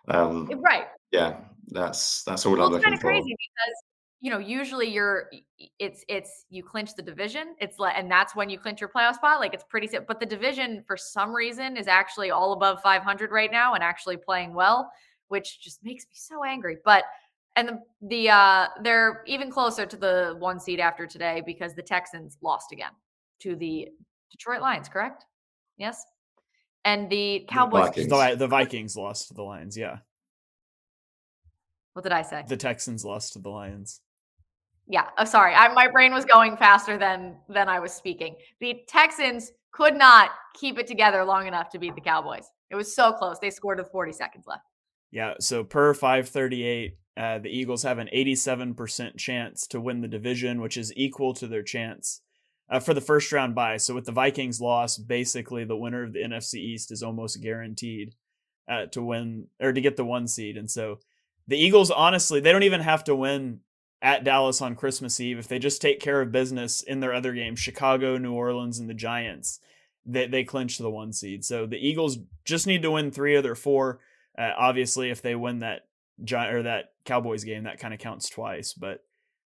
um 0.09 0.51
right. 0.65 0.87
Yeah, 1.11 1.37
that's 1.71 2.23
that's 2.25 2.47
all 2.47 2.53
well, 2.53 2.67
I'm 2.67 2.73
looking 2.73 2.85
kind 2.85 2.95
of 2.95 3.01
for. 3.01 3.11
crazy 3.11 3.35
because 3.37 3.75
you 4.21 4.31
know, 4.31 4.39
usually 4.39 4.89
you're 4.89 5.31
it's 5.79 6.05
it's 6.09 6.47
you 6.51 6.65
clinch 6.65 6.95
the 6.97 7.03
division. 7.03 7.55
It's 7.61 7.79
like 7.79 7.95
and 7.97 8.11
that's 8.11 8.35
when 8.35 8.51
you 8.51 8.59
clinch 8.59 8.81
your 8.81 8.91
playoff 8.91 9.15
spot. 9.15 9.39
Like 9.39 9.55
it's 9.55 9.65
pretty 9.69 9.87
simple. 9.87 10.07
But 10.09 10.19
the 10.19 10.27
division 10.27 10.83
for 10.87 10.97
some 10.97 11.33
reason 11.33 11.77
is 11.77 11.87
actually 11.87 12.31
all 12.31 12.53
above 12.53 12.83
500 12.83 13.31
right 13.31 13.51
now 13.51 13.75
and 13.75 13.83
actually 13.83 14.17
playing 14.17 14.55
well, 14.55 14.91
which 15.29 15.61
just 15.61 15.85
makes 15.85 16.05
me 16.05 16.13
so 16.15 16.43
angry. 16.43 16.79
But 16.85 17.05
and 17.55 17.69
the, 17.69 17.81
the 18.03 18.31
uh 18.31 18.67
they're 18.83 19.23
even 19.27 19.51
closer 19.53 19.87
to 19.87 19.97
the 19.97 20.37
one 20.39 20.59
seed 20.59 20.81
after 20.81 21.07
today 21.07 21.43
because 21.47 21.75
the 21.75 21.83
Texans 21.83 22.39
lost 22.43 22.73
again 22.73 22.93
to 23.41 23.55
the 23.55 23.89
Detroit 24.33 24.63
Lions, 24.63 24.89
correct? 24.89 25.27
Yes. 25.77 26.05
And 26.85 27.09
the 27.09 27.47
Cowboys 27.49 27.95
the 27.95 28.07
Vikings, 28.09 28.39
the 28.39 28.49
Vikings 28.49 28.97
lost 28.97 29.29
to 29.29 29.35
the 29.35 29.43
Lions, 29.43 29.77
yeah. 29.77 29.99
What 31.99 32.05
did 32.05 32.13
I 32.13 32.23
say? 32.23 32.45
The 32.47 32.57
Texans 32.57 33.05
lost 33.05 33.33
to 33.33 33.41
the 33.41 33.49
Lions. 33.49 34.03
Yeah 34.87 35.07
oh, 35.19 35.25
sorry 35.25 35.53
I, 35.53 35.73
my 35.75 35.89
brain 35.89 36.13
was 36.13 36.25
going 36.25 36.57
faster 36.57 36.97
than 36.97 37.35
than 37.49 37.69
i 37.69 37.81
was 37.81 37.93
speaking. 37.93 38.37
The 38.61 38.83
texans 38.87 39.51
could 39.73 39.97
not 39.97 40.31
keep 40.55 40.79
it 40.79 40.87
together 40.87 41.25
long 41.25 41.49
enough 41.49 41.71
to 41.71 41.79
beat 41.81 41.97
the 41.97 42.01
cowboys. 42.01 42.47
It 42.71 42.77
was 42.77 42.95
so 42.95 43.13
close 43.13 43.41
they 43.41 43.51
scored 43.51 43.79
with 43.79 43.91
40 43.91 44.13
seconds 44.13 44.45
left. 44.47 44.63
Yeah 45.11 45.35
so 45.41 45.65
per 45.65 45.93
538 45.93 46.97
uh, 47.17 47.39
the 47.41 47.49
eagles 47.49 47.83
have 47.83 47.99
an 47.99 48.09
87% 48.15 49.17
chance 49.17 49.67
to 49.67 49.81
win 49.81 50.01
the 50.01 50.07
division 50.07 50.61
which 50.61 50.77
is 50.77 50.93
equal 50.95 51.35
to 51.35 51.49
their 51.49 51.65
chance 51.65 52.21
uh, 52.71 52.79
for 52.79 52.95
the 52.95 53.01
first 53.01 53.33
round 53.33 53.57
bye. 53.57 53.77
So 53.77 53.93
with 53.93 54.05
the 54.05 54.13
vikings 54.13 54.61
loss 54.61 54.99
basically 54.99 55.65
the 55.65 55.77
winner 55.77 56.05
of 56.05 56.13
the 56.13 56.21
nfc 56.21 56.55
east 56.55 56.93
is 56.93 57.03
almost 57.03 57.43
guaranteed 57.43 58.15
uh, 58.69 58.87
to 58.87 59.03
win 59.03 59.47
or 59.61 59.73
to 59.73 59.81
get 59.81 59.97
the 59.97 60.05
one 60.05 60.29
seed. 60.29 60.57
And 60.57 60.71
so 60.71 61.01
the 61.49 61.59
eagles 61.59 61.91
honestly 61.91 62.39
they 62.39 62.53
don't 62.53 62.63
even 62.63 62.81
have 62.81 63.03
to 63.03 63.17
win 63.17 63.61
at 64.01 64.25
Dallas 64.25 64.63
on 64.63 64.77
Christmas 64.77 65.19
Eve, 65.21 65.39
if 65.39 65.49
they 65.49 65.59
just 65.59 65.83
take 65.83 66.01
care 66.01 66.21
of 66.21 66.33
business 66.33 66.83
in 66.83 67.01
their 67.01 67.13
other 67.13 67.33
games, 67.33 67.59
Chicago, 67.59 68.17
New 68.17 68.33
Orleans, 68.33 68.79
and 68.79 68.89
the 68.89 68.95
Giants, 68.95 69.61
they, 70.07 70.27
they 70.27 70.45
clinch 70.45 70.79
the 70.79 70.91
one 70.91 71.13
seed. 71.13 71.45
So 71.45 71.67
the 71.67 71.77
Eagles 71.77 72.19
just 72.45 72.67
need 72.67 72.83
to 72.83 72.93
win 72.93 73.11
three 73.11 73.37
of 73.37 73.43
their 73.43 73.55
four. 73.55 74.01
Uh, 74.39 74.53
obviously, 74.57 75.11
if 75.11 75.21
they 75.21 75.35
win 75.35 75.61
that 75.61 75.87
Giant 76.23 76.55
or 76.55 76.63
that 76.65 76.93
Cowboys 77.05 77.45
game, 77.45 77.65
that 77.65 77.81
kind 77.81 77.93
of 77.93 78.01
counts 78.01 78.29
twice. 78.29 78.73
But 78.73 79.05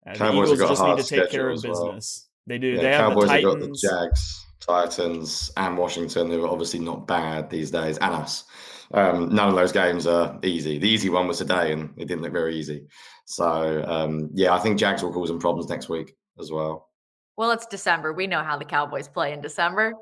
uh, 0.07 0.17
the 0.17 0.33
Eagles 0.33 0.59
just 0.59 0.83
need 0.83 0.97
to 0.97 1.05
take 1.05 1.31
care 1.31 1.51
of 1.51 1.63
business. 1.63 2.27
Well. 2.47 2.55
They 2.55 2.59
do. 2.59 2.69
Yeah, 2.69 2.83
they 2.83 2.93
have 2.93 3.11
Cowboys 3.11 3.25
the 3.25 3.29
Titans. 3.29 3.53
Have 3.53 3.61
got 3.61 4.01
the 4.01 4.09
Jags, 4.09 4.47
Titans, 4.61 5.53
and 5.59 5.77
Washington, 5.77 6.31
who 6.31 6.45
are 6.45 6.49
obviously 6.49 6.81
not 6.81 7.07
bad 7.07 7.51
these 7.51 7.71
days, 7.71 7.99
and 7.99 8.15
us. 8.15 8.45
Um, 8.93 9.35
none 9.35 9.49
of 9.49 9.55
those 9.55 9.73
games 9.73 10.07
are 10.07 10.39
easy. 10.43 10.79
The 10.79 10.89
easy 10.89 11.11
one 11.11 11.27
was 11.27 11.39
today, 11.39 11.73
and 11.73 11.93
it 11.97 12.07
didn't 12.07 12.23
look 12.23 12.33
very 12.33 12.57
easy. 12.57 12.87
So 13.27 13.85
um, 13.87 14.31
yeah, 14.33 14.55
I 14.55 14.59
think 14.59 14.79
Jags 14.79 15.03
will 15.03 15.13
cause 15.13 15.29
some 15.29 15.39
problems 15.39 15.69
next 15.69 15.89
week 15.89 16.17
as 16.39 16.51
well. 16.51 16.89
Well, 17.37 17.51
it's 17.51 17.67
December. 17.67 18.13
We 18.13 18.27
know 18.27 18.43
how 18.43 18.57
the 18.57 18.65
Cowboys 18.65 19.07
play 19.07 19.33
in 19.33 19.41
December. 19.41 19.93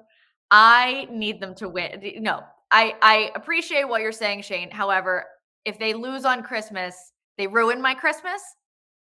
I 0.51 1.09
need 1.11 1.41
them 1.41 1.55
to 1.57 1.69
win. 1.69 2.01
No, 2.19 2.43
I 2.71 2.95
I 3.03 3.33
appreciate 3.35 3.89
what 3.89 4.01
you're 4.01 4.13
saying, 4.13 4.43
Shane. 4.43 4.71
However, 4.71 5.25
if 5.65 5.79
they 5.79 5.93
lose 5.93 6.25
on 6.25 6.43
Christmas, 6.43 7.13
they 7.37 7.47
ruin 7.47 7.83
my 7.83 7.95
Christmas. 7.95 8.41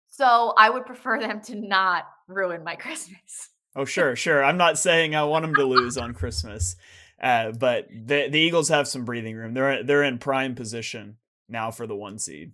So 0.08 0.54
I 0.58 0.70
would 0.70 0.86
prefer 0.86 1.20
them 1.26 1.40
to 1.42 1.54
not 1.54 2.04
ruin 2.28 2.64
my 2.64 2.74
Christmas. 2.74 3.50
Oh, 3.76 3.84
sure, 3.84 4.16
sure. 4.16 4.42
I'm 4.42 4.56
not 4.56 4.78
saying 4.78 5.14
I 5.14 5.22
want 5.24 5.42
them 5.42 5.54
to 5.54 5.64
lose 5.64 5.98
on 5.98 6.14
Christmas, 6.14 6.76
uh, 7.22 7.52
but 7.52 7.88
the 7.90 8.28
the 8.28 8.38
Eagles 8.38 8.68
have 8.68 8.88
some 8.88 9.04
breathing 9.04 9.36
room. 9.36 9.54
They're 9.54 9.82
they're 9.82 10.02
in 10.02 10.18
prime 10.18 10.54
position 10.54 11.16
now 11.48 11.70
for 11.70 11.86
the 11.86 11.96
one 11.96 12.18
seed. 12.18 12.52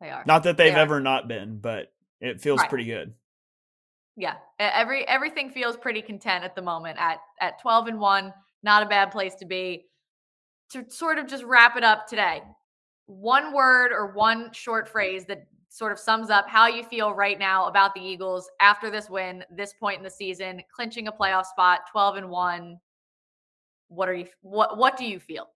They 0.00 0.10
are. 0.10 0.24
Not 0.26 0.44
that 0.44 0.56
they've 0.56 0.74
they 0.74 0.80
ever 0.80 1.00
not 1.00 1.26
been, 1.26 1.58
but 1.58 1.92
it 2.20 2.40
feels 2.40 2.60
right. 2.60 2.68
pretty 2.68 2.84
good. 2.84 3.14
Yeah. 4.16 4.34
Every 4.58 5.06
everything 5.06 5.50
feels 5.50 5.76
pretty 5.76 6.02
content 6.02 6.44
at 6.44 6.54
the 6.54 6.62
moment 6.62 6.98
at 6.98 7.18
at 7.40 7.60
12 7.60 7.88
and 7.88 8.00
1, 8.00 8.32
not 8.62 8.82
a 8.82 8.86
bad 8.86 9.10
place 9.10 9.34
to 9.36 9.44
be. 9.44 9.86
To 10.72 10.84
sort 10.88 11.18
of 11.18 11.26
just 11.26 11.44
wrap 11.44 11.76
it 11.76 11.84
up 11.84 12.06
today. 12.06 12.42
One 13.06 13.52
word 13.52 13.92
or 13.92 14.12
one 14.12 14.52
short 14.52 14.88
phrase 14.88 15.24
that 15.26 15.46
sort 15.68 15.92
of 15.92 15.98
sums 15.98 16.30
up 16.30 16.48
how 16.48 16.66
you 16.66 16.82
feel 16.82 17.12
right 17.12 17.38
now 17.38 17.66
about 17.66 17.94
the 17.94 18.00
Eagles 18.00 18.50
after 18.60 18.90
this 18.90 19.08
win, 19.10 19.44
this 19.50 19.74
point 19.74 19.98
in 19.98 20.02
the 20.02 20.10
season, 20.10 20.60
clinching 20.74 21.06
a 21.06 21.12
playoff 21.12 21.44
spot, 21.44 21.80
12 21.92 22.16
and 22.16 22.30
1. 22.30 22.80
What 23.88 24.08
are 24.08 24.14
you 24.14 24.26
what 24.42 24.76
what 24.76 24.96
do 24.96 25.04
you 25.04 25.20
feel? 25.20 25.48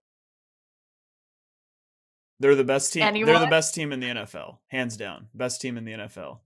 They're 2.41 2.55
the 2.55 2.65
best 2.65 2.93
team. 2.93 3.03
Anyone? 3.03 3.27
They're 3.27 3.41
the 3.41 3.51
best 3.51 3.75
team 3.75 3.93
in 3.93 4.01
the 4.01 4.09
NFL, 4.09 4.59
hands 4.69 4.97
down. 4.97 5.29
Best 5.35 5.61
team 5.61 5.77
in 5.77 5.85
the 5.85 5.93
NFL. 5.93 6.39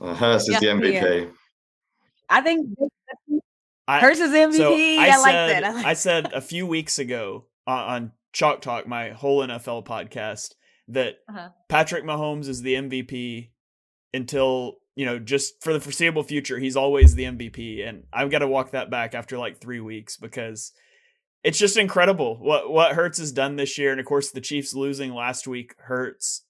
Uh, 0.00 0.14
Hurts 0.14 0.44
is 0.44 0.54
yeah, 0.54 0.60
the 0.60 0.66
MVP. 0.66 1.30
I 2.28 2.40
think 2.40 2.68
Hurts 3.88 4.20
is 4.20 4.30
MVP. 4.30 4.56
So 4.56 4.74
I, 4.74 5.10
I, 5.12 5.16
like 5.18 5.32
said, 5.32 5.50
that. 5.50 5.64
I, 5.64 5.72
like 5.72 5.86
I 5.86 5.92
said 5.94 6.32
a 6.32 6.40
few 6.40 6.66
weeks 6.66 6.98
ago 6.98 7.44
on, 7.66 7.78
on 7.78 8.12
Chalk 8.32 8.62
Talk, 8.62 8.86
my 8.86 9.10
whole 9.10 9.46
NFL 9.46 9.84
podcast, 9.84 10.54
that 10.88 11.16
uh-huh. 11.28 11.50
Patrick 11.68 12.04
Mahomes 12.04 12.48
is 12.48 12.62
the 12.62 12.74
MVP 12.74 13.50
until 14.14 14.76
you 14.94 15.04
know 15.04 15.18
just 15.18 15.62
for 15.62 15.72
the 15.72 15.80
foreseeable 15.80 16.22
future. 16.22 16.58
He's 16.58 16.76
always 16.76 17.14
the 17.14 17.24
MVP, 17.24 17.86
and 17.86 18.04
I've 18.12 18.30
got 18.30 18.38
to 18.38 18.48
walk 18.48 18.70
that 18.70 18.90
back 18.90 19.14
after 19.14 19.36
like 19.36 19.58
three 19.58 19.80
weeks 19.80 20.16
because 20.16 20.72
it's 21.42 21.58
just 21.58 21.76
incredible 21.76 22.36
what 22.38 22.70
what 22.70 22.92
Hurts 22.92 23.18
has 23.18 23.32
done 23.32 23.56
this 23.56 23.78
year, 23.78 23.90
and 23.90 24.00
of 24.00 24.06
course 24.06 24.30
the 24.30 24.40
Chiefs 24.40 24.74
losing 24.74 25.14
last 25.14 25.46
week 25.46 25.74
hurts. 25.78 26.42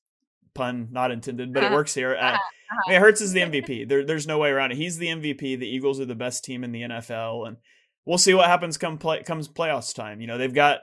Pun 0.54 0.88
not 0.90 1.10
intended, 1.10 1.52
but 1.52 1.64
it 1.64 1.72
works 1.72 1.92
here. 1.92 2.16
Uh, 2.16 2.32
uh-huh. 2.32 2.38
I 2.86 2.92
mean, 2.92 3.00
Hurts 3.00 3.20
is 3.20 3.32
the 3.32 3.40
MVP. 3.42 3.86
There, 3.88 4.04
there's 4.04 4.26
no 4.26 4.38
way 4.38 4.48
around 4.48 4.72
it. 4.72 4.78
He's 4.78 4.96
the 4.96 5.08
MVP. 5.08 5.58
The 5.58 5.68
Eagles 5.68 6.00
are 6.00 6.06
the 6.06 6.14
best 6.14 6.44
team 6.44 6.64
in 6.64 6.72
the 6.72 6.82
NFL, 6.82 7.46
and 7.46 7.58
we'll 8.06 8.16
see 8.16 8.32
what 8.32 8.46
happens 8.46 8.78
come 8.78 8.96
play 8.98 9.22
comes 9.22 9.48
playoffs 9.48 9.94
time. 9.94 10.20
You 10.20 10.26
know 10.26 10.38
they've 10.38 10.54
got 10.54 10.80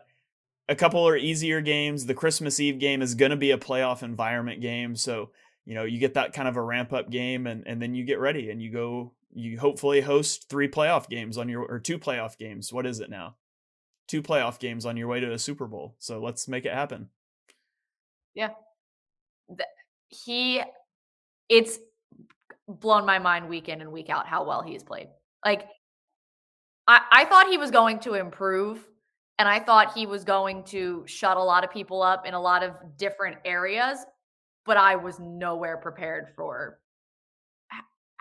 a 0.70 0.76
couple 0.76 1.08
of 1.08 1.18
easier 1.18 1.62
games. 1.62 2.06
The 2.06 2.14
Christmas 2.14 2.60
Eve 2.60 2.80
game 2.80 3.02
is 3.02 3.16
going 3.16 3.32
to 3.32 3.38
be 3.38 3.52
a 3.52 3.58
playoff 3.58 4.04
environment 4.04 4.62
game, 4.62 4.96
so 4.96 5.32
you 5.66 5.74
know 5.74 5.84
you 5.84 6.00
get 6.00 6.14
that 6.14 6.34
kind 6.34 6.48
of 6.48 6.56
a 6.56 6.62
ramp 6.62 6.94
up 6.94 7.10
game, 7.10 7.48
and 7.48 7.64
and 7.66 7.82
then 7.82 7.96
you 7.96 8.06
get 8.06 8.20
ready 8.20 8.50
and 8.50 8.62
you 8.62 8.72
go 8.72 9.14
you 9.34 9.60
hopefully 9.60 10.02
host 10.02 10.50
three 10.50 10.68
playoff 10.68 11.10
games 11.10 11.38
on 11.38 11.50
your 11.50 11.64
or 11.64 11.80
two 11.80 11.98
playoff 11.98 12.38
games. 12.38 12.72
What 12.72 12.86
is 12.86 13.00
it 13.00 13.10
now? 13.10 13.36
Two 14.08 14.22
playoff 14.22 14.60
games 14.60 14.86
on 14.86 14.98
your 14.98 15.08
way 15.08 15.20
to 15.20 15.34
a 15.34 15.40
Super 15.40 15.68
Bowl. 15.68 15.96
So 16.00 16.20
let's 16.20 16.48
make 16.48 16.66
it 16.66 16.74
happen. 16.74 17.10
Yeah. 18.34 18.50
He 20.10 20.62
it's 21.50 21.80
blown 22.68 23.06
my 23.06 23.20
mind 23.20 23.50
week 23.50 23.70
in 23.70 23.82
and 23.82 23.92
week 23.92 24.10
out 24.10 24.28
how 24.28 24.44
well 24.44 24.62
he's 24.62 24.84
played. 24.84 25.08
Like 25.46 25.68
I, 26.88 27.02
I 27.12 27.26
thought 27.26 27.48
he 27.48 27.58
was 27.58 27.72
going 27.72 28.00
to 28.00 28.16
improve 28.16 28.88
and 29.40 29.48
I 29.48 29.60
thought 29.60 29.94
he 29.94 30.06
was 30.06 30.24
going 30.24 30.64
to 30.66 31.04
shut 31.08 31.38
a 31.38 31.44
lot 31.44 31.64
of 31.64 31.72
people 31.72 32.02
up 32.02 32.26
in 32.26 32.34
a 32.34 32.42
lot 32.42 32.64
of 32.64 32.74
different 32.98 33.38
areas, 33.46 34.00
but 34.66 34.78
I 34.78 34.96
was 34.96 35.20
nowhere 35.20 35.78
prepared 35.78 36.28
for 36.36 36.80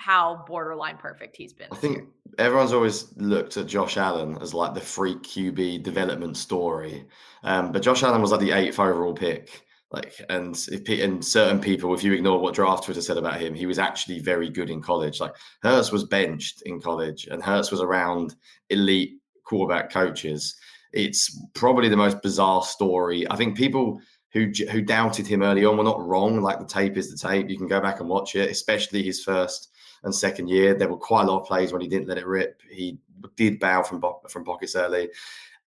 how 0.02 0.44
borderline 0.48 0.96
perfect 0.96 1.36
he's 1.36 1.52
been. 1.52 1.68
I 1.70 1.76
think 1.76 2.08
everyone's 2.38 2.72
always 2.72 3.16
looked 3.16 3.56
at 3.56 3.68
Josh 3.68 3.96
Allen 3.96 4.36
as 4.40 4.52
like 4.52 4.74
the 4.74 4.80
freak 4.80 5.22
QB 5.22 5.84
development 5.84 6.36
story, 6.36 7.06
um, 7.44 7.70
but 7.70 7.82
Josh 7.82 8.02
Allen 8.02 8.20
was 8.20 8.32
like 8.32 8.40
the 8.40 8.50
eighth 8.50 8.80
overall 8.80 9.14
pick. 9.14 9.62
Like, 9.92 10.14
and 10.30 10.56
if 10.72 10.88
and 10.88 11.24
certain 11.24 11.60
people, 11.60 11.94
if 11.94 12.02
you 12.02 12.14
ignore 12.14 12.40
what 12.40 12.54
draft 12.54 12.84
Twitter 12.84 13.02
said 13.02 13.18
about 13.18 13.40
him, 13.40 13.54
he 13.54 13.66
was 13.66 13.78
actually 13.78 14.20
very 14.20 14.48
good 14.48 14.70
in 14.70 14.80
college. 14.80 15.20
Like 15.20 15.36
Hurts 15.62 15.92
was 15.92 16.04
benched 16.04 16.62
in 16.62 16.80
college, 16.80 17.28
and 17.30 17.42
Hurts 17.42 17.70
was 17.70 17.80
around 17.80 18.34
elite 18.70 19.18
quarterback 19.44 19.92
coaches. 19.92 20.56
It's 20.92 21.38
probably 21.54 21.88
the 21.88 21.96
most 21.96 22.22
bizarre 22.22 22.62
story. 22.62 23.30
I 23.30 23.36
think 23.36 23.56
people 23.56 24.00
who 24.32 24.50
who 24.70 24.80
doubted 24.80 25.26
him 25.26 25.42
early 25.42 25.64
on 25.64 25.76
were 25.76 25.84
not 25.84 26.04
wrong. 26.04 26.40
Like 26.40 26.58
the 26.58 26.64
tape 26.64 26.96
is 26.96 27.10
the 27.10 27.28
tape. 27.28 27.50
You 27.50 27.58
can 27.58 27.68
go 27.68 27.80
back 27.80 28.00
and 28.00 28.08
watch 28.08 28.34
it, 28.34 28.50
especially 28.50 29.02
his 29.02 29.22
first 29.22 29.71
and 30.04 30.14
second 30.14 30.48
year. 30.48 30.74
There 30.74 30.88
were 30.88 30.96
quite 30.96 31.22
a 31.22 31.30
lot 31.30 31.40
of 31.40 31.46
plays 31.46 31.72
when 31.72 31.80
he 31.80 31.88
didn't 31.88 32.08
let 32.08 32.18
it 32.18 32.26
rip. 32.26 32.60
He 32.70 32.98
did 33.36 33.60
bow 33.60 33.82
from 33.82 34.02
from 34.28 34.44
pockets 34.44 34.76
early. 34.76 35.10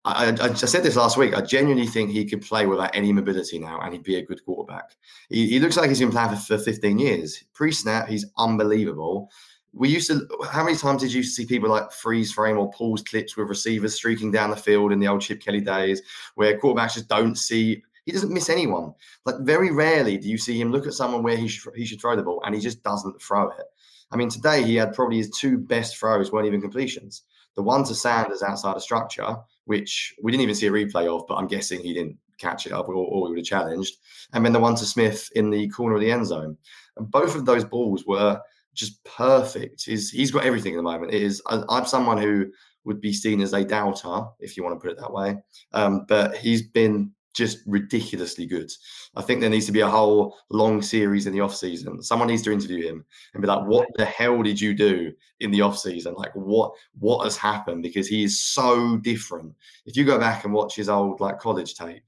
I, 0.06 0.28
I, 0.28 0.50
I, 0.50 0.54
said 0.54 0.84
this 0.84 0.96
last 0.96 1.18
week. 1.18 1.36
I 1.36 1.42
genuinely 1.42 1.88
think 1.88 2.12
he 2.12 2.26
could 2.26 2.42
play 2.42 2.68
without 2.68 2.96
any 2.96 3.12
mobility 3.12 3.58
now, 3.58 3.80
and 3.82 3.92
he'd 3.92 4.04
be 4.04 4.18
a 4.18 4.26
good 4.26 4.44
quarterback. 4.46 4.96
He, 5.30 5.48
he 5.50 5.60
looks 5.60 5.78
like 5.78 5.90
he's 5.90 6.00
been 6.00 6.12
playing 6.12 6.30
for, 6.30 6.36
for 6.36 6.58
15 6.60 7.00
years. 7.00 7.44
Pre-snap, 7.54 8.08
he's 8.08 8.26
unbelievable. 8.38 9.32
We 9.74 9.90
used 9.90 10.10
to. 10.12 10.28
How 10.52 10.64
many 10.64 10.78
times 10.78 11.02
did 11.02 11.12
you 11.12 11.24
see 11.24 11.46
people 11.46 11.70
like 11.70 11.92
freeze 11.92 12.32
frame 12.32 12.58
or 12.58 12.72
pause 12.72 13.02
clips 13.02 13.36
with 13.36 13.50
receivers 13.50 13.96
streaking 13.96 14.32
down 14.32 14.52
the 14.52 14.56
field 14.56 14.92
in 14.92 15.00
the 15.00 15.08
old 15.08 15.22
Chip 15.22 15.42
Kelly 15.42 15.62
days, 15.62 16.02
where 16.36 16.58
quarterbacks 16.60 16.94
just 16.94 17.10
don't 17.10 17.36
see? 17.36 17.84
He 18.06 18.12
doesn't 18.12 18.32
miss 18.32 18.52
anyone. 18.52 18.94
Like 19.26 19.40
very 19.40 19.72
rarely 19.72 20.20
do 20.20 20.30
you 20.30 20.38
see 20.38 20.62
him 20.62 20.72
look 20.72 20.86
at 20.86 20.94
someone 20.94 21.24
where 21.24 21.36
he 21.36 21.48
should, 21.48 21.74
he 21.76 21.86
should 21.86 22.00
throw 22.00 22.16
the 22.16 22.22
ball, 22.22 22.44
and 22.46 22.54
he 22.54 22.62
just 22.62 22.84
doesn't 22.84 23.20
throw 23.20 23.50
it. 23.50 23.66
I 24.12 24.18
mean, 24.18 24.30
today 24.30 24.64
he 24.64 24.76
had 24.76 24.94
probably 24.94 25.18
his 25.18 25.30
two 25.32 25.58
best 25.58 25.98
throws 25.98 26.32
weren't 26.32 26.48
even 26.48 26.62
completions. 26.62 27.24
The 27.56 27.64
one 27.64 27.84
to 27.86 27.96
Sanders 27.96 28.44
outside 28.44 28.76
of 28.76 28.82
structure, 28.84 29.36
which 29.66 30.14
we 30.22 30.32
didn't 30.32 30.44
even 30.44 30.56
see 30.56 30.68
a 30.68 30.72
replay 30.72 31.08
of, 31.08 31.26
but 31.28 31.36
I'm 31.36 31.48
guessing 31.48 31.82
he 31.82 31.94
didn't 31.94 32.18
catch 32.38 32.66
it 32.66 32.72
up 32.72 32.90
or, 32.90 32.96
or 32.96 33.28
he 33.28 33.32
would 33.32 33.40
have 33.40 33.46
challenged. 33.46 33.96
And 34.34 34.46
then 34.46 34.54
the 34.54 34.60
one 34.60 34.76
to 34.76 34.86
Smith 34.86 35.30
in 35.36 35.50
the 35.50 35.68
corner 35.70 35.96
of 35.96 36.02
the 36.02 36.12
end 36.12 36.28
zone. 36.28 36.58
And 36.98 37.10
both 37.10 37.36
of 37.36 37.46
those 37.46 37.64
balls 37.64 38.06
were 38.06 38.40
just 38.74 39.04
perfect. 39.06 39.86
He's, 39.86 40.10
he's 40.10 40.32
got 40.32 40.46
everything 40.46 40.74
at 40.74 40.78
the 40.78 40.84
moment. 40.84 41.14
It 41.14 41.24
is 41.24 41.42
I'm 41.48 41.86
someone 41.86 42.18
who 42.18 42.48
would 42.84 43.02
be 43.02 43.14
seen 43.14 43.42
as 43.42 43.54
a 43.54 43.64
doubter, 43.64 44.26
if 44.40 44.56
you 44.56 44.64
want 44.64 44.76
to 44.76 44.80
put 44.80 44.92
it 44.92 45.00
that 45.00 45.12
way. 45.12 45.38
Um, 45.74 46.06
but 46.08 46.38
he's 46.38 46.68
been 46.68 47.12
just 47.36 47.60
ridiculously 47.66 48.46
good. 48.46 48.72
I 49.16 49.22
think 49.22 49.42
there 49.42 49.50
needs 49.50 49.66
to 49.68 49.72
be 49.72 49.82
a 49.82 49.90
whole 49.90 50.38
long 50.50 50.82
series 50.82 51.28
in 51.28 51.34
the 51.34 51.42
off 51.42 51.56
season. 51.56 52.02
Someone 52.02 52.30
needs 52.30 52.42
to 52.44 52.52
interview 52.52 52.88
him 52.88 53.06
and 53.34 53.42
be 53.42 53.48
like, 53.48 53.68
"What 53.68 53.88
the 53.96 54.06
hell 54.06 54.42
did 54.42 54.60
you 54.60 54.74
do 54.74 55.12
in 55.42 55.52
the 55.52 55.62
off 55.62 55.78
season? 55.78 56.16
Like, 56.16 56.34
what 56.34 56.72
what 56.98 57.24
has 57.26 57.38
happened?" 57.38 57.84
Because 57.84 58.08
he 58.08 58.24
is 58.24 58.42
so 58.42 58.98
different. 58.98 59.54
If 59.86 59.96
you 59.98 60.06
go 60.06 60.18
back 60.18 60.46
and 60.46 60.54
watch 60.54 60.76
his 60.76 60.90
old 60.90 61.20
like 61.20 61.40
college 61.40 61.76
tape, 61.76 62.04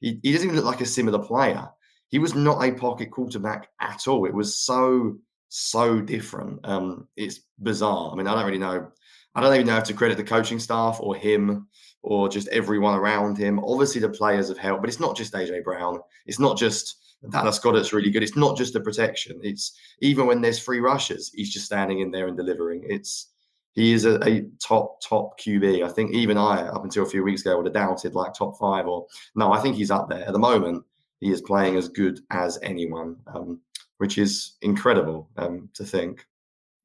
he, 0.00 0.18
he 0.22 0.32
doesn't 0.32 0.48
even 0.48 0.56
look 0.56 0.64
like 0.64 0.80
a 0.80 0.86
similar 0.86 1.18
player. 1.18 1.68
He 2.08 2.18
was 2.18 2.34
not 2.34 2.64
a 2.64 2.72
pocket 2.72 3.10
quarterback 3.10 3.68
at 3.80 4.08
all. 4.08 4.24
It 4.24 4.34
was 4.34 4.58
so 4.58 5.18
so 5.50 6.00
different. 6.00 6.60
Um, 6.64 7.06
it's 7.16 7.40
bizarre. 7.62 8.12
I 8.12 8.16
mean, 8.16 8.26
I 8.26 8.34
don't 8.34 8.46
really 8.46 8.58
know. 8.58 8.90
I 9.34 9.40
don't 9.40 9.54
even 9.54 9.66
know 9.66 9.76
if 9.76 9.84
to 9.84 9.94
credit 9.94 10.16
the 10.16 10.24
coaching 10.24 10.58
staff 10.58 10.98
or 11.00 11.14
him 11.14 11.68
or 12.02 12.28
just 12.28 12.48
everyone 12.48 12.94
around 12.94 13.36
him. 13.36 13.58
Obviously, 13.60 14.00
the 14.00 14.08
players 14.08 14.48
have 14.48 14.58
helped, 14.58 14.82
but 14.82 14.88
it's 14.88 15.00
not 15.00 15.16
just 15.16 15.34
AJ 15.34 15.64
Brown. 15.64 16.00
It's 16.26 16.38
not 16.38 16.56
just 16.56 16.96
Dallas 17.28 17.58
Goedert's 17.58 17.92
really 17.92 18.10
good. 18.10 18.22
It's 18.22 18.36
not 18.36 18.56
just 18.56 18.72
the 18.72 18.80
protection. 18.80 19.38
It's 19.42 19.72
even 20.00 20.26
when 20.26 20.40
there's 20.40 20.58
free 20.58 20.80
rushes, 20.80 21.30
he's 21.34 21.52
just 21.52 21.66
standing 21.66 22.00
in 22.00 22.10
there 22.10 22.28
and 22.28 22.36
delivering. 22.36 22.84
It's 22.86 23.28
he 23.72 23.92
is 23.92 24.04
a, 24.04 24.18
a, 24.26 24.42
top 24.58 25.00
top 25.00 25.38
QB. 25.38 25.84
I 25.84 25.88
think 25.88 26.12
even 26.12 26.36
I, 26.36 26.62
up 26.68 26.82
until 26.82 27.04
a 27.04 27.08
few 27.08 27.22
weeks 27.22 27.42
ago, 27.42 27.56
would 27.56 27.66
have 27.66 27.74
doubted 27.74 28.14
like 28.14 28.34
top 28.34 28.58
five 28.58 28.86
or 28.86 29.06
no. 29.34 29.52
I 29.52 29.60
think 29.60 29.76
he's 29.76 29.90
up 29.90 30.08
there 30.08 30.26
at 30.26 30.32
the 30.32 30.38
moment. 30.38 30.84
He 31.20 31.30
is 31.30 31.42
playing 31.42 31.76
as 31.76 31.88
good 31.88 32.20
as 32.30 32.58
anyone, 32.62 33.16
um, 33.32 33.60
which 33.98 34.18
is 34.18 34.56
incredible 34.62 35.28
um, 35.36 35.68
to 35.74 35.84
think. 35.84 36.26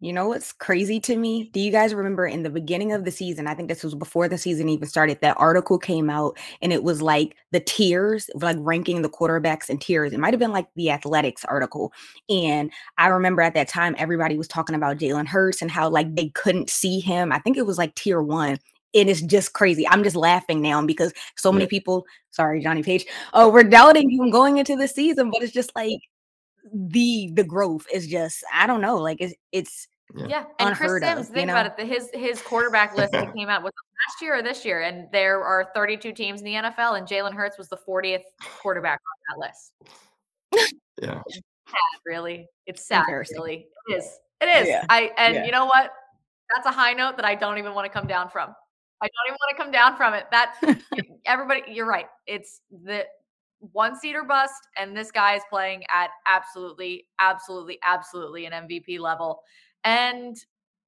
You 0.05 0.13
know 0.13 0.27
what's 0.27 0.53
crazy 0.53 0.99
to 0.99 1.17
me? 1.17 1.49
Do 1.51 1.59
you 1.59 1.71
guys 1.71 1.95
remember 1.95 2.27
in 2.27 2.43
the 2.43 2.49
beginning 2.51 2.91
of 2.91 3.05
the 3.05 3.11
season? 3.11 3.47
I 3.47 3.55
think 3.55 3.69
this 3.69 3.83
was 3.83 3.95
before 3.95 4.27
the 4.27 4.37
season 4.37 4.69
even 4.69 4.87
started. 4.87 5.19
That 5.21 5.35
article 5.39 5.79
came 5.79 6.11
out 6.11 6.37
and 6.61 6.71
it 6.71 6.83
was 6.83 7.01
like 7.01 7.35
the 7.51 7.59
tiers, 7.59 8.29
like 8.35 8.55
ranking 8.59 9.01
the 9.01 9.09
quarterbacks 9.09 9.67
in 9.67 9.79
tiers. 9.79 10.13
It 10.13 10.19
might 10.19 10.31
have 10.31 10.39
been 10.39 10.51
like 10.51 10.67
the 10.75 10.91
athletics 10.91 11.43
article. 11.45 11.91
And 12.29 12.71
I 12.99 13.07
remember 13.07 13.41
at 13.41 13.55
that 13.55 13.67
time, 13.67 13.95
everybody 13.97 14.37
was 14.37 14.47
talking 14.47 14.75
about 14.75 14.99
Jalen 14.99 15.25
Hurts 15.25 15.63
and 15.63 15.71
how 15.71 15.89
like 15.89 16.13
they 16.15 16.29
couldn't 16.29 16.69
see 16.69 16.99
him. 16.99 17.31
I 17.31 17.39
think 17.39 17.57
it 17.57 17.65
was 17.65 17.79
like 17.79 17.95
tier 17.95 18.21
one. 18.21 18.49
And 18.49 18.59
It 18.93 19.07
is 19.07 19.23
just 19.23 19.53
crazy. 19.53 19.87
I'm 19.87 20.03
just 20.03 20.15
laughing 20.15 20.61
now 20.61 20.85
because 20.85 21.13
so 21.35 21.51
many 21.51 21.65
people, 21.65 22.05
sorry, 22.29 22.61
Jonny 22.61 22.83
Page, 22.83 23.07
oh, 23.33 23.49
we're 23.49 23.63
doubting 23.63 24.11
him 24.11 24.29
going 24.29 24.59
into 24.59 24.75
the 24.75 24.87
season, 24.87 25.31
but 25.31 25.41
it's 25.41 25.51
just 25.51 25.75
like 25.75 25.97
the 26.71 27.31
the 27.33 27.43
growth 27.43 27.87
is 27.91 28.07
just 28.07 28.43
I 28.53 28.67
don't 28.67 28.81
know, 28.81 28.97
like 28.97 29.17
it's 29.19 29.33
it's 29.51 29.87
yeah. 30.13 30.27
yeah. 30.27 30.45
And 30.59 30.75
Chris 30.75 31.01
Sims, 31.01 31.19
of, 31.19 31.27
think 31.27 31.37
you 31.41 31.45
know? 31.47 31.53
about 31.53 31.65
it. 31.65 31.77
The, 31.77 31.85
his 31.85 32.09
his 32.13 32.41
quarterback 32.41 32.95
list 32.95 33.11
that 33.13 33.33
came 33.33 33.49
out 33.49 33.63
was 33.63 33.71
last 34.07 34.21
year 34.21 34.35
or 34.35 34.41
this 34.41 34.65
year, 34.65 34.81
and 34.81 35.07
there 35.11 35.43
are 35.43 35.69
32 35.73 36.13
teams 36.13 36.41
in 36.41 36.45
the 36.45 36.53
NFL, 36.53 36.97
and 36.97 37.07
Jalen 37.07 37.33
Hurts 37.33 37.57
was 37.57 37.69
the 37.69 37.77
40th 37.87 38.23
quarterback 38.61 38.99
on 39.31 39.39
that 39.39 39.47
list. 39.47 39.73
Yeah. 41.01 41.21
It's 41.27 41.41
sad, 41.67 42.01
really. 42.05 42.47
It's 42.67 42.87
sad, 42.87 43.05
really. 43.07 43.67
It 43.89 43.93
is. 43.93 44.19
It 44.41 44.45
is. 44.45 44.67
Yeah. 44.67 44.85
I 44.89 45.11
and 45.17 45.35
yeah. 45.35 45.45
you 45.45 45.51
know 45.51 45.65
what? 45.65 45.91
That's 46.55 46.67
a 46.67 46.71
high 46.71 46.93
note 46.93 47.17
that 47.17 47.25
I 47.25 47.35
don't 47.35 47.57
even 47.57 47.73
want 47.73 47.85
to 47.85 47.89
come 47.91 48.07
down 48.07 48.29
from. 48.29 48.53
I 49.01 49.07
don't 49.07 49.27
even 49.27 49.37
want 49.39 49.57
to 49.57 49.63
come 49.63 49.71
down 49.71 49.97
from 49.97 50.13
it. 50.13 50.25
That 50.31 50.55
everybody, 51.25 51.63
you're 51.67 51.87
right. 51.87 52.05
It's 52.27 52.61
the 52.71 53.05
one 53.59 53.97
seater 53.97 54.23
bust, 54.23 54.67
and 54.77 54.95
this 54.95 55.11
guy 55.11 55.35
is 55.35 55.41
playing 55.49 55.83
at 55.89 56.09
absolutely, 56.27 57.07
absolutely, 57.19 57.79
absolutely 57.83 58.45
an 58.45 58.53
MVP 58.53 58.99
level. 58.99 59.41
And 59.85 60.35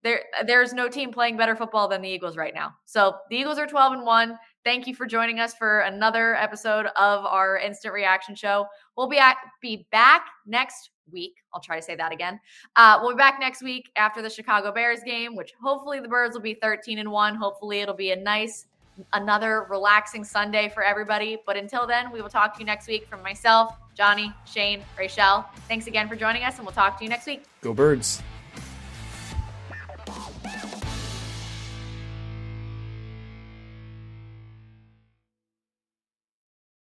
there 0.04 0.24
there's 0.46 0.74
no 0.74 0.88
team 0.88 1.12
playing 1.12 1.38
better 1.38 1.56
football 1.56 1.88
than 1.88 2.02
the 2.02 2.10
Eagles 2.10 2.38
right 2.38 2.54
now. 2.54 2.76
So 2.86 3.16
the 3.30 3.38
Eagles 3.38 3.58
are 3.58 3.68
12 3.68 3.94
and 3.94 4.06
1. 4.06 4.38
Thank 4.64 4.86
you 4.86 4.96
for 4.96 5.06
joining 5.06 5.40
us 5.40 5.54
for 5.54 5.80
another 5.82 6.36
episode 6.36 6.88
of 6.98 7.26
our 7.26 7.58
instant 7.58 7.94
reaction 7.94 8.36
show. 8.36 8.68
We'll 8.96 9.08
be 9.08 9.18
at, 9.18 9.38
be 9.62 9.88
back 9.92 10.28
next 10.46 10.90
week. 11.12 11.36
I'll 11.54 11.62
try 11.62 11.78
to 11.78 11.82
say 11.82 11.96
that 11.96 12.12
again. 12.12 12.40
Uh, 12.76 13.00
we'll 13.02 13.14
be 13.14 13.18
back 13.18 13.38
next 13.40 13.64
week 13.64 13.90
after 13.96 14.22
the 14.22 14.30
Chicago 14.30 14.72
Bears 14.72 15.00
game, 15.06 15.36
which 15.36 15.54
hopefully 15.62 16.00
the 16.00 16.10
Birds 16.10 16.36
will 16.36 16.42
be 16.42 16.54
13 16.54 17.00
and 17.00 17.10
1. 17.10 17.36
Hopefully 17.36 17.80
it'll 17.80 17.96
be 17.96 18.12
a 18.12 18.16
nice 18.16 18.66
another 19.14 19.68
relaxing 19.70 20.24
Sunday 20.24 20.70
for 20.74 20.84
everybody. 20.84 21.38
But 21.46 21.56
until 21.56 21.88
then, 21.88 22.12
we 22.12 22.22
will 22.22 22.30
talk 22.30 22.54
to 22.56 22.60
you 22.60 22.66
next 22.66 22.88
week 22.88 23.08
from 23.08 23.22
myself, 23.24 23.76
Jonny, 23.96 24.34
Shane, 24.46 24.82
Rachel. 24.98 25.46
Thanks 25.68 25.88
again 25.88 26.08
for 26.08 26.16
joining 26.16 26.44
us, 26.44 26.58
and 26.58 26.66
we'll 26.66 26.76
talk 26.76 26.98
to 26.98 27.04
you 27.04 27.10
next 27.10 27.28
week. 27.28 27.44
Go 27.62 27.74
Birds. 27.74 28.22